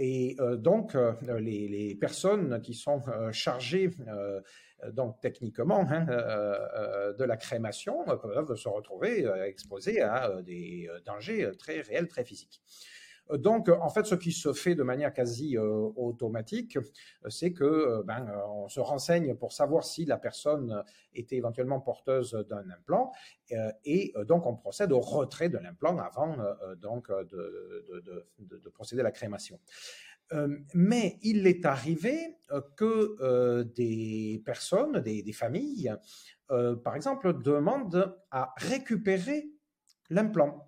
[0.00, 3.02] Et donc, les, personnes qui sont
[3.32, 3.90] chargées
[4.84, 10.88] euh, donc techniquement, hein, euh, euh, de la crémation peuvent se retrouver exposés à des
[11.04, 12.62] dangers très réels, très physiques.
[13.30, 16.78] Donc, en fait, ce qui se fait de manière quasi automatique,
[17.28, 20.82] c'est que ben, on se renseigne pour savoir si la personne
[21.14, 23.12] était éventuellement porteuse d'un implant,
[23.84, 26.36] et donc on procède au retrait de l'implant avant
[26.80, 29.58] donc de, procéder à la crémation.
[30.32, 35.92] Euh, mais il est arrivé euh, que euh, des personnes, des, familles,
[36.48, 39.50] par exemple, demandent à récupérer
[40.08, 40.67] l'implant.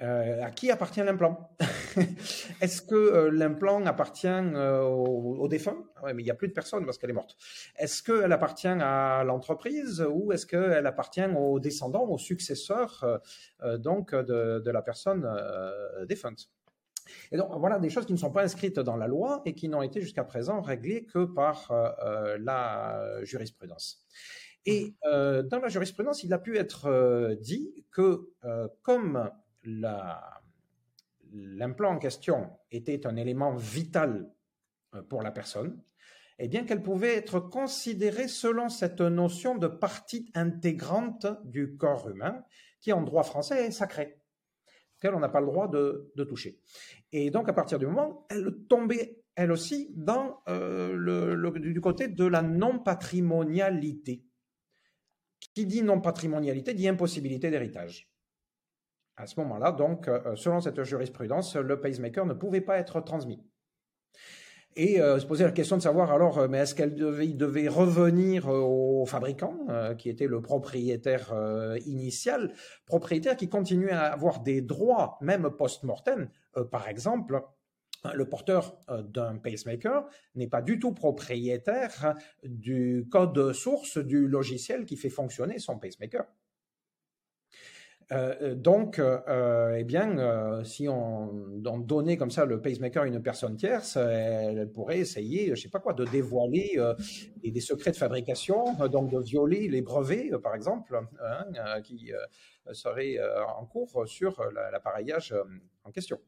[0.00, 1.50] À qui appartient l'implant?
[2.60, 5.84] Est-ce que l'implant appartient au, défunt?
[6.02, 7.36] Oui, mais il n'y a plus de personne parce qu'elle est morte.
[7.78, 13.20] Est-ce qu'elle appartient à l'entreprise ou est-ce qu'elle appartient aux descendants, aux successeurs
[13.78, 15.24] donc de, de la personne
[16.08, 16.50] défunte?
[17.30, 19.68] Et donc, voilà des choses qui ne sont pas inscrites dans la loi et qui
[19.68, 24.04] n'ont été jusqu'à présent réglées que par euh, euh, la jurisprudence.
[24.64, 28.30] Et euh, dans la jurisprudence, il a pu être dit que
[28.82, 29.30] comme
[31.32, 34.30] l'implant en question était un élément vital
[35.08, 35.82] pour la personne,
[36.38, 42.44] eh bien qu'elle pouvait être considérée selon cette notion de partie intégrante du corps humain,
[42.80, 44.22] qui en droit français est sacrée
[45.10, 46.58] on n'a pas le droit de, toucher.
[47.10, 49.94] Et donc, à partir du moment, elle tombait, elle aussi,
[50.48, 54.24] euh, du côté de la non-patrimonialité.
[55.54, 58.11] qui dit non-patrimonialité dit impossibilité d'héritage.
[59.16, 63.42] À ce moment-là, donc, selon cette jurisprudence, le pacemaker ne pouvait pas être transmis.
[64.74, 68.48] Et euh, se poser la question de savoir alors, euh, mais est-ce qu'elle devait, revenir
[68.48, 69.66] euh, au fabricant,
[69.98, 71.34] qui était le propriétaire
[71.86, 72.52] initial,
[72.86, 76.28] propriétaire qui continuait à avoir des droits, même post-mortem.
[76.70, 77.42] par exemple,
[78.14, 82.14] le porteur d'un pacemaker n'est pas du tout propriétaire
[82.44, 86.24] du code source du logiciel qui fait fonctionner son pacemaker.
[88.10, 91.32] Euh, euh, donc, euh, eh bien, si on,
[91.78, 95.80] donnait comme ça le pacemaker à une personne tierce, elle, pourrait essayer, je sais pas
[95.80, 96.78] quoi, de dévoiler
[97.42, 102.12] des, secrets de fabrication, donc de violer les brevets, par exemple, hein, qui
[102.72, 103.18] seraient
[103.58, 105.34] en cours sur l'appareillage
[105.84, 106.18] en question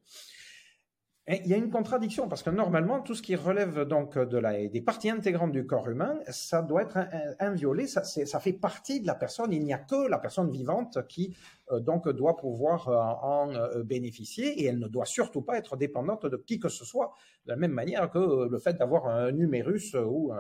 [1.27, 4.67] il y a une contradiction parce que normalement, tout ce qui relève donc de la,
[4.67, 6.99] des parties intégrantes du corps humain, ça doit être
[7.41, 8.03] inviolé, ça,
[8.41, 9.53] fait partie de la personne.
[9.53, 11.35] Il n'y a que la personne vivante qui
[11.73, 16.27] donc doit pouvoir euh, en euh, bénéficier et elle ne doit surtout pas être dépendante
[16.27, 17.15] de qui que ce soit.
[17.47, 20.33] De la même manière que le fait d'avoir un numérus ou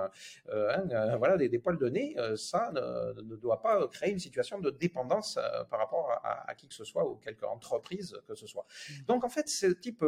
[0.46, 5.38] voilà des, poils de nez, ça ne, doit pas créer une situation de dépendance
[5.70, 8.64] par rapport à, à, qui que ce soit ou quelque entreprise que ce soit.
[8.64, 9.04] Mmh.
[9.06, 10.02] Donc en fait, ce type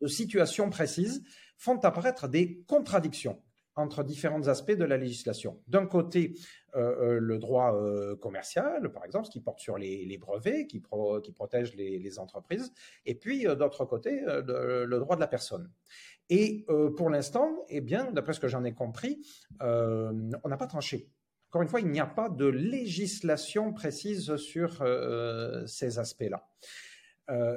[0.00, 1.22] de situations précises
[1.58, 3.42] font apparaître des contradictions
[3.76, 5.60] entre différents aspects de la législation.
[5.66, 6.34] D'un côté,
[6.76, 10.82] euh, euh, le droit euh, commercial, par exemple, ce qui porte sur les, brevets, qui,
[11.22, 12.72] qui protège les, entreprises,
[13.06, 15.70] et puis d'autre côté, le, droit de la personne.
[16.30, 16.64] Et
[16.96, 19.20] pour l'instant, eh bien, d'après ce que j'en ai compris,
[19.60, 21.10] on n'a pas tranché.
[21.50, 24.84] Encore une fois, il n'y a pas de législation précise sur
[25.66, 26.48] ces aspects-là.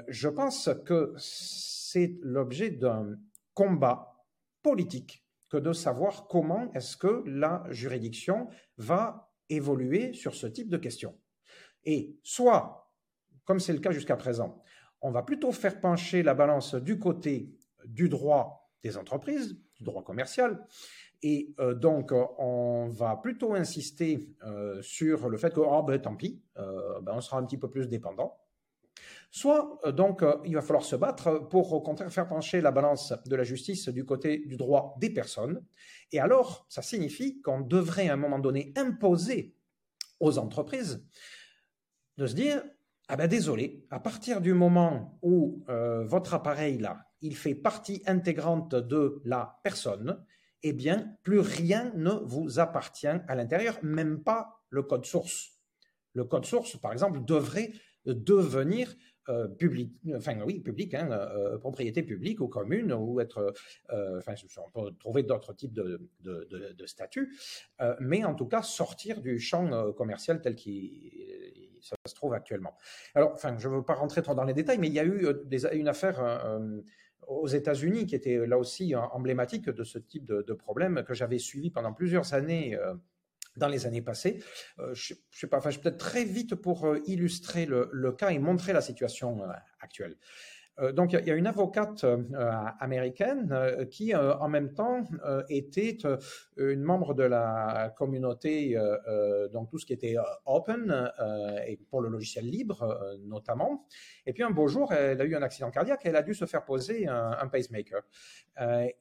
[0.08, 3.18] je pense que c'est l'objet d'un
[3.54, 4.26] combat
[4.62, 8.48] politique que de savoir comment est-ce que la juridiction
[8.78, 11.18] va évoluer sur ce type de questions.
[11.86, 12.92] Et soit,
[13.46, 14.62] comme c'est le cas jusqu'à présent,
[15.02, 17.56] on va plutôt faire pencher la balance du côté
[17.86, 20.66] du droit des entreprises, du droit commercial,
[21.24, 26.16] et euh, donc on va plutôt insister euh, sur le fait que, oh ben tant
[26.16, 28.38] pis, euh, ben, on sera un petit peu plus dépendant.
[29.38, 32.72] Soit, euh, donc, euh, il va falloir se battre pour, au contraire, faire pencher la
[32.72, 35.64] balance de la justice du côté du droit des personnes.
[36.12, 39.56] Et alors, ça signifie qu'on devrait à un moment donné imposer
[40.20, 41.06] aux entreprises
[42.18, 42.64] de se dire,
[43.10, 48.02] ah ben désolé, à partir du moment où euh, votre appareil là, il fait partie
[48.08, 50.26] intégrante de la personne,
[50.64, 55.60] eh bien, plus rien ne vous appartient à l'intérieur, même pas le code source.
[56.16, 57.72] Le code source, par exemple, devrait
[58.06, 58.96] devenir
[59.30, 63.54] euh, public, enfin oui, public, hein, euh, propriété publique ou commune, ou être,
[63.92, 64.34] euh, enfin,
[64.66, 67.34] on peut trouver d'autres types de, de, statuts,
[68.00, 72.76] mais en tout cas sortir du champ commercial tel qu'il se trouve actuellement.
[73.14, 75.04] Alors, enfin, je ne veux pas rentrer trop dans les détails, mais il y a
[75.04, 75.28] eu
[75.74, 76.60] une affaire
[77.28, 81.70] aux États-Unis qui était là aussi emblématique de ce type de, problème que j'avais suivi
[81.70, 82.78] pendant plusieurs années
[83.58, 84.44] dans les années passées.
[84.80, 88.12] Euh, je, ne sais pas, enfin, je peut-être très vite pour euh, illustrer le, le,
[88.12, 89.48] cas et montrer la situation euh,
[89.80, 90.18] actuelle.
[90.80, 92.18] Euh, donc, il y, a une avocate euh,
[92.80, 95.04] américaine euh, qui, en même temps,
[95.50, 95.98] était
[96.58, 98.78] une membre de la communauté,
[99.54, 101.12] donc tout ce qui était open
[101.66, 103.86] et pour le logiciel libre notamment.
[104.26, 106.46] Et puis un beau jour, elle a eu un accident cardiaque elle a dû se
[106.46, 108.02] faire poser un, pacemaker.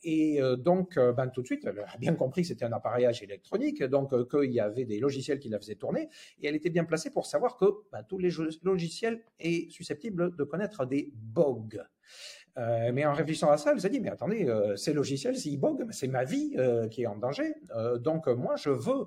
[0.02, 3.82] et donc, ben, tout de suite, elle a bien compris que c'était un appareillage électronique,
[3.82, 6.08] donc qu'il y avait des logiciels qui la faisaient tourner.
[6.40, 8.30] Et elle était bien placée pour savoir que ben, tous les
[8.62, 11.65] logiciels sont susceptibles de connaître des bugs.
[12.58, 15.60] Euh, mais en réfléchissant à ça, elle s'est dit, mais attendez, euh, ces logiciels, s'ils
[15.60, 17.54] bug, c'est ma vie euh, qui est en danger.
[18.00, 19.06] donc moi, je veux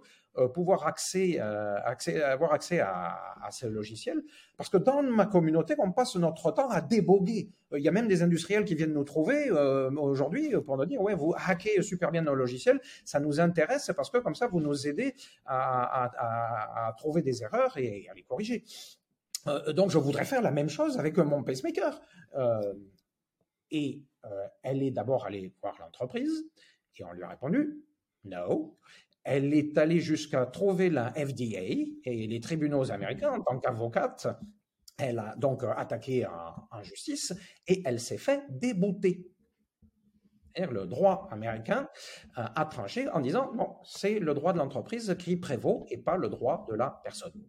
[0.53, 4.22] pouvoir accès, avoir accès à, ces logiciels,
[4.56, 7.49] parce que dans ma communauté, on passe notre temps à déboguer.
[7.76, 11.15] Il y a même des industriels qui viennent nous trouver aujourd'hui pour nous dire, ouais,
[11.15, 14.88] vous hackez super bien nos logiciels, ça nous intéresse parce que comme ça, vous nous
[14.88, 15.15] aidez
[15.45, 18.64] à trouver des erreurs et à les corriger.
[19.48, 21.99] Euh, donc, je voudrais faire la même chose avec mon pacemaker.
[22.36, 22.74] Euh,
[23.72, 26.44] et euh, elle est d'abord allée voir l'entreprise
[26.95, 27.84] et on lui a répondu
[28.26, 28.78] no.
[29.24, 31.61] Elle est allée jusqu'à trouver la FDA
[32.03, 34.28] et les tribunaux américains en tant qu'avocate.
[34.98, 37.34] Elle a donc attaqué en, justice
[37.68, 39.28] et elle s'est fait débouter.
[40.57, 41.88] Le droit américain
[42.36, 46.28] a tranché en disant bon, c'est le droit de l'entreprise qui prévaut et pas le
[46.28, 47.45] droit de la personne.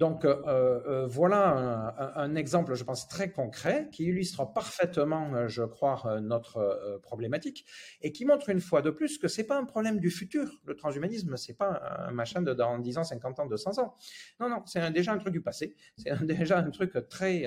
[0.00, 5.62] Donc euh, euh, voilà un, exemple, je pense, très concret qui illustre parfaitement, euh, je
[5.62, 7.64] crois, notre problématique
[8.02, 10.50] et qui montre une fois de plus que c'est pas un problème du futur.
[10.64, 13.94] Le transhumanisme, c'est pas un machin de dans 10 ans, 50 ans, 200 ans.
[14.40, 15.76] Non, non, c'est déjà un truc du passé.
[15.96, 17.46] C'est déjà un truc très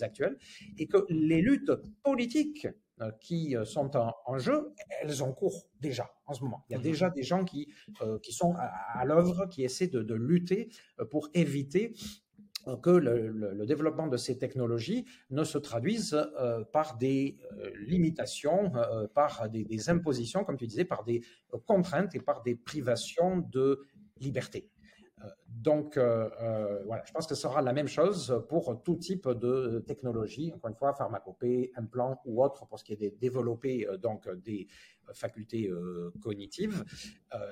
[0.00, 0.38] actuel
[0.78, 2.66] et que les luttes politiques
[3.20, 4.72] qui euh, sont en, jeu,
[5.02, 6.64] elles ont cours déjà en ce moment.
[6.68, 7.72] Il y a mmh déjà des gens qui,
[8.02, 10.70] euh, qui sont à, l'œuvre, qui essaient de, lutter
[11.10, 11.94] pour éviter
[12.82, 16.16] que le, développement de ces technologies ne se traduise
[16.72, 17.36] par des
[17.86, 18.72] limitations,
[19.12, 21.22] par des, impositions, comme tu disais, par des
[21.66, 23.82] contraintes et par des privations de
[24.18, 24.70] liberté.
[25.62, 29.28] Donc, euh, euh, voilà, je pense que ce sera la même chose pour tout type
[29.28, 33.86] de technologie, encore une fois, pharmacopée, implant ou autre, pour ce qui est de développer
[33.86, 34.66] euh, donc des
[35.12, 35.70] facultés
[36.22, 36.82] cognitives.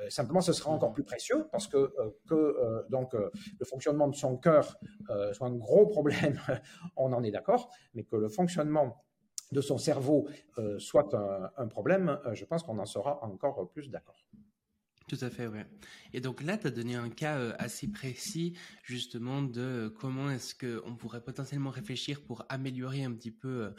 [0.08, 1.92] simplement, ce sera encore plus précieux parce que,
[2.26, 4.78] que donc, le fonctionnement de son cœur
[5.32, 6.40] soit un gros problème,
[6.96, 9.04] on en est d'accord, mais que le fonctionnement
[9.52, 10.26] de son cerveau
[10.78, 11.14] soit
[11.58, 14.16] un problème, je pense qu'on en sera encore plus d'accord.
[15.08, 15.66] Tout à fait, ouais.
[16.12, 20.30] Et donc là, tu as donné un cas euh, assez précis, justement, de euh, comment
[20.30, 23.70] est-ce qu'on pourrait potentiellement réfléchir pour améliorer un petit peu euh,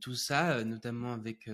[0.00, 1.50] tout ça, notamment avec,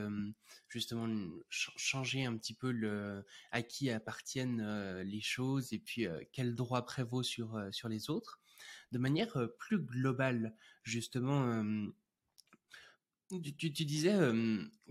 [0.69, 1.09] justement,
[1.51, 7.24] changer un petit peu le, à qui appartiennent les choses et puis quel droit prévaut
[7.24, 8.40] sur, sur les autres.
[8.93, 10.55] De manière plus globale,
[10.85, 11.65] justement,
[13.28, 14.16] tu, disais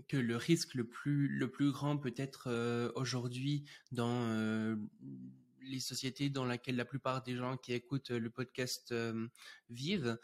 [0.08, 4.76] que le risque le plus, le plus grand peut-être aujourd'hui dans
[5.62, 8.94] les sociétés dans lesquelles la plupart des gens qui écoutent le podcast
[9.70, 10.18] vivent,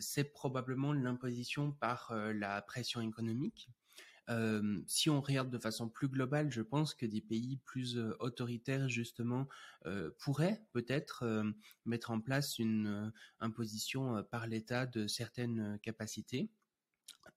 [0.00, 3.70] c'est probablement l'imposition par la pression économique.
[4.86, 9.48] si on regarde de façon plus globale, je pense que des pays plus autoritaires justement
[10.18, 11.44] pourraient peut-être
[11.86, 16.50] mettre en place une imposition par l'État de certaines capacités.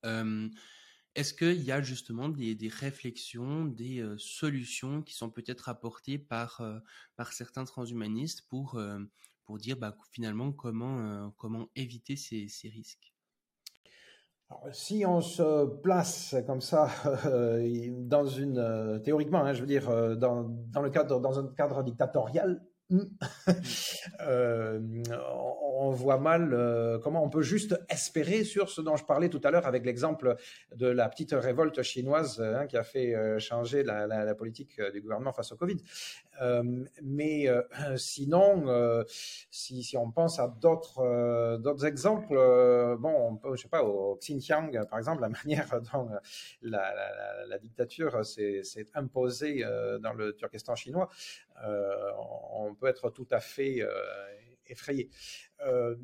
[0.04, 6.62] Est-ce qu'il y a justement des, réflexions, des solutions qui sont peut-être apportées par,
[7.16, 8.80] par certains transhumanistes pour,
[9.46, 13.14] pour dire bah, finalement comment, comment éviter ces, risques?
[14.72, 16.90] Si on se place comme ça
[17.92, 22.64] dans une théoriquement, hein, je veux dire dans, dans, le cadre dans un cadre dictatorial,
[22.90, 23.04] hmm,
[25.80, 29.42] on voit mal euh, comment on peut juste espérer sur ce dont je parlais tout
[29.44, 30.36] à l'heure avec l'exemple
[30.76, 35.32] de la petite révolte chinoise hein, qui a fait euh, changer la, politique du gouvernement
[35.32, 35.78] face au Covid.
[36.42, 37.48] Euh, mais
[37.98, 38.66] sinon,
[39.50, 42.36] si, on pense à d'autres exemples,
[43.00, 46.10] bon, je sais pas, au Xinjiang par exemple, la manière dont
[46.62, 49.64] la, dictature s'est imposée
[50.02, 51.10] dans le Turkestan chinois,
[51.66, 53.82] on peut être tout à fait
[54.70, 55.10] effrayé.
[55.66, 55.96] Euh,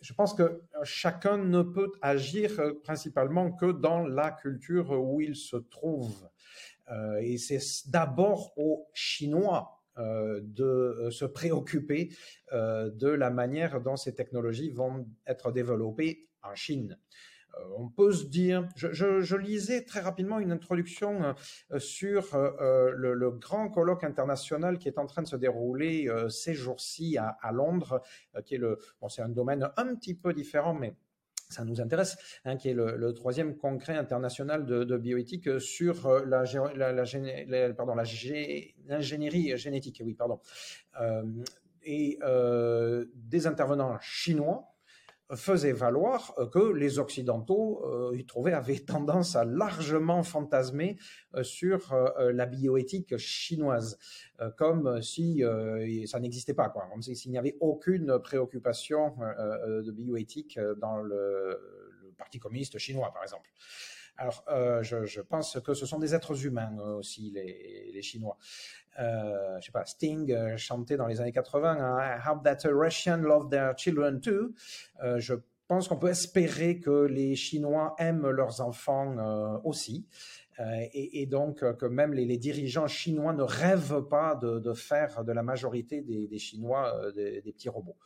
[0.00, 5.56] je pense que chacun ne peut agir principalement que dans la culture où il se
[5.56, 6.28] trouve.
[6.90, 12.10] Euh, et c'est d'abord aux Chinois euh, de se préoccuper
[12.52, 16.98] de la manière dont ces technologies vont être développées en Chine.
[17.54, 21.34] Euh, on peut se dire, je, lisais très rapidement une introduction
[21.70, 26.54] euh, sur euh, le, grand colloque international qui est en train de se dérouler ces
[26.54, 28.02] jours-ci à, Londres,
[28.44, 30.94] qui est le, bon, c'est un domaine un petit peu différent, mais
[31.48, 36.44] ça nous intéresse, hein, qui est le, troisième congrès international de, bioéthique sur la,
[37.74, 40.40] pardon, l'ingénierie génétique, oui, pardon,
[41.84, 42.18] et
[43.14, 44.71] des intervenants chinois
[45.36, 50.96] faisait valoir euh, que les Occidentaux, euh, ils trouvaient, avaient tendance à largement fantasmer
[51.34, 53.98] euh, sur la bioéthique chinoise,
[54.56, 55.42] comme si
[56.06, 56.88] ça n'existait pas, quoi.
[56.90, 61.58] comme s'il n'y avait aucune préoccupation de bioéthique dans le,
[62.18, 63.50] Parti communiste chinois, par exemple.
[64.22, 64.44] Alors,
[64.84, 68.38] je, pense que ce sont des êtres humains aussi, les, Chinois
[69.00, 72.68] euh, je sais pas, Sting euh, chantait dans les années 80, hein, I hope that
[72.68, 74.54] a Russian love their children too.
[75.02, 75.34] Euh, je
[75.66, 80.06] pense qu'on peut espérer que les Chinois aiment leurs enfants euh, aussi.
[80.92, 86.02] Et, donc que même les, dirigeants chinois ne rêvent pas de, faire de la majorité
[86.02, 87.96] des, Chinois des, petits robots.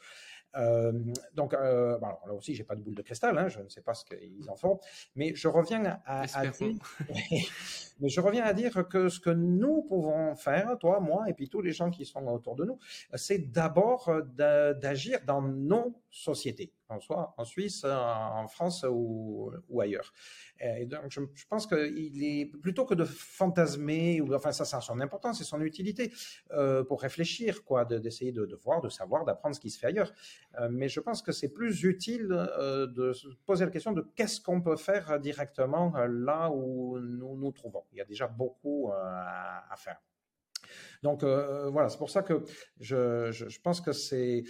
[0.56, 0.92] Euh,
[1.34, 3.94] donc, euh, là aussi, j'ai pas de boule de cristal, hein, je ne sais pas
[3.94, 4.80] ce qu'ils en font,
[5.14, 6.76] mais je reviens à, à dire,
[8.00, 11.48] mais je reviens à dire que ce que nous pouvons faire, toi, moi, et puis
[11.48, 12.78] tous les gens qui sont autour de nous,
[13.14, 16.72] c'est d'abord d'agir dans nos sociétés.
[16.88, 19.50] En soit en Suisse, en France ou,
[19.80, 20.12] ailleurs.
[20.60, 24.80] Et donc, je, pense qu'il est plutôt que de fantasmer, ou enfin ça, ça a
[24.80, 26.12] son importance et son utilité
[26.52, 30.12] euh, pour réfléchir, quoi, d'essayer de, voir, de savoir, d'apprendre ce qui se fait ailleurs.
[30.60, 34.06] Euh, mais je pense que c'est plus utile euh, de se poser la question de
[34.14, 37.84] qu'est-ce qu'on peut faire directement euh, là où nous nous trouvons.
[37.92, 40.00] Il y a déjà beaucoup à, faire.
[41.02, 42.42] Donc voilà, c'est pour ça que
[42.80, 44.44] je, pense que c'est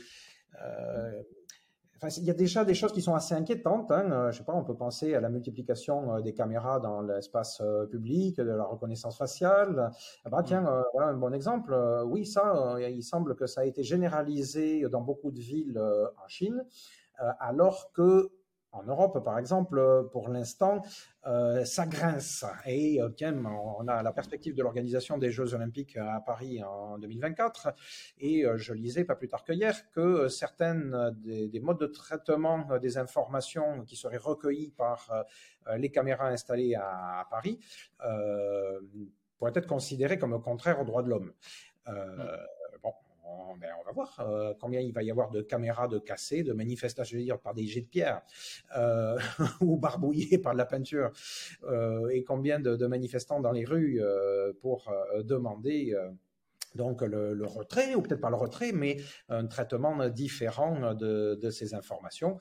[1.97, 3.91] Enfin, il y a déjà des choses qui sont assez inquiétantes.
[3.91, 4.11] Hein.
[4.13, 7.63] Euh, je sais pas, on peut penser à la multiplication euh, des caméras dans l'espace
[7.63, 9.91] euh, public, de la reconnaissance faciale.
[10.25, 11.75] Ah bah, tiens, euh, voilà un bon exemple.
[12.05, 16.65] oui, ça, il semble que ça a été généralisé dans beaucoup de villes en Chine,
[17.41, 18.31] alors que
[18.77, 20.83] en Europe, par exemple, pour l'instant,
[21.27, 22.45] euh, ça grince.
[22.67, 26.99] Et euh, tiens, on a la perspective de l'organisation des Jeux Olympiques à Paris en
[26.99, 27.75] 2024.
[28.19, 31.87] Et euh, je lisais pas plus tard que hier que certaines des, des modes de
[31.87, 35.25] traitement des informations qui seraient recueillies par
[35.77, 37.59] les caméras installées à, Paris
[39.39, 41.33] pourraient être considérées comme contraires aux droits de l'homme.
[41.89, 42.37] Euh,
[43.27, 46.43] on, ben, on va voir euh, combien il va y avoir de caméras de cassées,
[46.43, 48.23] de manifestations, je veux dire, par des jets de pierre
[48.77, 49.19] euh,
[49.61, 51.11] ou barbouillées par de la peinture,
[51.65, 54.01] euh, et combien de, de, manifestants dans les rues
[54.61, 54.93] pour
[55.25, 55.97] demander
[56.75, 58.99] donc le, le, retrait, ou peut-être pas le retrait, mais
[59.29, 62.39] un traitement différent de, de ces informations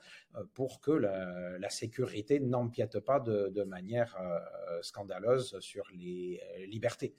[0.54, 4.16] pour que la, la sécurité n'empiète pas de, de manière
[4.82, 7.14] scandaleuse sur les libertés.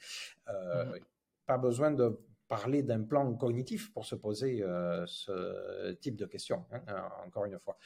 [0.49, 0.99] Euh, mmh.
[1.45, 6.65] Pas besoin de parler d'un plan cognitif pour se poser euh, ce type de questions,
[6.71, 6.81] hein,
[7.25, 7.77] encore une fois.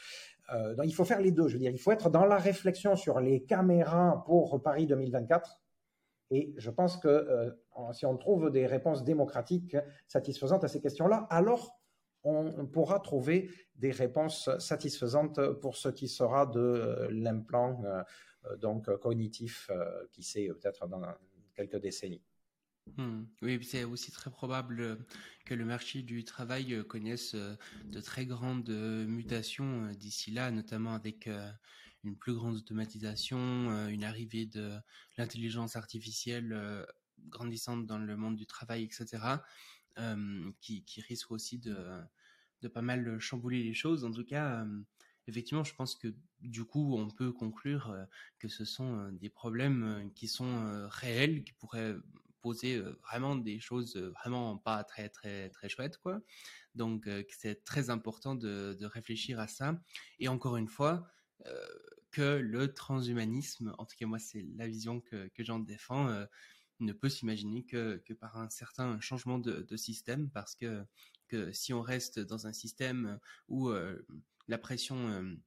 [0.53, 2.37] Euh, donc il faut faire les deux, je veux dire, il faut être dans la
[2.37, 5.59] réflexion sur les caméras pour Paris 2024.
[6.29, 7.51] Et je pense que euh,
[7.93, 9.75] si on trouve des réponses démocratiques
[10.07, 11.77] satisfaisantes à ces questions-là, alors
[12.23, 17.81] on pourra trouver des réponses satisfaisantes pour ce qui sera de l'implant
[18.49, 21.01] euh, donc cognitif euh, qui c'est peut-être dans
[21.55, 22.21] quelques décennies.
[22.97, 23.23] Mmh.
[23.41, 24.95] Oui, c'est aussi très probable euh,
[25.45, 27.55] que le marché du travail euh, connaisse euh,
[27.85, 31.29] de très grandes mutations d'ici là, notamment avec
[32.03, 34.71] une plus grande automatisation, une arrivée de
[35.17, 36.85] l'intelligence artificielle
[37.27, 39.37] grandissante dans le monde du travail, etc.,
[40.59, 44.03] qui, risque aussi de pas mal chambouler les choses.
[44.03, 44.65] En tout cas,
[45.27, 47.95] effectivement, je pense que du coup, on peut conclure
[48.39, 51.95] que ce sont des problèmes qui sont réels, qui pourraient
[52.41, 56.21] poser vraiment des choses vraiment pas très très très chouettes quoi.
[56.75, 59.81] Donc c'est très important de, de, réfléchir à ça.
[60.19, 61.07] Et encore une fois,
[62.11, 66.25] que le transhumanisme, en tout cas moi c'est la vision que, que j'en défends,
[66.81, 70.83] ne peut s'imaginer que, que par un certain changement de, système, parce que,
[71.27, 73.71] que si on reste dans un système où
[74.47, 75.37] la pression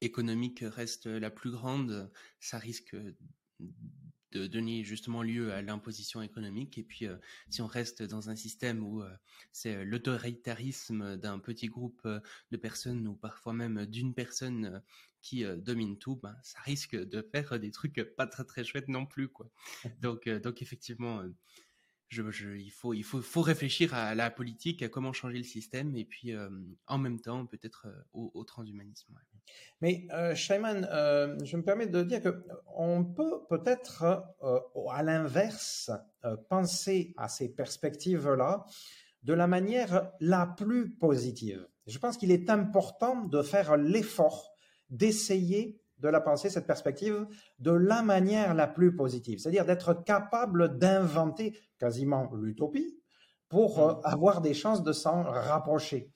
[0.00, 2.96] économique reste la plus grande, ça risque
[4.32, 6.78] de donner justement lieu à l'imposition économique.
[6.78, 7.16] Et puis, euh,
[7.48, 9.10] si on reste dans un système où euh,
[9.52, 14.82] c'est euh, l'autoritarisme d'un petit groupe de personnes ou parfois même d'une personne
[15.22, 19.06] qui domine tout, ben, ça risque de faire des trucs pas très très chouettes non
[19.06, 19.50] plus, quoi.
[20.00, 21.22] Donc, donc effectivement
[22.08, 25.44] je, je, il faut, il faut, faut réfléchir à la politique, à comment changer le
[25.44, 26.32] système, et puis
[26.86, 29.12] en même temps peut-être au, au, transhumanisme.
[29.12, 29.29] Ouais.
[29.80, 32.44] Mais euh, Shaiman, euh, je me permets de dire que
[32.76, 34.04] on peut peut-être,
[34.42, 34.60] euh,
[34.90, 35.90] à l'inverse,
[36.24, 38.66] euh, penser à ces perspectives-là
[39.22, 41.66] de la manière la plus positive.
[41.86, 44.52] Je pense qu'il est important de faire l'effort
[44.90, 47.26] d'essayer de la pensée, cette perspective,
[47.58, 52.98] de la manière la plus positive, c'est-à-dire d'être capable d'inventer quasiment l'utopie
[53.48, 56.10] pour euh, avoir des chances de s'en rapprocher.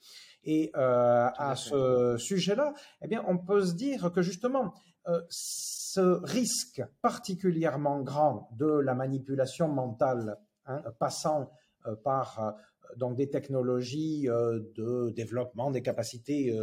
[0.45, 4.73] Et euh, à ce sujet-là, eh bien, on peut se dire que justement,
[5.07, 11.51] euh, ce risque particulièrement grand de la manipulation mentale, hein, passant
[11.87, 12.55] euh, par
[12.97, 16.55] donc des technologies de développement des capacités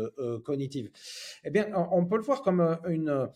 [0.44, 0.88] cognitives.
[1.42, 3.28] Eh bien, on peut le voir comme une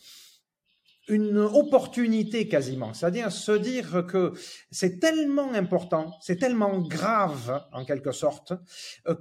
[1.09, 4.33] une opportunité quasiment, c'est-à-dire se dire que
[4.70, 8.53] c'est tellement important, c'est tellement grave en quelque sorte,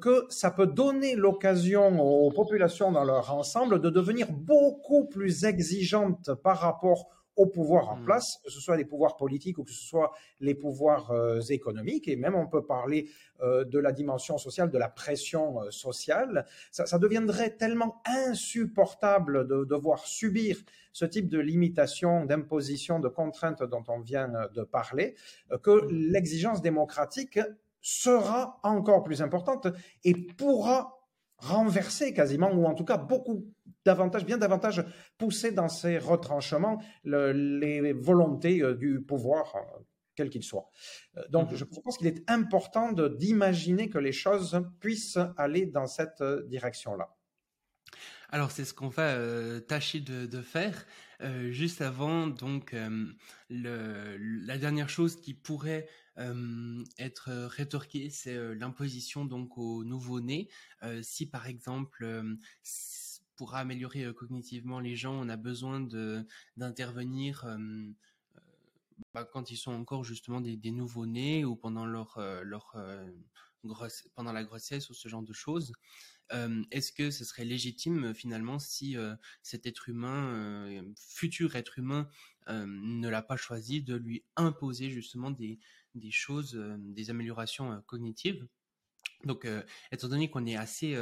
[0.02, 6.32] que ça peut donner l'occasion aux populations dans leur ensemble de devenir beaucoup plus exigeantes
[6.44, 8.06] par rapport au pouvoir en mmh.
[8.06, 12.08] place, que ce soit les pouvoirs politiques ou que ce soit les pouvoirs euh, économiques,
[12.08, 13.10] et même on peut parler
[13.42, 19.48] euh, de la dimension sociale, de la pression euh, sociale, ça, ça, deviendrait tellement insupportable
[19.48, 20.58] de devoir subir
[20.94, 25.16] ce type de limitation, d'imposition, de contraintes dont on vient de parler,
[25.62, 25.90] que mmh.
[25.92, 27.40] l'exigence démocratique
[27.82, 29.68] sera encore plus importante
[30.06, 30.98] et pourra
[31.38, 33.46] renversé quasiment, ou en tout cas beaucoup
[33.86, 34.84] davantage, bien davantage
[35.18, 39.84] poussé dans ses retranchements les volontés euh, du pouvoir, euh,
[40.16, 40.70] quel qu'il soit.
[41.18, 45.88] Euh, donc, mmh je pense qu'il est important d'imaginer que les choses puissent aller dans
[45.88, 47.16] cette direction-là.
[48.30, 50.86] Alors c'est ce qu'on va tâcher de, faire.
[51.52, 52.76] juste avant, donc
[53.50, 55.88] la dernière chose qui pourrait
[56.98, 60.50] être rétorquée, c'est l'imposition donc aux nouveau-nés.
[61.04, 62.38] si par exemple
[63.36, 66.26] pour améliorer cognitivement les gens, on a besoin de
[66.58, 67.46] d'intervenir
[69.14, 72.76] bah, quand ils sont encore justement des, nouveau-nés ou pendant leur leur
[74.14, 75.74] pendant la grossesse ou ce genre de choses.
[76.32, 78.96] Est-ce que ce serait légitime finalement si
[79.42, 82.08] cet être humain, futur être humain,
[82.48, 85.60] ne l'a pas choisi, de lui imposer justement des
[86.12, 88.48] choses, des améliorations cognitives?
[89.26, 89.48] Donc,
[89.92, 90.98] étant donné qu'on est assez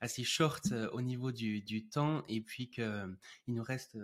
[0.00, 3.06] assez short au niveau du, du temps et puis que
[3.46, 3.98] il nous reste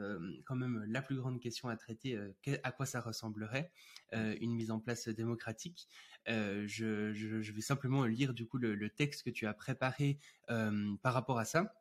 [0.44, 2.18] quand même la plus grande question à traiter,
[2.62, 3.70] à quoi ça ressemblerait
[4.12, 5.88] une mise en place démocratique.
[6.26, 11.14] Je, je, vais simplement lire du coup le, le texte que tu as préparé par
[11.14, 11.74] rapport à ça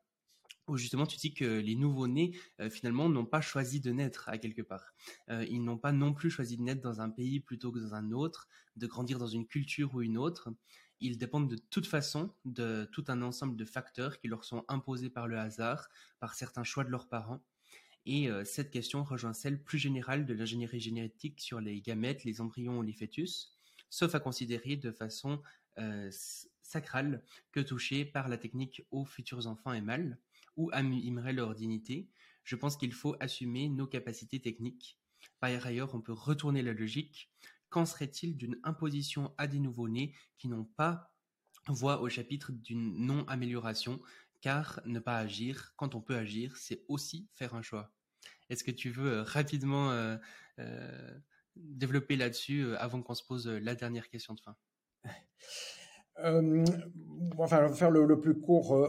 [0.67, 2.37] où justement tu dis que les nouveaux-nés
[2.69, 4.93] finalement n'ont pas choisi de naître à quelque part.
[5.29, 8.11] ils n'ont pas non plus choisi de naître dans un pays plutôt que dans un
[8.11, 10.49] autre, de grandir dans une culture ou une autre
[11.01, 15.09] ils dépendent de toute façon de tout un ensemble de facteurs qui leur sont imposés
[15.09, 17.43] par le hasard, par certains choix de leurs parents.
[18.05, 22.41] Et euh, cette question rejoint celle plus générale de l'ingénierie génétique sur les gamètes, les
[22.41, 23.57] embryons ou les fœtus,
[23.89, 25.41] sauf à considérer de façon
[25.77, 26.09] euh,
[26.61, 30.17] sacrale que touchée par la technique aux futurs enfants et mâles,
[30.57, 32.09] ou amimerait leur dignité,
[32.43, 34.97] je pense qu'il faut assumer nos capacités techniques.
[35.39, 37.31] Par ailleurs, on peut retourner la logique.
[37.71, 41.11] Qu'en serait-il d'une imposition à des nouveau-nés qui n'ont pas
[41.67, 44.01] voix au chapitre d'une non-amélioration?
[44.41, 47.93] Car ne pas agir, quand on peut agir, c'est aussi faire un choix.
[48.49, 50.17] Est-ce que tu veux euh, rapidement euh,
[50.59, 51.17] euh,
[51.55, 54.55] développer là-dessus avant qu'on se pose la dernière question de fin?
[57.37, 58.87] Enfin, faire le plus court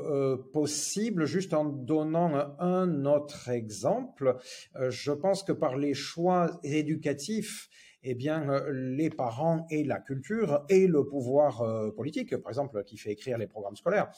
[0.52, 4.36] possible, juste en donnant un autre exemple.
[4.74, 7.70] je pense que par les choix éducatifs
[8.04, 12.82] eh bien, euh, les parents et la culture et le pouvoir euh, politique, par exemple,
[12.84, 14.10] qui fait écrire les programmes scolaires,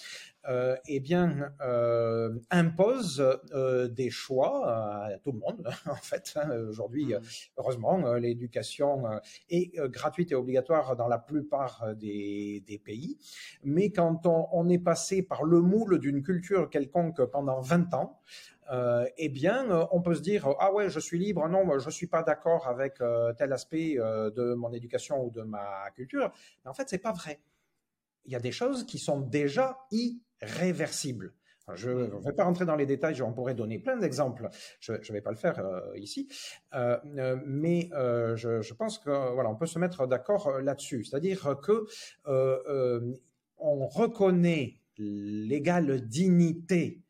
[0.48, 3.22] euh, eh bien, euh, impose
[3.90, 5.68] des choix à tout le monde.
[5.94, 6.50] En fait, hein.
[6.68, 7.20] aujourd'hui, mmh.
[7.58, 9.04] heureusement, l'éducation
[9.48, 13.18] est gratuite et obligatoire dans la plupart des, des pays.
[13.62, 18.20] Mais quand on, on, est passé par le moule d'une culture quelconque pendant 20 ans,
[18.72, 21.90] euh, eh bien, euh, on peut se dire ah ouais, je suis libre, non, je
[21.90, 26.32] suis pas d'accord avec euh, tel aspect de mon éducation ou de ma culture.
[26.64, 27.40] Mais en fait, c'est pas vrai.
[28.24, 31.34] Il y a des choses qui sont déjà irréversibles.
[31.74, 34.48] je ne vais pas rentrer dans les détails, on pourrait donner plein d'exemples.
[34.80, 35.62] Je ne vais pas le faire
[35.96, 36.28] ici,
[36.72, 41.04] mais je, je, pense que voilà, on peut se mettre d'accord là-dessus.
[41.04, 41.86] C'est-à-dire que
[43.58, 47.03] on reconnaît l'égale dignité euh,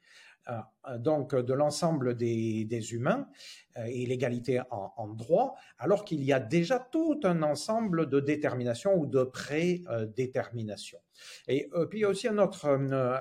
[0.98, 3.28] donc de l'ensemble des, humains
[3.76, 8.94] euh, et l'égalité en, droit, alors qu'il y a déjà tout un ensemble de déterminations
[8.94, 11.00] ou de prédéterminations.
[11.48, 12.66] Et euh, puis il y a aussi un autre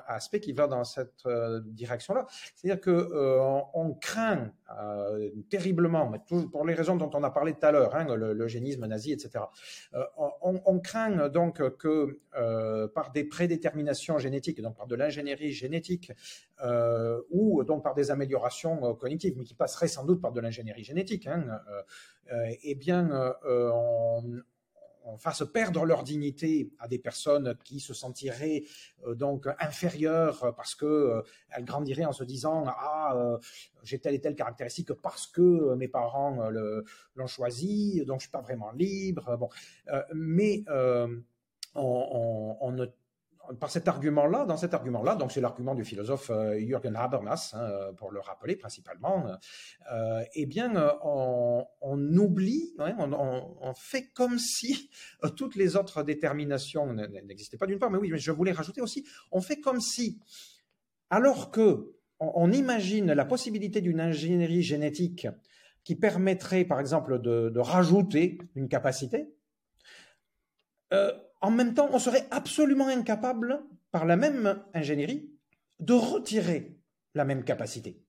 [0.08, 1.28] aspect qui va dans cette
[1.66, 2.26] direction-là,
[2.56, 3.10] c'est-à-dire que
[3.74, 4.52] on craint
[5.50, 6.12] terriblement,
[6.52, 9.46] pour les raisons dont on a parlé tout à l'heure, hein, le, génisme nazi, etc.
[10.18, 12.20] On, on, craint donc que
[12.94, 16.12] par des prédéterminations génétiques, donc par de l'ingénierie génétique,
[17.30, 21.28] ou donc par des améliorations cognitives, mais qui passeraient sans doute par de l'ingénierie génétique,
[21.28, 21.46] hein,
[22.64, 24.42] eh bien, on,
[25.18, 28.64] fasse perdre leur dignité à des personnes qui se sentiraient
[29.08, 33.38] donc inférieures parce que elles grandiraient en se disant ah
[33.84, 36.50] j'ai telle et telle caractéristique parce que mes parents
[37.16, 39.50] l'ont choisi donc je suis pas vraiment libre bon
[40.14, 40.64] mais
[41.76, 42.86] on, ne
[43.60, 47.94] par cet argument-là, dans cet argument-là, donc c'est l'argument du philosophe euh, Jürgen Habermas, hein,
[47.98, 49.26] pour le rappeler principalement,
[49.92, 54.90] euh, eh bien, euh, on, oublie, on, fait comme si
[55.36, 59.06] toutes les autres déterminations n'existaient pas d'une part, mais oui, mais je voulais rajouter aussi,
[59.32, 60.20] on fait comme si,
[61.10, 65.28] alors que on, imagine la possibilité d'une ingénierie génétique
[65.84, 69.28] qui permettrait, par exemple, de, de rajouter une capacité,
[71.44, 73.62] en même temps, on serait absolument incapable,
[73.92, 75.30] par la même ingénierie,
[75.80, 76.80] de retirer
[77.14, 78.02] la même capacité.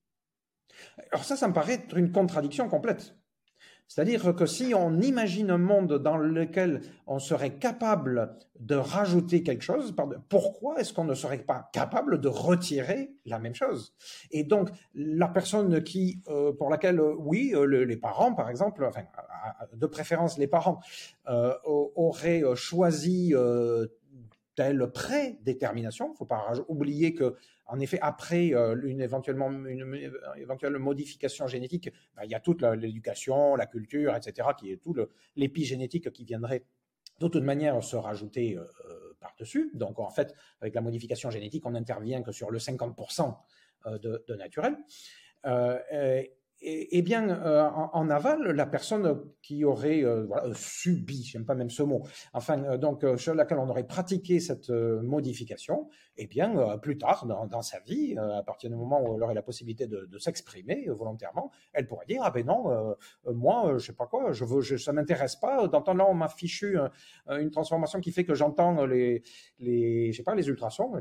[1.11, 3.17] Alors ça, ça me paraît être une contradiction complète.
[3.87, 9.63] C'est-à-dire que si on imagine un monde dans lequel on serait capable de rajouter quelque
[9.63, 9.95] chose,
[10.29, 13.95] pourquoi est-ce qu'on ne serait pas capable de retirer la même chose?
[14.31, 18.85] Et donc, la personne qui, euh, pour laquelle, euh, oui, euh, les parents, par exemple,
[18.85, 19.03] enfin,
[19.73, 20.81] de préférence les parents,
[21.65, 23.35] auraient choisi
[24.55, 26.09] telle prédétermination.
[26.09, 27.37] Il ne faut pas oublier que
[27.67, 32.63] en effet, après euh, une, éventuellement, une, éventuelle modification génétique, ben, il y a toute
[32.63, 34.95] l'éducation, la, culture, etc., qui est tout
[35.37, 36.65] l'épigénétique qui viendrait
[37.21, 38.67] de toute manière se rajouter euh,
[39.21, 39.71] par-dessus.
[39.75, 43.35] Donc, en fait, avec la modification génétique, on n'intervient que sur le 50%
[43.87, 44.77] euh, de, de, naturel.
[46.67, 51.69] Eh bien, euh, en, aval, la personne qui aurait euh, voilà, subi, j'aime pas même
[51.69, 56.97] ce mot, enfin, euh, donc sur laquelle on aurait pratiqué cette modification, eh bien, plus
[56.97, 60.87] tard dans, sa vie, à partir du moment où elle aurait la possibilité de, s'exprimer
[60.89, 64.93] volontairement, elle pourrait dire ah ben non, moi, je sais pas quoi, je veux, ça
[64.93, 65.69] m'intéresse pas.
[65.69, 66.79] D'entendre là, on m'a fichu
[67.29, 69.23] une transformation qui fait que j'entends les,
[69.59, 70.93] je sais pas, les ultrasons.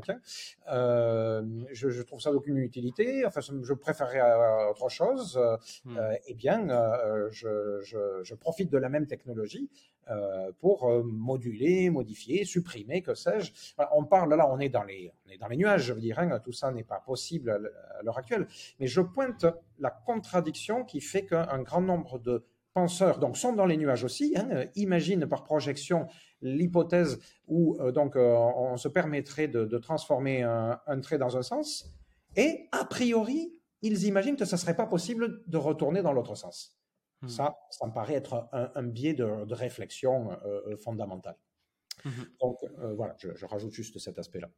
[0.66, 3.24] Je, trouve ça d'aucune utilité.
[3.24, 5.38] Enfin, je préférerais autre chose.
[5.84, 5.96] Hmm.
[5.98, 9.70] Euh, eh bien, euh, je, profite de la même technologie
[10.10, 13.52] euh, pour moduler, modifier, supprimer, que sais-je.
[13.92, 16.52] On parle là, on est dans les, dans les nuages, je veux dire, hein, tout
[16.52, 18.46] ça n'est pas possible à l'heure actuelle.
[18.80, 19.46] Mais je pointe
[19.78, 22.44] la contradiction qui fait qu'un grand nombre de
[22.74, 24.34] penseurs donc sont dans les nuages aussi.
[24.36, 26.06] Hein, imaginent par projection
[26.42, 31.94] l'hypothèse où donc on se permettrait de, transformer un, trait dans un sens,
[32.36, 36.34] et a priori ils imaginent que ce ne serait pas possible de retourner dans l'autre
[36.34, 36.76] sens.
[37.20, 37.28] Hmm.
[37.28, 41.36] Ça, ça me paraît être un, biais de, réflexion euh, euh, fondamental.
[42.04, 42.10] Hmm.
[42.40, 44.50] Donc euh, voilà, je, rajoute juste cet aspect-là.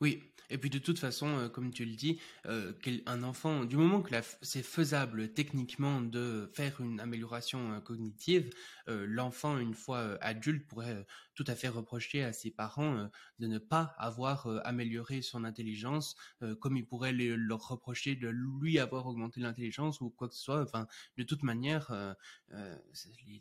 [0.00, 4.14] Oui, et puis de toute façon, comme tu le dis, un enfant, du moment que
[4.40, 8.48] c'est faisable techniquement de faire une amélioration cognitive,
[8.86, 11.04] l'enfant, une fois adulte, pourrait
[11.38, 13.06] tout à fait reprocher à ses parents euh,
[13.38, 18.28] de ne pas avoir euh, amélioré son intelligence, euh, comme il pourrait leur reprocher de
[18.28, 20.60] lui avoir augmenté l'intelligence ou quoi que ce soit.
[20.60, 22.16] Enfin, de toute manière,
[22.50, 23.40] il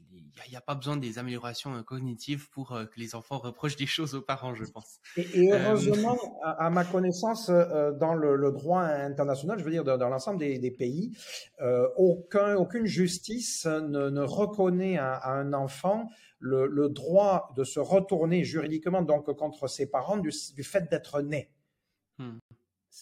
[0.50, 4.22] n'y a, pas besoin des améliorations cognitives pour que les enfants reprochent des choses aux
[4.22, 5.00] parents, je pense.
[5.16, 6.18] Et, heureusement,
[6.58, 11.12] à, ma connaissance, dans le, droit international, je veux dire dans, l'ensemble des, pays,
[11.96, 16.10] aucun, aucune justice ne, reconnaît à un enfant
[16.40, 21.52] le, droit de se retourner juridiquement donc contre ses parents du, fait d'être né.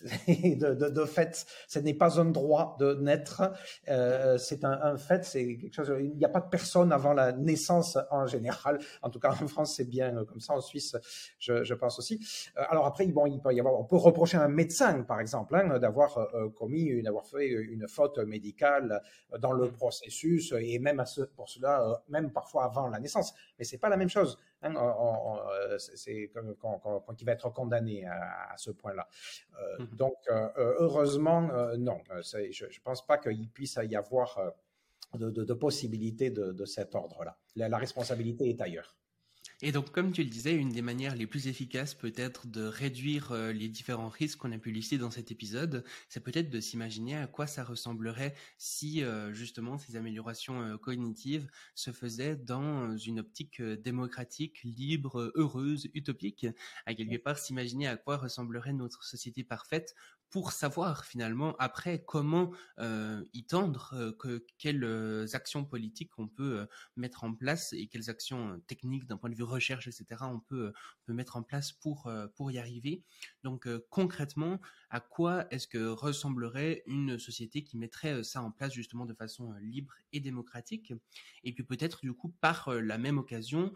[0.04, 0.56] Hmm.
[0.58, 3.54] de, fait, ce n'est pas un droit de naître,
[3.88, 5.94] euh, c'est un, fait, c'est quelque chose.
[6.00, 8.80] Il n'y a pas de personne avant la naissance en général.
[9.02, 10.54] En tout cas, en France, c'est bien comme ça.
[10.54, 10.96] En Suisse,
[11.40, 12.20] je, pense aussi.
[12.58, 15.20] Euh, alors après, bon, il peut y avoir, on peut reprocher à un médecin, par
[15.20, 19.02] exemple, hein, d'avoir euh, commis, d'avoir fait une faute médicale
[19.40, 23.34] dans le processus, et même à ce, pour cela, même parfois avant la naissance.
[23.58, 24.38] Mais c'est pas la même chose.
[24.62, 24.74] Hein,
[25.78, 26.32] c'est
[27.26, 29.08] va être condamné à, ce point-là.
[29.80, 32.02] Mmh donc, euh, euh, heureusement, euh, non.
[32.22, 34.54] je ne pense pas qu'il puisse y avoir
[35.14, 37.38] de, de, possibilités de, cet ordre-là.
[37.56, 38.96] la responsabilité est ailleurs.
[39.62, 43.32] Et donc, comme tu le disais, une des manières les plus efficaces peut-être de réduire
[43.32, 47.16] euh, les différents risques qu'on a pu lister dans cet épisode, c'est peut-être de s'imaginer
[47.16, 53.20] à quoi ça ressemblerait si euh, justement ces améliorations euh, cognitives se faisaient dans une
[53.20, 56.48] optique démocratique, libre, heureuse, utopique,
[56.86, 59.96] à quelque part s'imaginer à quoi ressemblerait notre société parfaite
[60.36, 66.28] pour savoir finalement après comment euh, y tendre, euh, que, quelles euh, actions politiques on
[66.28, 66.68] peut
[66.98, 70.24] mettre en place et quelles actions techniques d'un point de vue recherche, etc.
[70.24, 70.74] on peut,
[71.08, 73.04] mettre en place pour, pour y arriver.
[73.44, 74.60] Donc concrètement,
[74.90, 79.54] à quoi est-ce que ressemblerait une société qui mettrait ça en place justement de façon
[79.62, 80.94] libre et démocratique?
[81.44, 83.72] Et puis peut-être du coup par la même occasion,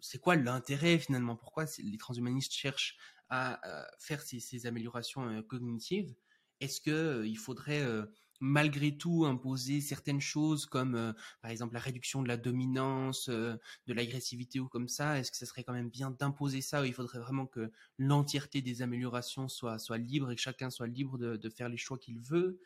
[0.00, 1.36] c'est quoi l'intérêt finalement?
[1.36, 2.96] Pourquoi les transhumanistes cherchent
[3.28, 3.60] à
[3.98, 6.14] faire ces, améliorations euh, cognitives,
[6.60, 8.06] est-ce que euh, il faudrait euh,
[8.40, 13.58] malgré tout imposer certaines choses comme par exemple la réduction de la dominance, de
[13.88, 15.18] l'agressivité ou comme ça?
[15.18, 18.60] Est-ce que ce serait quand même bien d'imposer ça ou il faudrait vraiment que l'entièreté
[18.60, 22.20] des améliorations soit, soit libre et que chacun soit libre de, faire les choix qu'il
[22.20, 22.60] veut?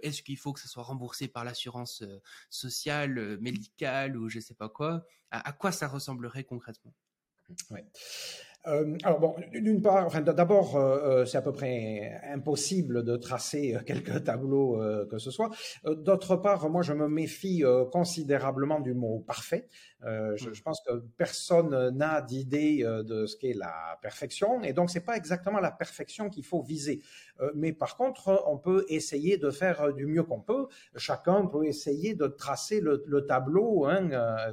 [0.00, 2.02] Est-ce qu'il faut que ça soit remboursé par l'assurance
[2.48, 5.04] sociale, médicale ou je sais pas quoi?
[5.30, 6.94] À, quoi ça ressemblerait concrètement?
[7.70, 7.84] Ouais.
[8.66, 13.16] Euh, alors bon, d'une part, enfin, d'abord, euh, euh, c'est à peu près impossible de
[13.16, 14.78] tracer quelques tableaux
[15.10, 15.50] que ce soit.
[15.84, 17.62] D'autre part, moi, je me méfie
[17.92, 19.68] considérablement du mot parfait.
[20.02, 20.54] Je, mmh.
[20.54, 25.16] je, pense que personne n'a d'idée de ce qu'est la perfection, et donc c'est pas
[25.16, 27.02] exactement la perfection qu'il faut viser.
[27.54, 30.68] mais par contre, on peut essayer de faire du mieux qu'on peut.
[30.96, 34.08] Chacun peut essayer de tracer le, le tableau, hein,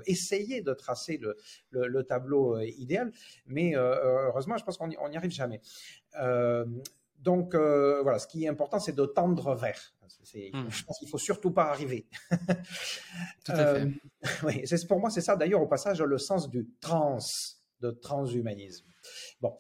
[0.06, 1.38] essayer de tracer le,
[1.70, 3.12] le, le tableau idéal,
[3.46, 5.62] mais euh, heureusement, je pense qu'on n'y arrive jamais.
[6.20, 6.66] Euh,
[7.20, 9.94] donc euh, voilà, ce qui est important, c'est de tendre vers.
[10.54, 10.70] Hmm.
[10.70, 12.08] Je pense qu'il faut surtout pas arriver.
[13.46, 13.88] Tout à fait.
[14.44, 17.18] oui, pour moi, c'est ça d'ailleurs au passage le sens du trans,
[17.82, 18.86] de transhumanisme.
[19.42, 19.56] Bon.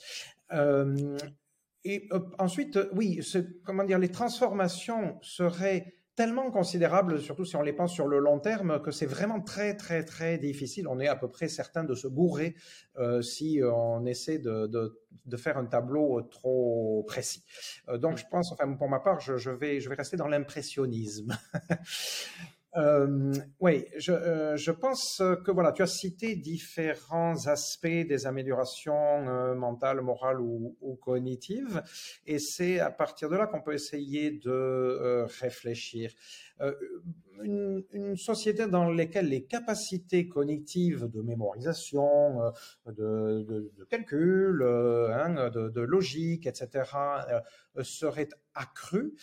[1.83, 3.21] et ensuite, oui,
[3.63, 8.39] comment dire, les transformations seraient tellement considérables, surtout si on les pense sur le long
[8.39, 10.87] terme, que c'est vraiment très, très, très difficile.
[10.87, 12.55] On est à peu près certain de se bourrer
[12.97, 17.45] euh, si on essaie de, de, de, faire un tableau trop précis.
[17.87, 20.27] Euh, donc, je pense, enfin, pour ma part, je, je, vais, je vais rester dans
[20.27, 21.37] l'impressionnisme.
[22.77, 29.27] Euh, oui, je, euh, je, pense que voilà, tu as cité différents aspects des améliorations
[29.27, 31.81] euh, mentales, morales ou, ou, cognitives,
[32.27, 36.11] et c'est à partir de là qu'on peut essayer de euh, réfléchir.
[37.43, 42.51] Une, une, société dans laquelle les capacités cognitives de mémorisation,
[42.87, 46.89] de, de, de calcul, hein, de, de, logique, etc.,
[47.83, 49.13] seraient accrues,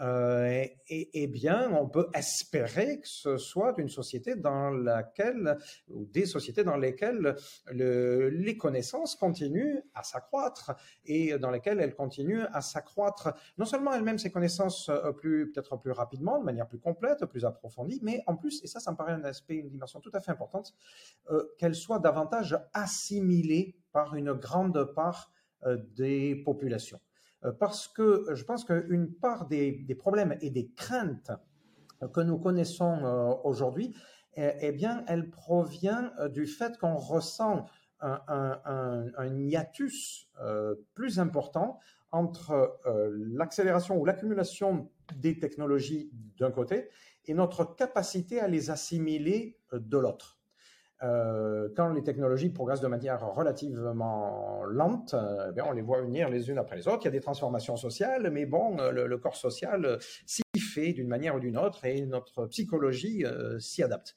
[0.00, 5.58] euh, et, et, bien, on peut espérer que ce soit une société dans laquelle,
[5.88, 7.36] ou des sociétés dans lesquelles
[7.66, 10.72] le, les connaissances continuent à s'accroître
[11.04, 15.76] et dans lesquelles elles continuent à s'accroître, non seulement elles-mêmes ces connaissances euh, plus, peut-être
[15.76, 18.96] plus rapidement, de manière plus complète, plus approfondie, mais en plus, et ça, ça me
[18.96, 20.74] paraît un aspect, une dimension tout à fait importante,
[21.30, 25.30] euh, qu'elles soient davantage assimilées par une grande part
[25.64, 27.00] euh, des populations.
[27.44, 31.30] Euh, parce que je pense qu'une part des, problèmes et des craintes
[32.08, 33.94] que nous connaissons euh, aujourd'hui,
[34.34, 37.66] eh, eh, bien, elle provient euh, du fait qu'on ressent
[38.00, 40.28] un, hiatus
[40.94, 41.78] plus important
[42.10, 42.80] entre
[43.30, 46.88] l'accélération ou l'accumulation des technologies d'un côté
[47.26, 50.41] et notre capacité à les assimiler de l'autre.
[51.02, 55.14] Euh, quand les technologies progressent de manière relativement lente,
[55.48, 57.00] eh bien, on les voit venir les unes après les autres.
[57.02, 60.92] Il y a des transformations sociales, mais bon, euh, le, corps social euh, s'y fait
[60.92, 63.24] d'une manière ou d'une autre et notre psychologie
[63.58, 64.14] s'y adapte.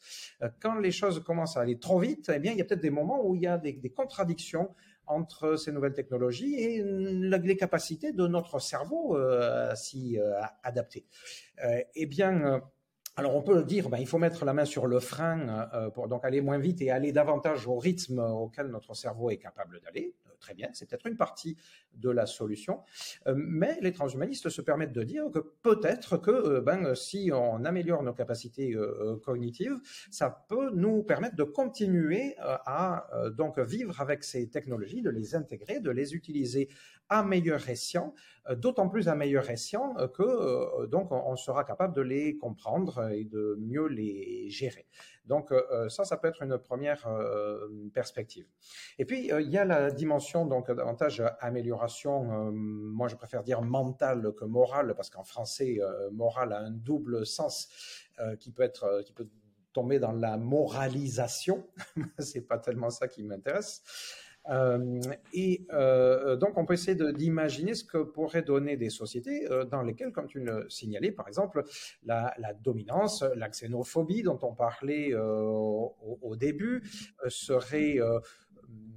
[0.62, 2.90] quand les choses commencent à aller trop vite, eh bien, il y a peut-être des
[2.90, 4.74] moments où il y a des, des contradictions
[5.08, 10.18] entre ces nouvelles technologies et les capacités de notre cerveau à s'y
[10.64, 11.06] adapter.
[11.96, 12.62] eh bien,
[13.18, 16.10] alors on peut dire, ben, il faut mettre la main sur le frein euh, pour
[16.10, 20.16] donc aller moins vite et aller davantage au rythme auquel notre cerveau est capable d'aller.
[20.28, 21.56] Euh, très bien, c'est peut-être une partie
[21.94, 22.82] de la solution.
[23.28, 28.04] Euh, mais les transhumanistes se permettent de dire que peut-être que ben, si on améliore
[28.04, 28.76] nos capacités
[29.24, 29.80] cognitives,
[30.12, 35.80] ça peut nous permettre de continuer à donc vivre avec ces technologies, de les intégrer,
[35.80, 36.70] de les utiliser
[37.10, 38.14] à meilleur escient,
[38.50, 42.38] euh, d'autant plus à meilleur escient euh, que euh, donc on sera capable de les
[42.38, 44.88] comprendre et de mieux les gérer.
[45.26, 45.52] Donc
[45.90, 47.08] ça, ça peut être une première
[47.96, 48.46] perspective.
[49.00, 52.52] Et puis il y a la dimension donc davantage amélioration.
[52.52, 55.80] moi, je préfère dire mentale que morale parce qu'en français,
[56.12, 57.70] morale a un double sens
[58.40, 59.28] qui peut être qui peut
[59.74, 61.68] tomber dans la moralisation.
[62.20, 63.82] C'est pas tellement ça qui m'intéresse.
[64.50, 65.02] Euh,
[65.34, 69.82] et euh, donc, on peut essayer d'imaginer ce que pourraient donner des sociétés euh, dans
[69.82, 71.64] lesquelles, comme tu le signalais, par exemple,
[72.04, 76.84] la, dominance, la xénophobie dont on parlait au, début,
[77.28, 77.98] serait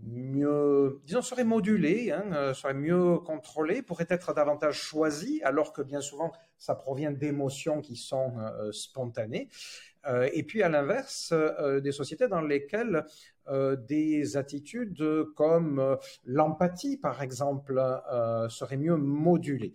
[0.03, 6.01] mieux, disons, serait modulée, hein, serait mieux contrôlée, pourrait être davantage choisie, alors que bien
[6.01, 8.35] souvent, ça provient d'émotions qui sont
[8.73, 9.49] spontanées.
[10.07, 13.05] Euh, et puis à l'inverse, euh, des sociétés dans lesquelles
[13.49, 15.05] euh, des attitudes
[15.35, 17.81] comme l'empathie, par exemple,
[18.51, 19.75] seraient mieux modulées.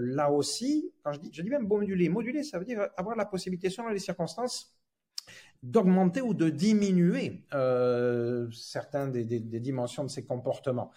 [0.00, 3.26] là aussi, quand je dis, je dis même moduler, moduler, ça veut dire avoir la
[3.26, 4.76] possibilité, selon les circonstances,
[5.62, 8.48] d'augmenter ou de diminuer euh,
[9.12, 10.90] des, des, dimensions de ces comportements.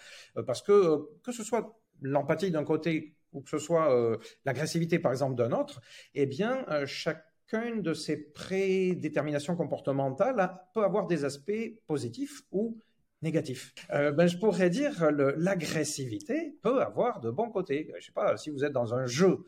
[0.45, 5.35] parce que que ce soit l'empathie d'un côté ou que ce soit l'agressivité, par exemple,
[5.35, 5.81] d'un autre,
[6.14, 12.78] eh bien, chaque chacune de ces prédéterminations comportementales peut avoir des aspects positifs ou
[13.24, 13.74] négatifs.
[13.91, 17.91] Euh, ben, je pourrais dire l'agressivité peut avoir de bons côtés.
[17.98, 19.45] Je sais pas si vous êtes dans un jeu,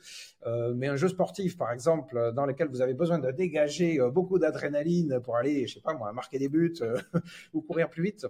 [0.47, 4.09] euh, mais un jeu sportif par exemple, dans lequel vous avez besoin de dégager euh,
[4.09, 6.79] beaucoup d'adrénaline pour aller, je sais pas marquer des buts
[7.53, 8.25] ou courir plus vite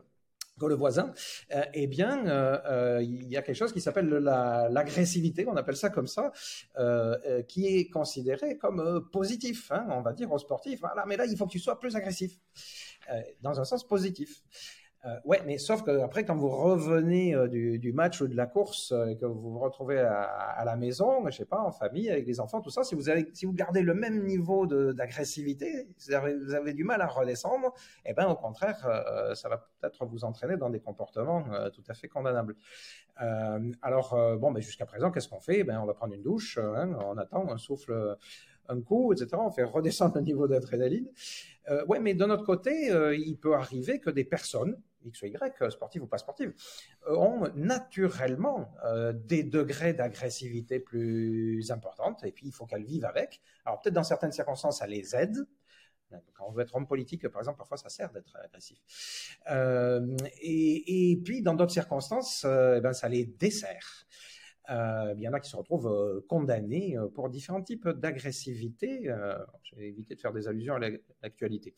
[0.59, 1.11] que le voisin,
[1.53, 5.75] euh, eh bien, euh, euh, il y a quelque chose qui s'appelle l'agressivité, on appelle
[5.75, 6.31] ça comme ça,
[7.47, 9.71] qui est considéré comme positif.
[9.71, 11.95] Hein, on va dire aux sportifs, voilà, mais là, il faut que tu sois plus
[11.95, 12.39] agressif,
[13.41, 14.43] dans un sens positif.
[15.05, 18.47] Euh, ouais, mais sauf que après, quand vous revenez euh, du, match ou de la
[18.47, 22.09] course euh, et que vous vous retrouvez à, la maison, je sais pas, en famille,
[22.09, 25.87] avec les enfants, tout ça, si vous, avez, si vous gardez le même niveau d'agressivité,
[26.07, 26.13] vous
[26.55, 27.73] avez, du mal à redescendre,
[28.05, 28.79] eh ben, au contraire,
[29.35, 32.55] ça va peut-être vous entraîner dans des comportements tout à fait condamnables.
[33.81, 35.63] alors, bon, mais jusqu'à présent, qu'est-ce qu'on fait?
[35.63, 38.17] Ben, on va prendre une douche, hein, on attend, on souffle
[38.67, 39.29] un coup, etc.
[39.35, 41.07] On fait redescendre le niveau d'adrénaline.
[41.69, 45.69] Euh, ouais, mais de notre côté, il peut arriver que des personnes X ou Y,
[45.69, 46.53] sportive ou pas sportive,
[47.07, 53.05] euh, ont naturellement euh, des degrés d'agressivité plus importantes et puis il faut qu'elles vivent
[53.05, 53.41] avec.
[53.65, 55.37] Alors peut-être dans certaines circonstances, ça les aide.
[56.33, 58.79] Quand on veut être homme politique, par exemple, parfois ça sert d'être agressif.
[59.49, 64.05] Euh, et, puis dans d'autres circonstances, eh ben, ça les dessert.
[64.69, 69.11] il y en a qui se retrouvent condamnés pour différents types d'agressivité.
[69.63, 70.79] je vais éviter de faire des allusions à
[71.21, 71.75] l'actualité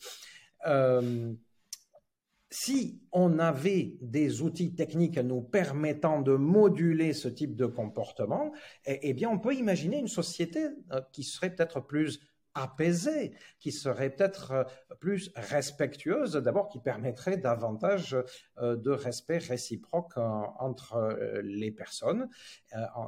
[2.50, 8.54] si on avait des outils techniques nous permettant de moduler ce type de comportement,
[8.86, 12.22] eh, eh bien, on peut imaginer une société euh, qui serait peut-être plus
[12.54, 14.64] apaisée, qui serait peut-être euh,
[15.00, 18.16] plus respectueuse, d'abord qui permettrait davantage
[18.60, 22.30] euh, de respect réciproque entre les personnes,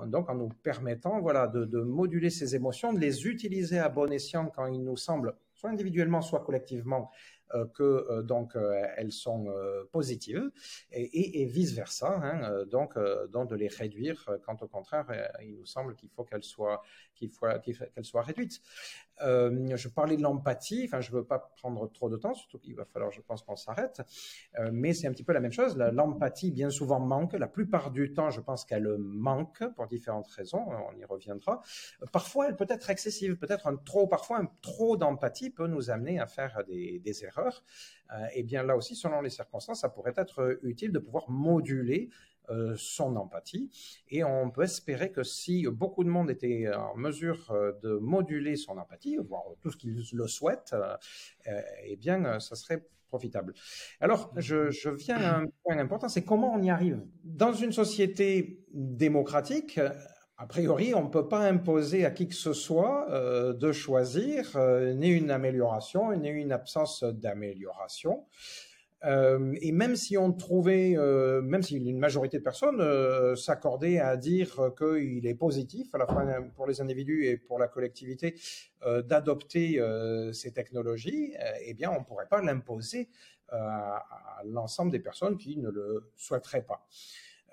[0.06, 4.12] donc en nous permettant voilà, de, de moduler ces émotions, de les utiliser à bon
[4.12, 7.10] escient quand il nous semble, soit individuellement, soit collectivement,
[7.74, 9.48] que euh, donc euh, elles sont
[9.92, 10.52] positives
[10.92, 12.98] et, vice versa, hein, donc,
[13.30, 15.06] donc de les réduire quand au contraire
[15.42, 16.82] il nous semble qu'il faut qu'elles soient
[17.16, 18.62] qu'il faut qu'elles soient réduites.
[19.22, 22.86] Je parlais de l'empathie, enfin je veux pas prendre trop de temps, surtout qu'il va
[22.86, 24.02] falloir, je pense qu'on s'arrête,
[24.72, 25.78] mais c'est un petit peu la même chose.
[25.78, 30.66] L'empathie bien souvent manque, la plupart du temps je pense qu'elle manque pour différentes raisons,
[30.92, 31.62] on y reviendra.
[32.12, 36.20] Parfois elle peut être excessive, peut-être un trop, parfois un trop d'empathie peut nous amener
[36.20, 37.64] à faire des, erreurs.
[38.34, 42.10] Et euh, bien là aussi, selon les circonstances, ça pourrait être utile de pouvoir moduler
[42.39, 42.39] euh,
[42.78, 43.70] son empathie.
[44.10, 48.56] Et on peut espérer que si beaucoup de monde était en mesure euh, de moduler
[48.56, 50.76] son empathie, voire tout ce qu'il le souhaite,
[51.84, 53.54] eh bien, ça serait profitable.
[54.00, 57.02] Alors, je, viens à un point important, c'est comment on y arrive.
[57.24, 59.80] Dans une société démocratique,
[60.42, 64.56] a priori, on ne peut pas imposer à qui que ce soit euh, de choisir
[64.56, 68.26] euh, ni une amélioration ni une absence d'amélioration.
[69.06, 70.96] Euh, et même si on trouvait,
[71.42, 76.26] même si une majorité de personnes s'accordaient à dire qu'il est positif à la fois
[76.56, 78.36] pour les individus et pour la collectivité
[79.06, 79.82] d'adopter
[80.34, 83.10] ces technologies, eh bien, on ne pourrait pas l'imposer
[83.50, 86.86] à l'ensemble des personnes qui ne le souhaiteraient pas.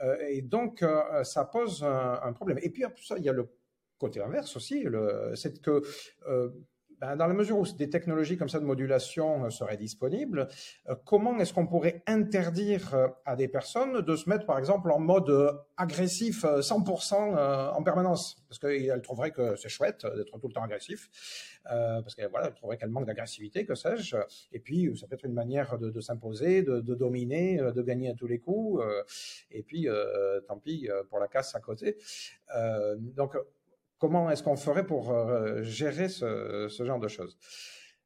[0.02, 2.58] Euh, et donc, euh, ça pose un, problème.
[2.62, 2.84] Et puis,
[3.16, 3.48] il y a le
[3.98, 4.86] côté inverse aussi,
[5.34, 5.82] c'est que
[6.28, 6.50] euh,
[7.00, 10.48] dans la mesure où des technologies comme ça de modulation euh, seraient disponibles,
[10.88, 14.90] euh, comment est-ce qu'on pourrait interdire euh, à des personnes de se mettre, par exemple,
[14.90, 18.42] en mode agressif 100% en permanence?
[18.48, 21.08] Parce qu'elles trouveraient que c'est chouette d'être tout le temps agressif,
[21.64, 24.16] parce qu'elles voilà, trouveraient qu'elles manquent d'agressivité, que sais-je.
[24.52, 28.14] Et puis, ça peut être une manière de, s'imposer, de, de, dominer, de gagner à
[28.14, 28.82] tous les coups.
[29.50, 29.88] et puis,
[30.46, 31.98] tant pis pour la casse à côté.
[32.96, 33.36] donc,
[34.06, 37.36] Comment est-ce qu'on ferait pour euh, gérer ce, genre de choses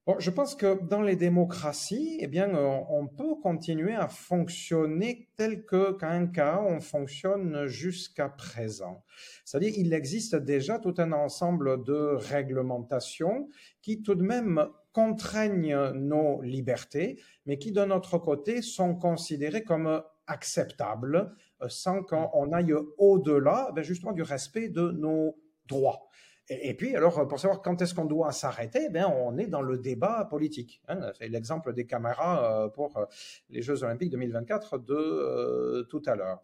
[0.06, 5.66] Bon, je pense que dans les démocraties, eh bien, on, peut continuer à fonctionner tel
[5.66, 9.04] que, qu'un cas, on fonctionne jusqu'à présent.
[9.44, 13.50] C'est-à-dire, il existe déjà tout un ensemble de réglementations
[13.82, 20.02] qui, tout de même, contraignent nos libertés, mais qui, de notre côté, sont considérées comme
[20.26, 25.36] acceptables, euh, sans qu'on aille au-delà, ben, justement, du respect de nos
[25.70, 26.10] droit.
[26.52, 29.78] Et, puis, alors, pour savoir quand est-ce qu'on doit s'arrêter, ben, on est dans le
[29.78, 30.82] débat politique.
[30.88, 31.12] Hein.
[31.16, 33.04] C'est l'exemple des caméras euh, pour euh,
[33.50, 36.42] les Jeux Olympiques 2024 de euh, tout à l'heure.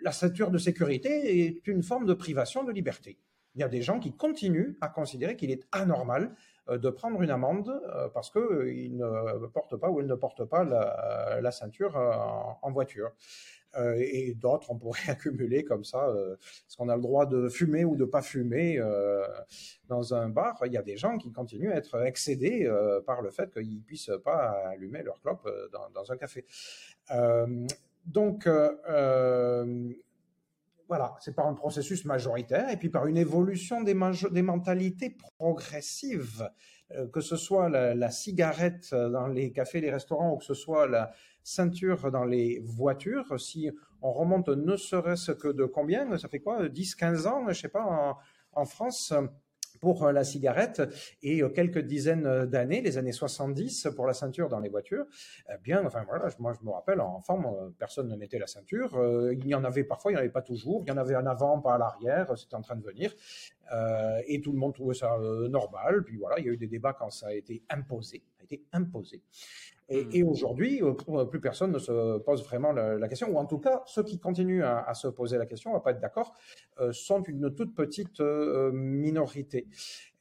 [0.00, 3.18] la ceinture de sécurité est une forme de privation de liberté.
[3.54, 6.34] Il y a des gens qui continuent à considérer qu'il est anormal
[6.70, 7.70] de prendre une amende
[8.14, 11.96] parce qu'ils ne portent pas ou ils ne portent pas la, ceinture
[12.62, 13.10] en voiture.
[13.76, 17.48] Euh, et d'autres, on pourrait accumuler comme ça, euh, est-ce qu'on a le droit de
[17.48, 19.26] fumer ou de pas fumer euh,
[19.88, 20.58] dans un bar?
[20.66, 22.68] Il y a des gens qui continuent à être excédés
[23.06, 25.48] par le fait qu'ils puissent pas allumer leur clope
[25.94, 26.44] dans, un café.
[28.06, 28.48] donc,
[30.88, 36.50] voilà, c'est par un processus majoritaire et puis par une évolution des, mentalités progressives,
[37.12, 41.12] que ce soit la, cigarette dans les cafés, les restaurants ou que ce soit la,
[41.48, 43.40] ceinture dans les voitures.
[43.40, 43.70] Si
[44.02, 47.68] on remonte ne serait-ce que de combien Ça fait quoi 10, 15 ans, je sais
[47.68, 48.16] pas, en,
[48.60, 49.12] en France
[49.80, 50.82] pour euh, la cigarette
[51.22, 55.06] et euh, quelques dizaines euh, d'années, les années 70 pour la ceinture dans les voitures.
[55.48, 57.38] Eh bien, enfin voilà, moi je me rappelle, enfant,
[57.78, 59.00] personne ne mettait la ceinture.
[59.32, 60.82] il y en avait parfois, il n'y en avait pas toujours.
[60.86, 62.36] Il y en avait en avant, pas à l'arrière.
[62.36, 63.14] C'était en train de venir.
[64.26, 65.16] et tout le monde trouvait ça
[65.48, 66.02] normal.
[66.04, 69.22] Puis voilà, il y a eu des débats quand ça a été imposé, été imposé.
[69.90, 70.28] Et, mmh.
[70.28, 70.82] aujourd'hui,
[71.30, 74.62] plus personne ne se pose vraiment la, question, ou en tout cas, ceux qui continuent
[74.62, 76.34] à, se poser la question, on va pas être d'accord,
[76.92, 79.66] sont une toute petite minorité.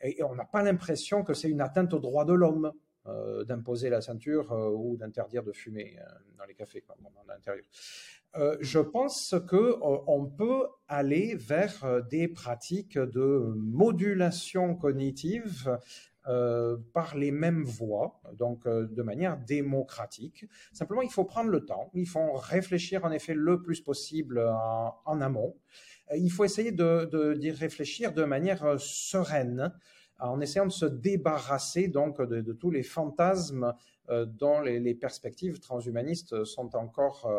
[0.01, 2.71] Et, on n'a pas l'impression que c'est une atteinte aux droits de l'homme
[3.45, 5.97] d'imposer la ceinture ou d'interdire de fumer
[6.37, 7.65] dans les cafés, à l'intérieur.
[8.61, 15.77] je pense que on peut aller vers des pratiques de modulation cognitive
[16.29, 20.43] euh, par les mêmes voies, donc euh, de manière démocratique.
[20.73, 25.21] Simplement, il faut prendre le temps, il faut réfléchir en effet le plus possible en,
[25.21, 25.55] amont.
[26.11, 29.73] Euh, il faut essayer de, d'y réfléchir de manière sereine,
[30.19, 33.73] en essayant de se débarrasser donc de, tous les fantasmes
[34.09, 37.31] dont les, perspectives transhumanistes sont encore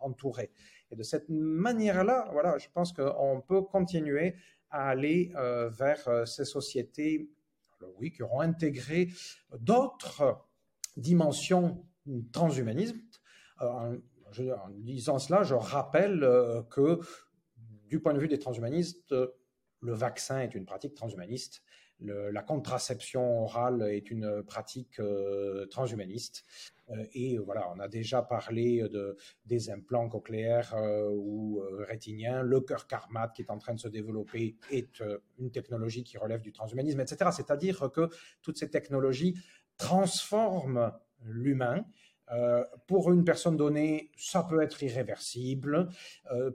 [0.00, 0.52] entourées.
[0.90, 4.36] Et de cette manière-là, voilà, je pense qu'on peut continuer
[4.70, 7.30] à aller vers ces sociétés
[7.98, 9.08] oui, qui auront intégré
[9.58, 10.46] d'autres
[10.96, 11.86] dimensions
[12.32, 12.98] transhumanisme.
[13.62, 13.98] Euh,
[14.38, 17.00] en, disant cela, je rappelle euh, que
[17.86, 19.14] du point de vue des transhumanistes,
[19.80, 21.62] le vaccin est une pratique transhumaniste,
[22.00, 26.44] la contraception orale est une pratique euh, transhumaniste.
[26.90, 29.16] Euh, et voilà, on a déjà parlé de,
[29.46, 32.42] des implants cochléaires euh, ou euh, rétiniens.
[32.42, 35.02] Le cœur karmat qui est en train de se développer est
[35.38, 37.30] une technologie qui relève du transhumanisme, etc.
[37.34, 38.08] C'est-à-dire que
[38.42, 39.36] toutes ces technologies
[39.76, 40.92] transforment
[41.22, 41.84] l'humain.
[42.86, 45.88] pour une personne donnée, ça peut être irréversible.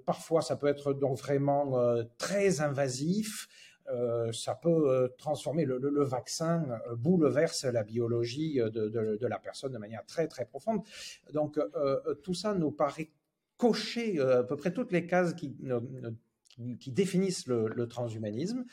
[0.06, 1.78] parfois, ça peut être donc vraiment
[2.18, 3.48] très invasif.
[3.90, 9.78] Euh, ça peut euh, transformer le, vaccin, euh, bouleverse la biologie de, la personne de
[9.78, 10.82] manière très très profonde.
[11.34, 11.60] Donc
[12.24, 13.11] tout ça nous paraît
[13.57, 15.56] cocher à peu près toutes les cases qui,
[16.88, 18.66] définissent le, transhumanisme.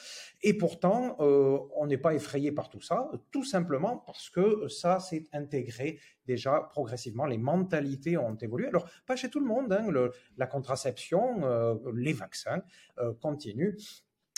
[0.42, 5.24] Et pourtant, on n'est pas effrayé par tout ça, tout simplement parce que ça s'est
[5.32, 7.26] intégré déjà progressivement.
[7.26, 8.68] Les mentalités ont évolué.
[8.68, 9.72] Alors, pas chez tout le monde.
[9.72, 9.88] Hein,
[10.36, 11.42] la contraception,
[11.94, 12.62] les vaccins
[13.20, 13.76] continuent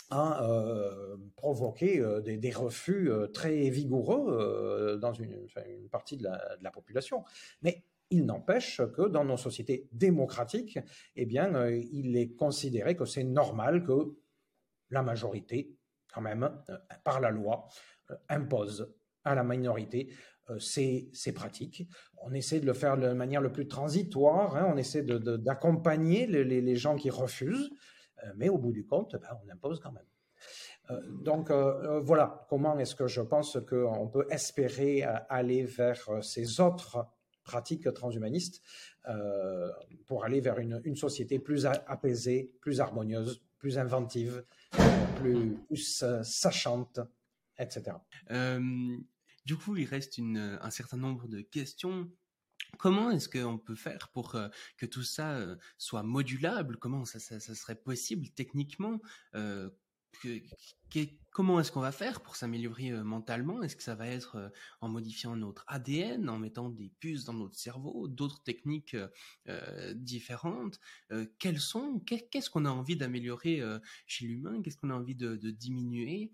[0.09, 5.47] a euh, provoqué euh, des, refus euh, très vigoureux dans une,
[5.91, 7.23] partie de la, population.
[7.61, 10.79] Mais il n'empêche que dans nos sociétés démocratiques,
[11.15, 14.15] eh bien, il est considéré que c'est normal que
[14.89, 15.75] la majorité,
[16.11, 16.49] quand même,
[17.03, 17.67] par la loi,
[18.29, 18.91] impose
[19.23, 20.11] à la minorité
[20.57, 21.87] ces, pratiques.
[22.23, 24.67] On essaie de le faire de manière le plus transitoire, hein.
[24.73, 27.75] on essaie d'accompagner les, gens qui refusent, euh,
[28.35, 30.05] mais au bout du compte, ben, on impose quand même.
[30.91, 36.59] Euh, donc euh, voilà comment est-ce que je pense qu'on peut espérer aller vers ces
[36.59, 37.05] autres
[37.43, 38.61] pratiques transhumanistes
[40.05, 44.43] pour aller vers une, société plus apaisée, plus harmonieuse, plus inventive,
[45.15, 46.99] plus, sachante,
[47.57, 47.97] etc.
[49.45, 52.07] du coup, il reste un certain nombre de questions
[52.77, 54.47] Comment est-ce qu'on peut faire pour euh,
[54.77, 56.77] que tout ça euh, soit modulable?
[56.77, 58.99] Comment ça, serait possible techniquement
[59.35, 59.69] euh,
[61.31, 63.61] Comment est-ce qu'on va faire pour s'améliorer mentalement?
[63.61, 64.51] Est-ce que ça va être
[64.81, 68.97] en modifiant notre ADN, en mettant des puces dans notre cerveau, d'autres techniques
[69.93, 70.79] différentes?
[71.37, 73.61] Quelles sont Qu'est-ce qu'on a envie d'améliorer
[74.07, 74.63] chez l'humain?
[74.63, 76.31] Qu'est-ce qu'on a envie de, de diminuer?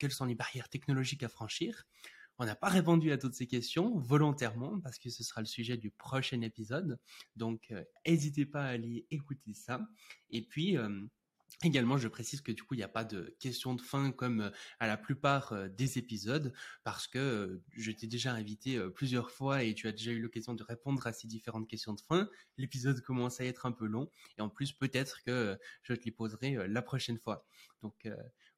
[0.00, 1.86] Quelles sont les barrières technologiques à franchir?
[2.38, 5.76] On n'a pas répondu à toutes ces questions volontairement parce que ce sera le sujet
[5.76, 6.98] du prochain épisode.
[7.36, 7.72] Donc,
[8.06, 9.80] n'hésitez pas à aller écouter ça.
[10.30, 10.76] Et puis,
[11.64, 14.50] Également, je précise que du coup, il n'y a pas de questions de fin comme
[14.80, 16.52] à la plupart des épisodes
[16.82, 20.62] parce que je t'ai déjà invité plusieurs fois et tu as déjà eu l'occasion de
[20.64, 22.28] répondre à ces différentes questions de fin.
[22.56, 26.10] L'épisode commence à être un peu long et en plus, peut-être que je te les
[26.10, 27.46] poserai la prochaine fois.
[27.82, 28.08] Donc,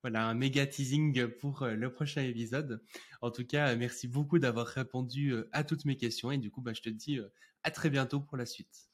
[0.05, 2.83] voilà, un méga teasing pour le prochain épisode.
[3.23, 6.75] En tout cas, merci beaucoup d'avoir répondu à toutes mes questions et du coup, bah,
[6.75, 7.19] je te dis
[7.63, 8.91] à très bientôt pour la suite.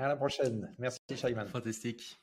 [0.00, 0.74] À la prochaine.
[0.78, 1.46] Merci, Shaiman.
[1.46, 2.20] Fantastique.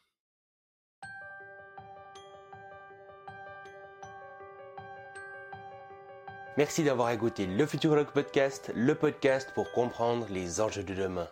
[6.58, 11.30] Merci d'avoir écouté le Futurologue Podcast, le podcast pour comprendre les enjeux de demain.